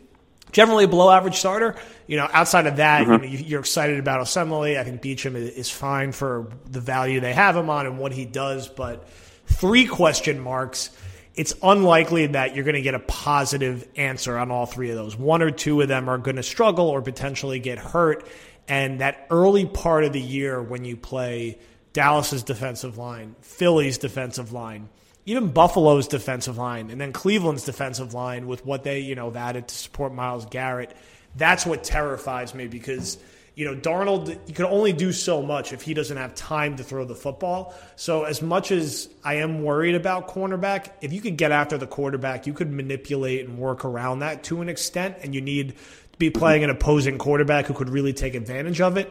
generally 0.53 0.85
a 0.85 0.89
below 0.89 1.11
average 1.11 1.37
starter. 1.37 1.77
You 2.07 2.17
know, 2.17 2.29
outside 2.33 2.67
of 2.67 2.77
that, 2.77 3.07
mm-hmm. 3.07 3.25
you 3.25 3.39
know, 3.39 3.45
you're 3.47 3.61
excited 3.61 3.99
about 3.99 4.21
Osemele. 4.21 4.79
I 4.79 4.85
think 4.85 5.03
Beachum 5.03 5.35
is 5.35 5.71
fine 5.71 6.13
for 6.13 6.49
the 6.67 6.81
value 6.81 7.21
they 7.21 7.33
have 7.33 7.57
him 7.57 7.71
on 7.71 7.87
and 7.87 7.99
what 7.99 8.13
he 8.13 8.25
does, 8.25 8.69
but 8.69 9.09
three 9.47 9.87
question 9.87 10.41
marks 10.41 10.91
it's 11.37 11.55
unlikely 11.63 12.29
that 12.29 12.55
you're 12.55 12.65
going 12.65 12.77
to 12.77 12.83
get 12.83 12.95
a 12.95 12.99
positive 13.01 13.87
answer 13.95 14.39
on 14.39 14.51
all 14.51 14.65
three 14.65 14.89
of 14.89 14.97
those. 14.97 15.17
One 15.17 15.43
or 15.43 15.51
two 15.51 15.83
of 15.83 15.89
them 15.89 16.09
are 16.09 16.17
going 16.17 16.37
to 16.37 16.43
struggle 16.43 16.89
or 16.89 17.03
potentially 17.03 17.59
get 17.59 17.79
hurt. 17.79 18.27
And 18.69 19.01
that 19.01 19.27
early 19.31 19.67
part 19.67 20.05
of 20.05 20.15
the 20.15 20.21
year 20.21 20.61
when 20.63 20.85
you 20.85 20.97
play 20.97 21.59
Dallas's 21.93 22.43
defensive 22.43 22.97
line, 22.97 23.37
Philly's 23.43 23.99
defensive 23.99 24.53
line, 24.53 24.89
even 25.27 25.51
Buffalo's 25.51 26.09
defensive 26.09 26.57
line, 26.57 26.91
and 26.91 27.01
then 27.01 27.13
Cleveland's 27.13 27.65
defensive 27.65 28.15
line 28.15 28.47
with 28.47 28.65
what 28.65 28.85
they, 28.85 29.01
you 29.01 29.15
know, 29.15 29.33
added 29.35 29.69
to 29.69 29.75
support 29.75 30.15
Myles 30.15 30.47
Garrett, 30.47 30.97
that's 31.37 31.67
what 31.67 31.85
terrifies 31.85 32.55
me 32.55 32.67
because– 32.67 33.19
you 33.57 33.65
know, 33.65 33.75
Darnold, 33.75 34.39
you 34.47 34.55
can 34.55 34.67
only 34.67 34.93
do 34.93 35.13
so 35.13 35.41
much 35.41 35.73
if 35.73 35.81
he 35.81 35.95
doesn't 35.95 36.19
have 36.19 36.35
time 36.35 36.77
to 36.77 36.85
throw 36.85 37.07
the 37.07 37.15
football. 37.15 37.75
So, 37.97 38.25
as 38.25 38.43
much 38.43 38.71
as 38.71 39.09
I 39.25 39.37
am 39.37 39.63
worried 39.63 39.95
about 39.95 40.29
cornerback, 40.29 40.91
if 41.01 41.15
you 41.15 41.23
could 41.23 41.39
get 41.39 41.53
after 41.53 41.79
the 41.79 41.87
quarterback, 41.87 42.47
you 42.47 42.53
could 42.53 42.71
manipulate 42.71 43.49
and 43.49 43.59
work 43.59 43.87
around 43.87 44.19
that 44.19 44.45
to 44.45 44.61
an 44.61 44.69
extent, 44.69 45.17
and 45.23 45.35
you 45.35 45.41
need 45.41 45.71
to 45.71 46.19
be 46.19 46.29
playing 46.29 46.65
an 46.65 46.71
opposing 46.71 47.17
quarterback 47.17 47.65
who 47.65 47.73
could 47.73 47.89
really 47.89 48.13
take 48.13 48.35
advantage 48.35 48.83
of 48.83 48.99
it. 48.99 49.11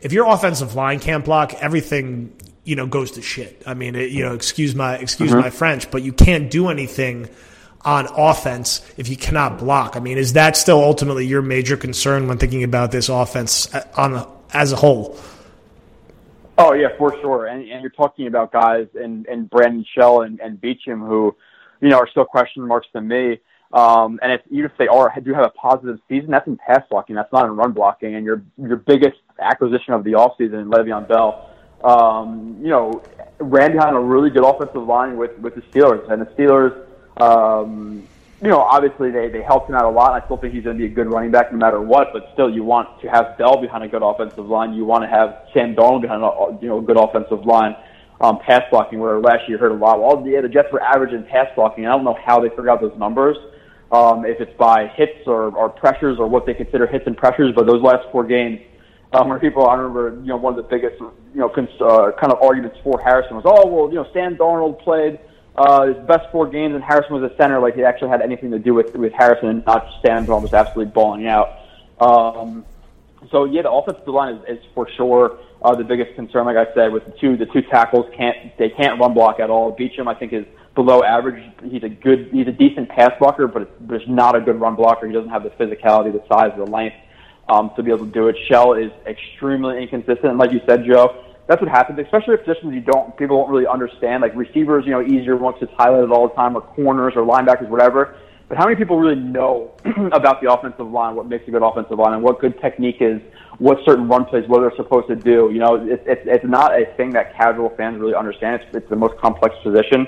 If 0.00 0.12
your 0.12 0.28
offensive 0.28 0.74
line 0.74 0.98
can't 0.98 1.24
block, 1.24 1.54
everything 1.54 2.34
you 2.64 2.76
know 2.76 2.86
goes 2.86 3.12
to 3.12 3.22
shit. 3.22 3.62
I 3.66 3.74
mean, 3.74 3.94
it, 3.94 4.10
you 4.10 4.24
know, 4.24 4.34
excuse 4.34 4.74
my 4.74 4.96
excuse 4.96 5.30
mm-hmm. 5.30 5.40
my 5.40 5.50
French, 5.50 5.90
but 5.90 6.02
you 6.02 6.12
can't 6.12 6.50
do 6.50 6.68
anything 6.68 7.28
on 7.84 8.06
offense 8.16 8.80
if 8.96 9.08
you 9.08 9.16
cannot 9.16 9.58
block. 9.58 9.96
I 9.96 10.00
mean, 10.00 10.18
is 10.18 10.32
that 10.32 10.56
still 10.56 10.82
ultimately 10.82 11.26
your 11.26 11.42
major 11.42 11.76
concern 11.76 12.26
when 12.26 12.38
thinking 12.38 12.64
about 12.64 12.90
this 12.90 13.08
offense 13.08 13.72
uh, 13.74 13.86
on 13.96 14.26
as 14.52 14.72
a 14.72 14.76
whole? 14.76 15.18
Oh 16.56 16.72
yeah, 16.72 16.88
for 16.96 17.12
sure. 17.20 17.46
And, 17.46 17.68
and 17.68 17.82
you're 17.82 17.90
talking 17.90 18.26
about 18.26 18.52
guys 18.52 18.86
and 18.94 19.26
and 19.26 19.50
Brandon 19.50 19.84
Shell 19.94 20.22
and, 20.22 20.40
and 20.40 20.60
Beachum 20.60 21.06
who, 21.06 21.36
you 21.80 21.88
know, 21.88 21.98
are 21.98 22.08
still 22.08 22.24
question 22.24 22.66
marks 22.66 22.86
to 22.92 23.00
me. 23.00 23.40
Um, 23.72 24.20
and 24.22 24.32
if 24.32 24.40
even 24.50 24.66
if 24.66 24.76
they 24.78 24.86
are 24.86 25.12
do 25.20 25.34
have 25.34 25.44
a 25.44 25.50
positive 25.50 25.98
season, 26.08 26.30
that's 26.30 26.46
in 26.46 26.56
pass 26.56 26.82
blocking. 26.88 27.16
That's 27.16 27.32
not 27.32 27.44
in 27.44 27.56
run 27.56 27.72
blocking. 27.72 28.14
And 28.14 28.24
your 28.24 28.42
your 28.56 28.76
biggest 28.76 29.18
acquisition 29.40 29.94
of 29.94 30.04
the 30.04 30.12
offseason, 30.12 30.62
in 30.62 30.70
Le'Veon 30.70 31.08
Bell, 31.08 31.50
um, 31.82 32.58
you 32.60 32.68
know, 32.68 33.02
ran 33.38 33.72
behind 33.72 33.96
a 33.96 34.00
really 34.00 34.30
good 34.30 34.44
offensive 34.44 34.86
line 34.86 35.16
with 35.16 35.38
with 35.38 35.54
the 35.54 35.62
Steelers, 35.62 36.10
and 36.10 36.22
the 36.22 36.26
Steelers 36.26 36.84
um, 37.16 38.06
you 38.42 38.48
know, 38.50 38.60
obviously 38.60 39.10
they, 39.10 39.28
they 39.28 39.42
helped 39.42 39.70
him 39.70 39.76
out 39.76 39.84
a 39.84 39.90
lot. 39.90 40.20
I 40.20 40.24
still 40.26 40.36
think 40.36 40.52
he's 40.52 40.64
going 40.64 40.76
to 40.76 40.78
be 40.78 40.90
a 40.90 40.94
good 40.94 41.06
running 41.06 41.30
back 41.30 41.52
no 41.52 41.58
matter 41.58 41.80
what. 41.80 42.08
But 42.12 42.28
still, 42.32 42.50
you 42.50 42.64
want 42.64 43.00
to 43.00 43.08
have 43.08 43.38
Bell 43.38 43.60
behind 43.60 43.84
a 43.84 43.88
good 43.88 44.02
offensive 44.02 44.46
line. 44.46 44.74
You 44.74 44.84
want 44.84 45.04
to 45.04 45.08
have 45.08 45.48
Sam 45.54 45.74
Darnold 45.74 46.02
behind 46.02 46.22
a 46.22 46.58
you 46.60 46.68
know 46.68 46.78
a 46.78 46.82
good 46.82 46.98
offensive 46.98 47.46
line. 47.46 47.76
Um, 48.20 48.38
pass 48.38 48.62
blocking, 48.70 49.00
where 49.00 49.18
last 49.18 49.48
year 49.48 49.56
you 49.56 49.58
heard 49.58 49.72
a 49.72 49.74
lot. 49.74 50.00
Well, 50.00 50.26
yeah, 50.26 50.40
the 50.40 50.48
Jets 50.48 50.72
were 50.72 50.80
average 50.80 51.12
in 51.12 51.24
pass 51.24 51.48
blocking. 51.54 51.86
I 51.86 51.90
don't 51.90 52.04
know 52.04 52.16
how 52.24 52.40
they 52.40 52.48
figured 52.48 52.68
out 52.68 52.80
those 52.80 52.96
numbers. 52.96 53.36
Um, 53.90 54.24
if 54.24 54.40
it's 54.40 54.56
by 54.56 54.88
hits 54.88 55.26
or, 55.26 55.54
or 55.54 55.68
pressures 55.68 56.18
or 56.18 56.26
what 56.26 56.46
they 56.46 56.54
consider 56.54 56.86
hits 56.86 57.06
and 57.06 57.16
pressures, 57.16 57.54
but 57.54 57.66
those 57.66 57.82
last 57.82 58.06
four 58.12 58.24
games, 58.24 58.60
um, 59.14 59.28
where 59.28 59.38
people, 59.38 59.68
I 59.68 59.76
remember, 59.76 60.20
you 60.20 60.28
know, 60.28 60.36
one 60.36 60.58
of 60.58 60.64
the 60.64 60.68
biggest, 60.68 61.00
you 61.00 61.40
know, 61.40 61.48
cons- 61.48 61.80
uh, 61.80 62.12
kind 62.20 62.32
of 62.32 62.42
arguments 62.42 62.78
for 62.82 63.00
Harrison 63.00 63.36
was, 63.36 63.44
oh, 63.46 63.66
well, 63.66 63.88
you 63.88 63.96
know, 63.96 64.06
Sam 64.12 64.36
Darnold 64.36 64.82
played 64.82 65.18
uh, 65.56 65.86
his 65.86 65.96
best 66.06 66.30
four 66.32 66.48
games, 66.48 66.74
and 66.74 66.82
Harrison 66.82 67.14
was 67.20 67.30
a 67.30 67.34
center. 67.36 67.60
Like 67.60 67.74
he 67.74 67.84
actually 67.84 68.08
had 68.08 68.22
anything 68.22 68.50
to 68.50 68.58
do 68.58 68.74
with 68.74 68.94
with 68.96 69.12
Harrison, 69.12 69.48
and 69.48 69.66
not 69.66 69.86
just 69.86 69.98
Stan 70.00 70.26
was 70.26 70.52
absolutely 70.52 70.92
balling 70.92 71.26
out. 71.26 71.60
Um, 72.00 72.64
so 73.30 73.44
yeah, 73.44 73.62
the 73.62 73.70
offensive 73.70 74.06
line 74.08 74.34
is, 74.34 74.58
is 74.58 74.64
for 74.74 74.88
sure 74.96 75.38
uh, 75.62 75.74
the 75.74 75.84
biggest 75.84 76.16
concern. 76.16 76.44
Like 76.44 76.56
I 76.56 76.72
said, 76.74 76.92
with 76.92 77.06
the 77.06 77.12
two 77.20 77.36
the 77.36 77.46
two 77.46 77.62
tackles 77.62 78.06
can't 78.16 78.56
they 78.58 78.70
can't 78.70 79.00
run 79.00 79.14
block 79.14 79.38
at 79.38 79.48
all. 79.48 79.74
Beachum 79.76 80.08
I 80.08 80.18
think 80.18 80.32
is 80.32 80.44
below 80.74 81.04
average. 81.04 81.40
He's 81.62 81.84
a 81.84 81.88
good 81.88 82.30
he's 82.32 82.48
a 82.48 82.52
decent 82.52 82.88
pass 82.88 83.12
blocker, 83.20 83.46
but 83.46 83.62
it's, 83.62 83.72
but 83.82 83.94
it's 83.94 84.08
not 84.08 84.34
a 84.34 84.40
good 84.40 84.60
run 84.60 84.74
blocker. 84.74 85.06
He 85.06 85.12
doesn't 85.12 85.30
have 85.30 85.44
the 85.44 85.50
physicality, 85.50 86.12
the 86.12 86.24
size, 86.28 86.50
the 86.56 86.64
length 86.64 86.96
um, 87.48 87.70
to 87.76 87.82
be 87.82 87.90
able 87.90 88.06
to 88.06 88.12
do 88.12 88.28
it. 88.28 88.36
Shell 88.48 88.74
is 88.74 88.90
extremely 89.06 89.82
inconsistent, 89.82 90.24
And 90.24 90.38
like 90.38 90.52
you 90.52 90.60
said, 90.66 90.84
Joe 90.86 91.24
that's 91.46 91.60
what 91.60 91.70
happens, 91.70 91.98
especially 91.98 92.34
at 92.34 92.44
positions 92.44 92.74
you 92.74 92.80
don't 92.80 93.16
people 93.16 93.42
don't 93.42 93.50
really 93.50 93.66
understand. 93.66 94.22
Like 94.22 94.34
receivers, 94.34 94.84
you 94.86 94.92
know, 94.92 95.02
easier 95.02 95.36
once 95.36 95.58
it's 95.60 95.72
highlighted 95.72 96.10
all 96.10 96.28
the 96.28 96.34
time, 96.34 96.56
or 96.56 96.62
corners 96.62 97.12
or 97.16 97.22
linebackers, 97.22 97.68
whatever. 97.68 98.16
But 98.48 98.58
how 98.58 98.64
many 98.64 98.76
people 98.76 98.98
really 98.98 99.20
know 99.20 99.72
about 100.12 100.40
the 100.42 100.52
offensive 100.52 100.90
line, 100.90 101.14
what 101.14 101.26
makes 101.26 101.46
a 101.48 101.50
good 101.50 101.62
offensive 101.62 101.98
line, 101.98 102.14
and 102.14 102.22
what 102.22 102.40
good 102.40 102.60
technique 102.60 102.98
is, 103.00 103.20
what 103.58 103.78
certain 103.84 104.08
run 104.08 104.24
plays, 104.26 104.46
what 104.48 104.60
they're 104.60 104.76
supposed 104.76 105.08
to 105.08 105.16
do? 105.16 105.50
You 105.52 105.58
know, 105.58 105.74
it's 105.74 106.02
it's, 106.06 106.22
it's 106.24 106.44
not 106.44 106.72
a 106.72 106.86
thing 106.96 107.10
that 107.10 107.34
casual 107.36 107.70
fans 107.76 108.00
really 108.00 108.14
understand. 108.14 108.62
It's, 108.62 108.76
it's 108.76 108.88
the 108.88 108.96
most 108.96 109.18
complex 109.18 109.54
position 109.62 110.06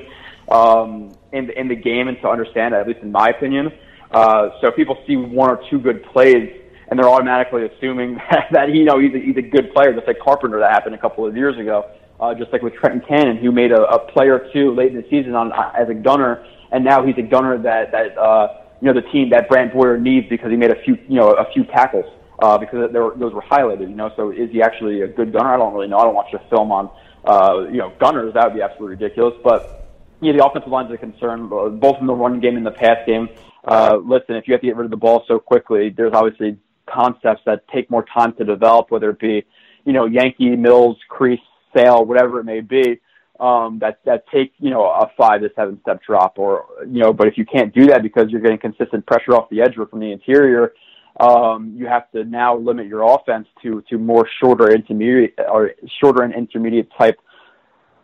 um, 0.51 1.13
in 1.33 1.51
in 1.51 1.69
the 1.69 1.77
game, 1.77 2.09
and 2.09 2.19
to 2.23 2.29
understand, 2.29 2.75
at 2.75 2.89
least 2.89 3.01
in 3.01 3.13
my 3.13 3.29
opinion. 3.29 3.73
Uh, 4.11 4.51
so 4.61 4.71
people 4.71 4.97
see 5.07 5.17
one 5.17 5.51
or 5.51 5.61
two 5.69 5.79
good 5.79 6.03
plays 6.05 6.63
and 6.89 6.99
they're 6.99 7.09
automatically 7.09 7.67
assuming 7.67 8.15
that, 8.31 8.47
that 8.53 8.75
you 8.75 8.85
know 8.85 8.99
he's 8.99 9.15
a, 9.15 9.19
he's 9.19 9.37
a 9.37 9.43
good 9.43 9.73
player. 9.75 9.93
Just 9.95 10.07
like 10.07 10.19
Carpenter, 10.19 10.59
that 10.61 10.73
happened 10.73 10.95
a 10.95 10.99
couple 10.99 11.27
of 11.27 11.37
years 11.37 11.59
ago. 11.59 11.91
Uh, 12.19 12.35
just 12.35 12.51
like 12.51 12.63
with 12.63 12.73
Trenton 12.75 13.03
Cannon, 13.07 13.37
who 13.37 13.53
made 13.53 13.73
a, 13.73 13.83
a 13.83 13.99
play 14.11 14.29
two 14.53 14.75
late 14.75 14.91
in 14.91 14.97
the 14.97 15.07
season 15.11 15.35
on 15.35 15.53
uh, 15.53 15.73
as 15.79 15.89
a 15.91 15.95
gunner, 15.95 16.47
and 16.73 16.83
now 16.83 17.05
he's 17.05 17.17
a 17.19 17.23
gunner 17.23 17.59
that 17.59 17.93
that 17.93 18.17
uh, 18.17 18.63
you 18.81 18.87
know 18.87 18.99
the 18.99 19.07
team 19.09 19.31
that 19.31 19.49
Brant 19.49 19.75
Boyer 19.75 19.99
needs 19.99 20.29
because 20.29 20.51
he 20.51 20.57
made 20.57 20.71
a 20.71 20.83
few 20.83 20.97
you 21.09 21.17
know 21.17 21.33
a 21.33 21.51
few 21.53 21.65
tackles 21.65 22.07
uh, 22.41 22.57
because 22.57 22.91
there 22.93 23.05
were, 23.05 23.15
those 23.17 23.35
were 23.35 23.43
highlighted. 23.43 23.91
You 23.91 23.97
know, 23.97 24.11
so 24.17 24.31
is 24.31 24.51
he 24.51 24.63
actually 24.63 25.03
a 25.03 25.09
good 25.09 25.33
gunner? 25.33 25.55
I 25.55 25.57
don't 25.59 25.75
really 25.75 25.89
know. 25.89 25.99
I 25.99 26.05
don't 26.05 26.15
watch 26.15 26.33
the 26.33 26.41
film 26.51 26.73
on 26.73 26.91
uh, 27.27 27.69
you 27.71 27.79
know 27.79 27.93
gunners. 28.01 28.33
That 28.35 28.45
would 28.47 28.55
be 28.55 28.63
absolutely 28.63 28.97
ridiculous. 28.97 29.35
But 29.45 29.87
yeah, 30.21 30.33
the 30.33 30.45
offensive 30.45 30.71
line 30.71 30.87
is 30.87 30.93
a 30.93 30.97
concern, 30.97 31.49
both 31.49 31.97
in 32.01 32.07
the 32.07 32.15
run 32.15 32.41
game 32.41 32.57
and 32.57 32.65
the 32.65 32.71
pass 32.71 32.99
game. 33.07 33.29
Uh, 33.65 33.99
listen, 34.03 34.37
if 34.37 34.47
you 34.47 34.55
have 34.55 34.61
to 34.61 34.67
get 34.67 34.77
rid 34.77 34.85
of 34.85 34.91
the 34.91 34.97
ball 34.97 35.25
so 35.27 35.39
quickly, 35.39 35.91
there's 35.91 36.13
obviously 36.15 36.57
concepts 36.87 37.43
that 37.47 37.67
take 37.69 37.91
more 37.91 38.05
time 38.05 38.33
to 38.35 38.45
develop, 38.45 38.91
whether 38.91 39.11
it 39.11 39.19
be, 39.19 39.45
you 39.85 39.93
know, 39.93 40.07
Yankee, 40.07 40.57
Mills, 40.57 40.97
crease, 41.09 41.41
Sail, 41.77 42.05
whatever 42.05 42.41
it 42.41 42.45
may 42.45 42.61
be, 42.61 43.01
um, 43.39 43.79
that 43.81 44.01
that 44.07 44.25
take 44.33 44.55
you 44.59 44.71
know 44.71 44.85
a 44.85 45.11
five 45.17 45.43
to 45.43 45.51
seven 45.55 45.79
step 45.83 46.01
drop, 46.03 46.39
or 46.39 46.65
you 46.89 47.01
know, 47.01 47.13
but 47.13 47.27
if 47.27 47.37
you 47.37 47.45
can't 47.45 47.75
do 47.75 47.87
that 47.87 48.03
because 48.03 48.31
you're 48.31 48.41
getting 48.41 48.59
consistent 48.59 49.07
pressure 49.07 49.33
off 49.33 49.51
the 49.51 49.61
edge 49.61 49.77
or 49.77 49.87
from 49.87 50.01
the 50.01 50.11
interior, 50.11 50.73
um, 51.21 51.75
you 51.77 51.87
have 51.87 52.11
to 52.13 52.25
now 52.25 52.57
limit 52.57 52.87
your 52.87 53.03
offense 53.15 53.47
to 53.63 53.83
to 53.91 53.99
more 53.99 54.27
shorter 54.41 54.71
intermediate 54.73 55.35
or 55.51 55.73
shorter 56.01 56.23
and 56.23 56.35
intermediate 56.35 56.89
type 56.99 57.19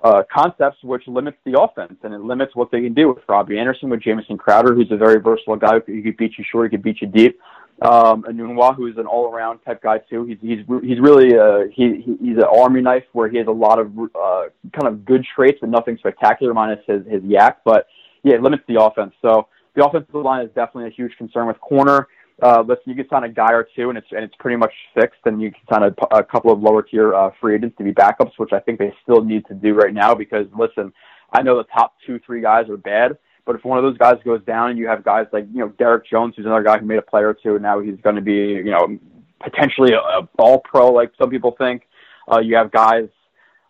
uh, 0.02 0.22
concepts, 0.32 0.78
which 0.82 1.06
limits 1.06 1.38
the 1.44 1.58
offense 1.60 1.94
and 2.02 2.12
it 2.12 2.20
limits 2.20 2.54
what 2.56 2.70
they 2.70 2.80
can 2.80 2.92
do 2.92 3.08
with 3.08 3.18
Robbie 3.28 3.58
Anderson, 3.58 3.88
with 3.88 4.02
Jamison 4.02 4.36
Crowder, 4.36 4.74
who's 4.74 4.90
a 4.90 4.96
very 4.96 5.20
versatile 5.20 5.56
guy 5.56 5.78
who 5.86 6.02
could 6.02 6.16
beat 6.16 6.32
you 6.36 6.44
short, 6.50 6.70
he 6.70 6.76
could 6.76 6.82
beat 6.82 7.00
you 7.00 7.06
deep. 7.06 7.38
Um, 7.84 8.22
Enunwa, 8.24 8.76
who's 8.76 8.96
an 8.96 9.06
all-around 9.06 9.58
type 9.60 9.82
guy 9.82 9.98
too. 9.98 10.24
He's 10.24 10.38
he's 10.40 10.58
he's 10.82 11.00
really 11.00 11.36
uh, 11.36 11.62
he 11.72 12.02
he's 12.20 12.36
an 12.36 12.44
army 12.44 12.80
knife 12.80 13.04
where 13.12 13.28
he 13.28 13.38
has 13.38 13.46
a 13.48 13.52
lot 13.52 13.78
of 13.78 13.92
uh, 13.98 14.44
kind 14.72 14.86
of 14.86 15.04
good 15.04 15.24
traits, 15.34 15.58
but 15.60 15.70
nothing 15.70 15.96
spectacular 15.98 16.54
minus 16.54 16.78
his 16.86 17.04
his 17.06 17.22
YAC. 17.22 17.56
But 17.64 17.86
yeah, 18.22 18.34
it 18.34 18.42
limits 18.42 18.62
the 18.68 18.80
offense. 18.80 19.12
So 19.20 19.48
the 19.74 19.84
offensive 19.84 20.14
line 20.14 20.44
is 20.44 20.50
definitely 20.54 20.88
a 20.88 20.92
huge 20.92 21.16
concern 21.16 21.46
with 21.46 21.58
corner. 21.60 22.08
Uh, 22.40 22.62
listen, 22.66 22.84
you 22.86 22.94
can 22.94 23.08
sign 23.08 23.24
a 23.24 23.28
guy 23.28 23.52
or 23.52 23.66
two, 23.74 23.88
and 23.88 23.98
it's 23.98 24.06
and 24.10 24.24
it's 24.24 24.34
pretty 24.38 24.56
much 24.56 24.72
fixed. 24.94 25.20
And 25.24 25.40
you 25.40 25.50
can 25.50 25.60
sign 25.72 25.82
a, 25.82 26.16
a 26.16 26.22
couple 26.22 26.52
of 26.52 26.60
lower 26.60 26.82
tier 26.82 27.14
uh, 27.14 27.30
free 27.40 27.54
agents 27.54 27.76
to 27.78 27.84
be 27.84 27.92
backups, 27.92 28.32
which 28.36 28.52
I 28.52 28.60
think 28.60 28.78
they 28.78 28.92
still 29.02 29.24
need 29.24 29.46
to 29.46 29.54
do 29.54 29.74
right 29.74 29.94
now. 29.94 30.14
Because 30.14 30.46
listen, 30.58 30.92
I 31.32 31.42
know 31.42 31.56
the 31.56 31.64
top 31.64 31.94
two, 32.06 32.20
three 32.24 32.42
guys 32.42 32.68
are 32.68 32.76
bad, 32.76 33.18
but 33.44 33.56
if 33.56 33.64
one 33.64 33.78
of 33.78 33.84
those 33.84 33.98
guys 33.98 34.16
goes 34.24 34.42
down, 34.44 34.70
and 34.70 34.78
you 34.78 34.86
have 34.86 35.04
guys 35.04 35.26
like 35.32 35.46
you 35.52 35.60
know 35.60 35.68
Derrick 35.68 36.06
Jones, 36.08 36.34
who's 36.36 36.46
another 36.46 36.62
guy 36.62 36.78
who 36.78 36.86
made 36.86 36.98
a 36.98 37.02
play 37.02 37.22
or 37.22 37.34
two, 37.34 37.54
and 37.54 37.62
now 37.62 37.80
he's 37.80 38.00
going 38.02 38.16
to 38.16 38.22
be 38.22 38.32
you 38.32 38.70
know 38.70 38.98
potentially 39.42 39.92
a, 39.92 39.98
a 39.98 40.28
all 40.38 40.60
pro, 40.60 40.92
like 40.92 41.12
some 41.18 41.30
people 41.30 41.54
think. 41.58 41.82
Uh, 42.30 42.38
you 42.38 42.54
have 42.54 42.70
guys 42.70 43.08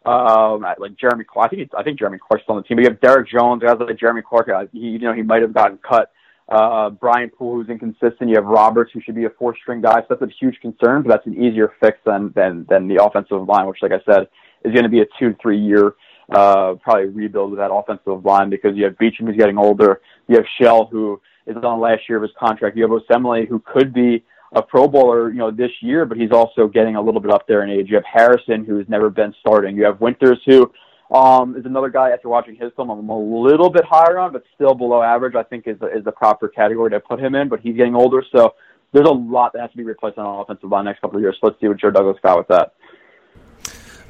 um, 0.05 0.65
like 0.79 0.97
Jeremy 0.97 1.25
Clark. 1.25 1.53
I 1.53 1.57
think 1.57 1.71
I 1.77 1.83
think 1.83 1.99
Jeremy 1.99 2.19
Clark's 2.19 2.45
still 2.45 2.57
on 2.57 2.63
the 2.63 2.69
team. 2.69 2.77
But 2.77 2.85
you 2.85 2.91
have 2.91 3.01
Derrick 3.01 3.29
Jones, 3.29 3.63
guys 3.63 3.77
like 3.81 3.99
Jeremy 3.99 4.23
Clark. 4.23 4.49
Uh, 4.49 4.67
he, 4.73 4.79
you 4.79 4.99
know, 4.99 5.15
he 5.15 5.23
might 5.23 5.43
have 5.43 5.55
gotten 5.55 5.79
cut. 5.79 6.11
Uh, 6.49 6.91
Brian 6.91 7.31
Poole, 7.31 7.55
who's 7.55 7.69
inconsistent. 7.69 8.29
You 8.29 8.35
have 8.35 8.45
Roberts, 8.45 8.91
who 8.93 9.01
should 9.01 9.15
be 9.15 9.25
a 9.25 9.31
four-string 9.31 9.81
guy. 9.81 10.01
So 10.01 10.07
that's 10.11 10.23
a 10.23 10.35
huge 10.39 10.59
concern, 10.61 11.03
but 11.03 11.09
that's 11.09 11.27
an 11.27 11.43
easier 11.43 11.73
fix 11.81 11.99
than 12.05 12.33
than 12.35 12.67
than 12.69 12.89
the 12.89 13.03
offensive 13.03 13.49
line, 13.49 13.67
which, 13.67 13.79
like 13.81 13.93
I 13.93 14.03
said, 14.05 14.29
is 14.65 14.73
going 14.73 14.83
to 14.83 14.91
be 14.91 15.01
a 15.01 15.07
two 15.19 15.31
to 15.31 15.37
three 15.41 15.59
year 15.59 15.95
uh, 16.35 16.75
probably 16.83 17.07
rebuild 17.07 17.57
that 17.59 17.73
offensive 17.73 18.25
line 18.25 18.51
because 18.51 18.77
you 18.77 18.85
have 18.85 18.95
Beachum 18.95 19.27
who's 19.27 19.37
getting 19.37 19.59
older. 19.59 20.01
You 20.29 20.37
have 20.37 20.47
Shell 20.61 20.89
who 20.91 21.21
is 21.47 21.57
on 21.57 21.81
last 21.81 22.03
year 22.09 22.19
of 22.19 22.23
his 22.23 22.33
contract. 22.39 22.77
You 22.77 22.83
have 22.83 22.91
Osemele 22.91 23.49
who 23.49 23.63
could 23.65 23.93
be 23.93 24.25
a 24.55 24.63
Pro 24.63 24.87
Bowler, 24.87 25.31
you 25.31 25.39
know, 25.39 25.51
this 25.51 25.71
year, 25.81 26.05
but 26.05 26.19
he's 26.19 26.31
also 26.31 26.67
getting 26.67 26.97
a 26.97 27.01
little 27.01 27.21
bit 27.21 27.31
up 27.31 27.47
there 27.47 27.63
in 27.65 27.71
age. 27.71 27.89
You 27.89 27.97
have 27.97 28.05
Harrison, 28.05 28.65
who's 28.65 28.87
never 28.89 29.09
been 29.09 29.35
starting. 29.41 29.77
You 29.77 29.85
have 29.85 30.01
Winters, 30.01 30.39
who 30.47 30.71
um, 31.15 31.57
is 31.57 31.65
another 31.65 31.89
guy 31.89 32.11
after 32.11 32.29
watching 32.29 32.57
his 32.57 32.71
film 32.77 32.91
I'm 32.91 33.09
a 33.09 33.19
little 33.19 33.71
bit 33.71 33.85
higher 33.85 34.19
on, 34.19 34.33
but 34.33 34.45
still 34.55 34.75
below 34.75 35.03
average. 35.03 35.35
I 35.35 35.43
think 35.43 35.67
is 35.67 35.79
the, 35.79 35.87
is 35.87 36.05
the 36.05 36.13
proper 36.13 36.49
category 36.49 36.91
to 36.91 37.01
put 37.01 37.21
him 37.21 37.35
in. 37.35 37.49
But 37.49 37.61
he's 37.61 37.77
getting 37.77 37.95
older, 37.95 38.23
so 38.35 38.55
there's 38.93 39.09
a 39.09 39.13
lot 39.13 39.53
that 39.55 39.61
has 39.61 39.71
to 39.71 39.77
be 39.77 39.85
replaced 39.85 40.19
on 40.19 40.41
offensive 40.41 40.71
line 40.71 40.85
next 40.85 41.01
couple 41.01 41.17
of 41.17 41.23
years. 41.23 41.37
So 41.41 41.49
let's 41.49 41.61
see 41.61 41.69
what 41.69 41.81
Joe 41.81 41.91
Douglas 41.91 42.19
got 42.23 42.39
with 42.39 42.49
that. 42.49 42.75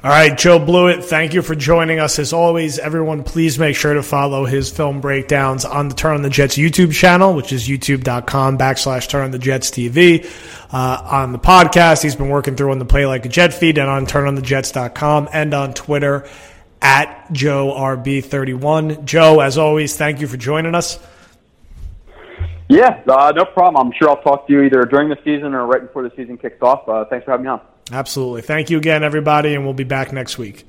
All 0.03 0.09
right, 0.09 0.37
Joe 0.37 0.59
Blewett, 0.59 1.05
thank 1.05 1.33
you 1.33 1.41
for 1.41 1.55
joining 1.55 2.01
us. 2.01 2.19
As 2.19 2.33
always, 2.33 2.77
everyone, 2.77 3.23
please 3.23 3.57
make 3.57 3.77
sure 3.77 3.93
to 3.93 4.03
follow 4.03 4.43
his 4.43 4.69
film 4.69 4.99
breakdowns 4.99 5.63
on 5.63 5.87
the 5.87 5.95
Turn 5.95 6.15
on 6.15 6.21
the 6.23 6.29
Jets 6.29 6.57
YouTube 6.57 6.91
channel, 6.91 7.33
which 7.33 7.53
is 7.53 7.69
youtube.com 7.69 8.57
backslash 8.57 9.07
Turn 9.07 9.23
on 9.23 9.31
the 9.31 9.39
Jets 9.39 9.71
TV. 9.71 10.29
Uh, 10.73 11.01
on 11.09 11.31
the 11.31 11.39
podcast, 11.39 12.03
he's 12.03 12.17
been 12.17 12.27
working 12.27 12.57
through 12.57 12.71
on 12.71 12.79
the 12.79 12.85
Play 12.85 13.05
Like 13.05 13.25
a 13.25 13.29
Jet 13.29 13.53
feed 13.53 13.77
and 13.77 13.89
on 13.89 14.05
turnonthejets.com 14.05 15.29
and 15.31 15.53
on 15.53 15.73
Twitter 15.73 16.27
at 16.81 17.31
Joe 17.31 17.73
RB31. 17.73 19.05
Joe, 19.05 19.39
as 19.39 19.57
always, 19.57 19.95
thank 19.95 20.19
you 20.19 20.27
for 20.27 20.35
joining 20.35 20.75
us. 20.75 20.99
Yeah, 22.73 23.01
uh, 23.07 23.31
no 23.35 23.45
problem. 23.45 23.87
I'm 23.87 23.93
sure 23.93 24.09
I'll 24.09 24.21
talk 24.21 24.47
to 24.47 24.53
you 24.53 24.63
either 24.63 24.83
during 24.85 25.07
the 25.09 25.17
season 25.23 25.53
or 25.53 25.67
right 25.67 25.81
before 25.81 26.01
the 26.01 26.11
season 26.15 26.37
kicks 26.37 26.57
off. 26.61 26.89
Uh, 26.89 27.05
thanks 27.05 27.23
for 27.23 27.31
having 27.31 27.45
me 27.45 27.51
on. 27.51 27.61
Absolutely. 27.91 28.41
Thank 28.41 28.71
you 28.71 28.77
again, 28.77 29.03
everybody, 29.03 29.53
and 29.53 29.63
we'll 29.63 29.75
be 29.75 29.83
back 29.83 30.11
next 30.11 30.39
week. 30.39 30.65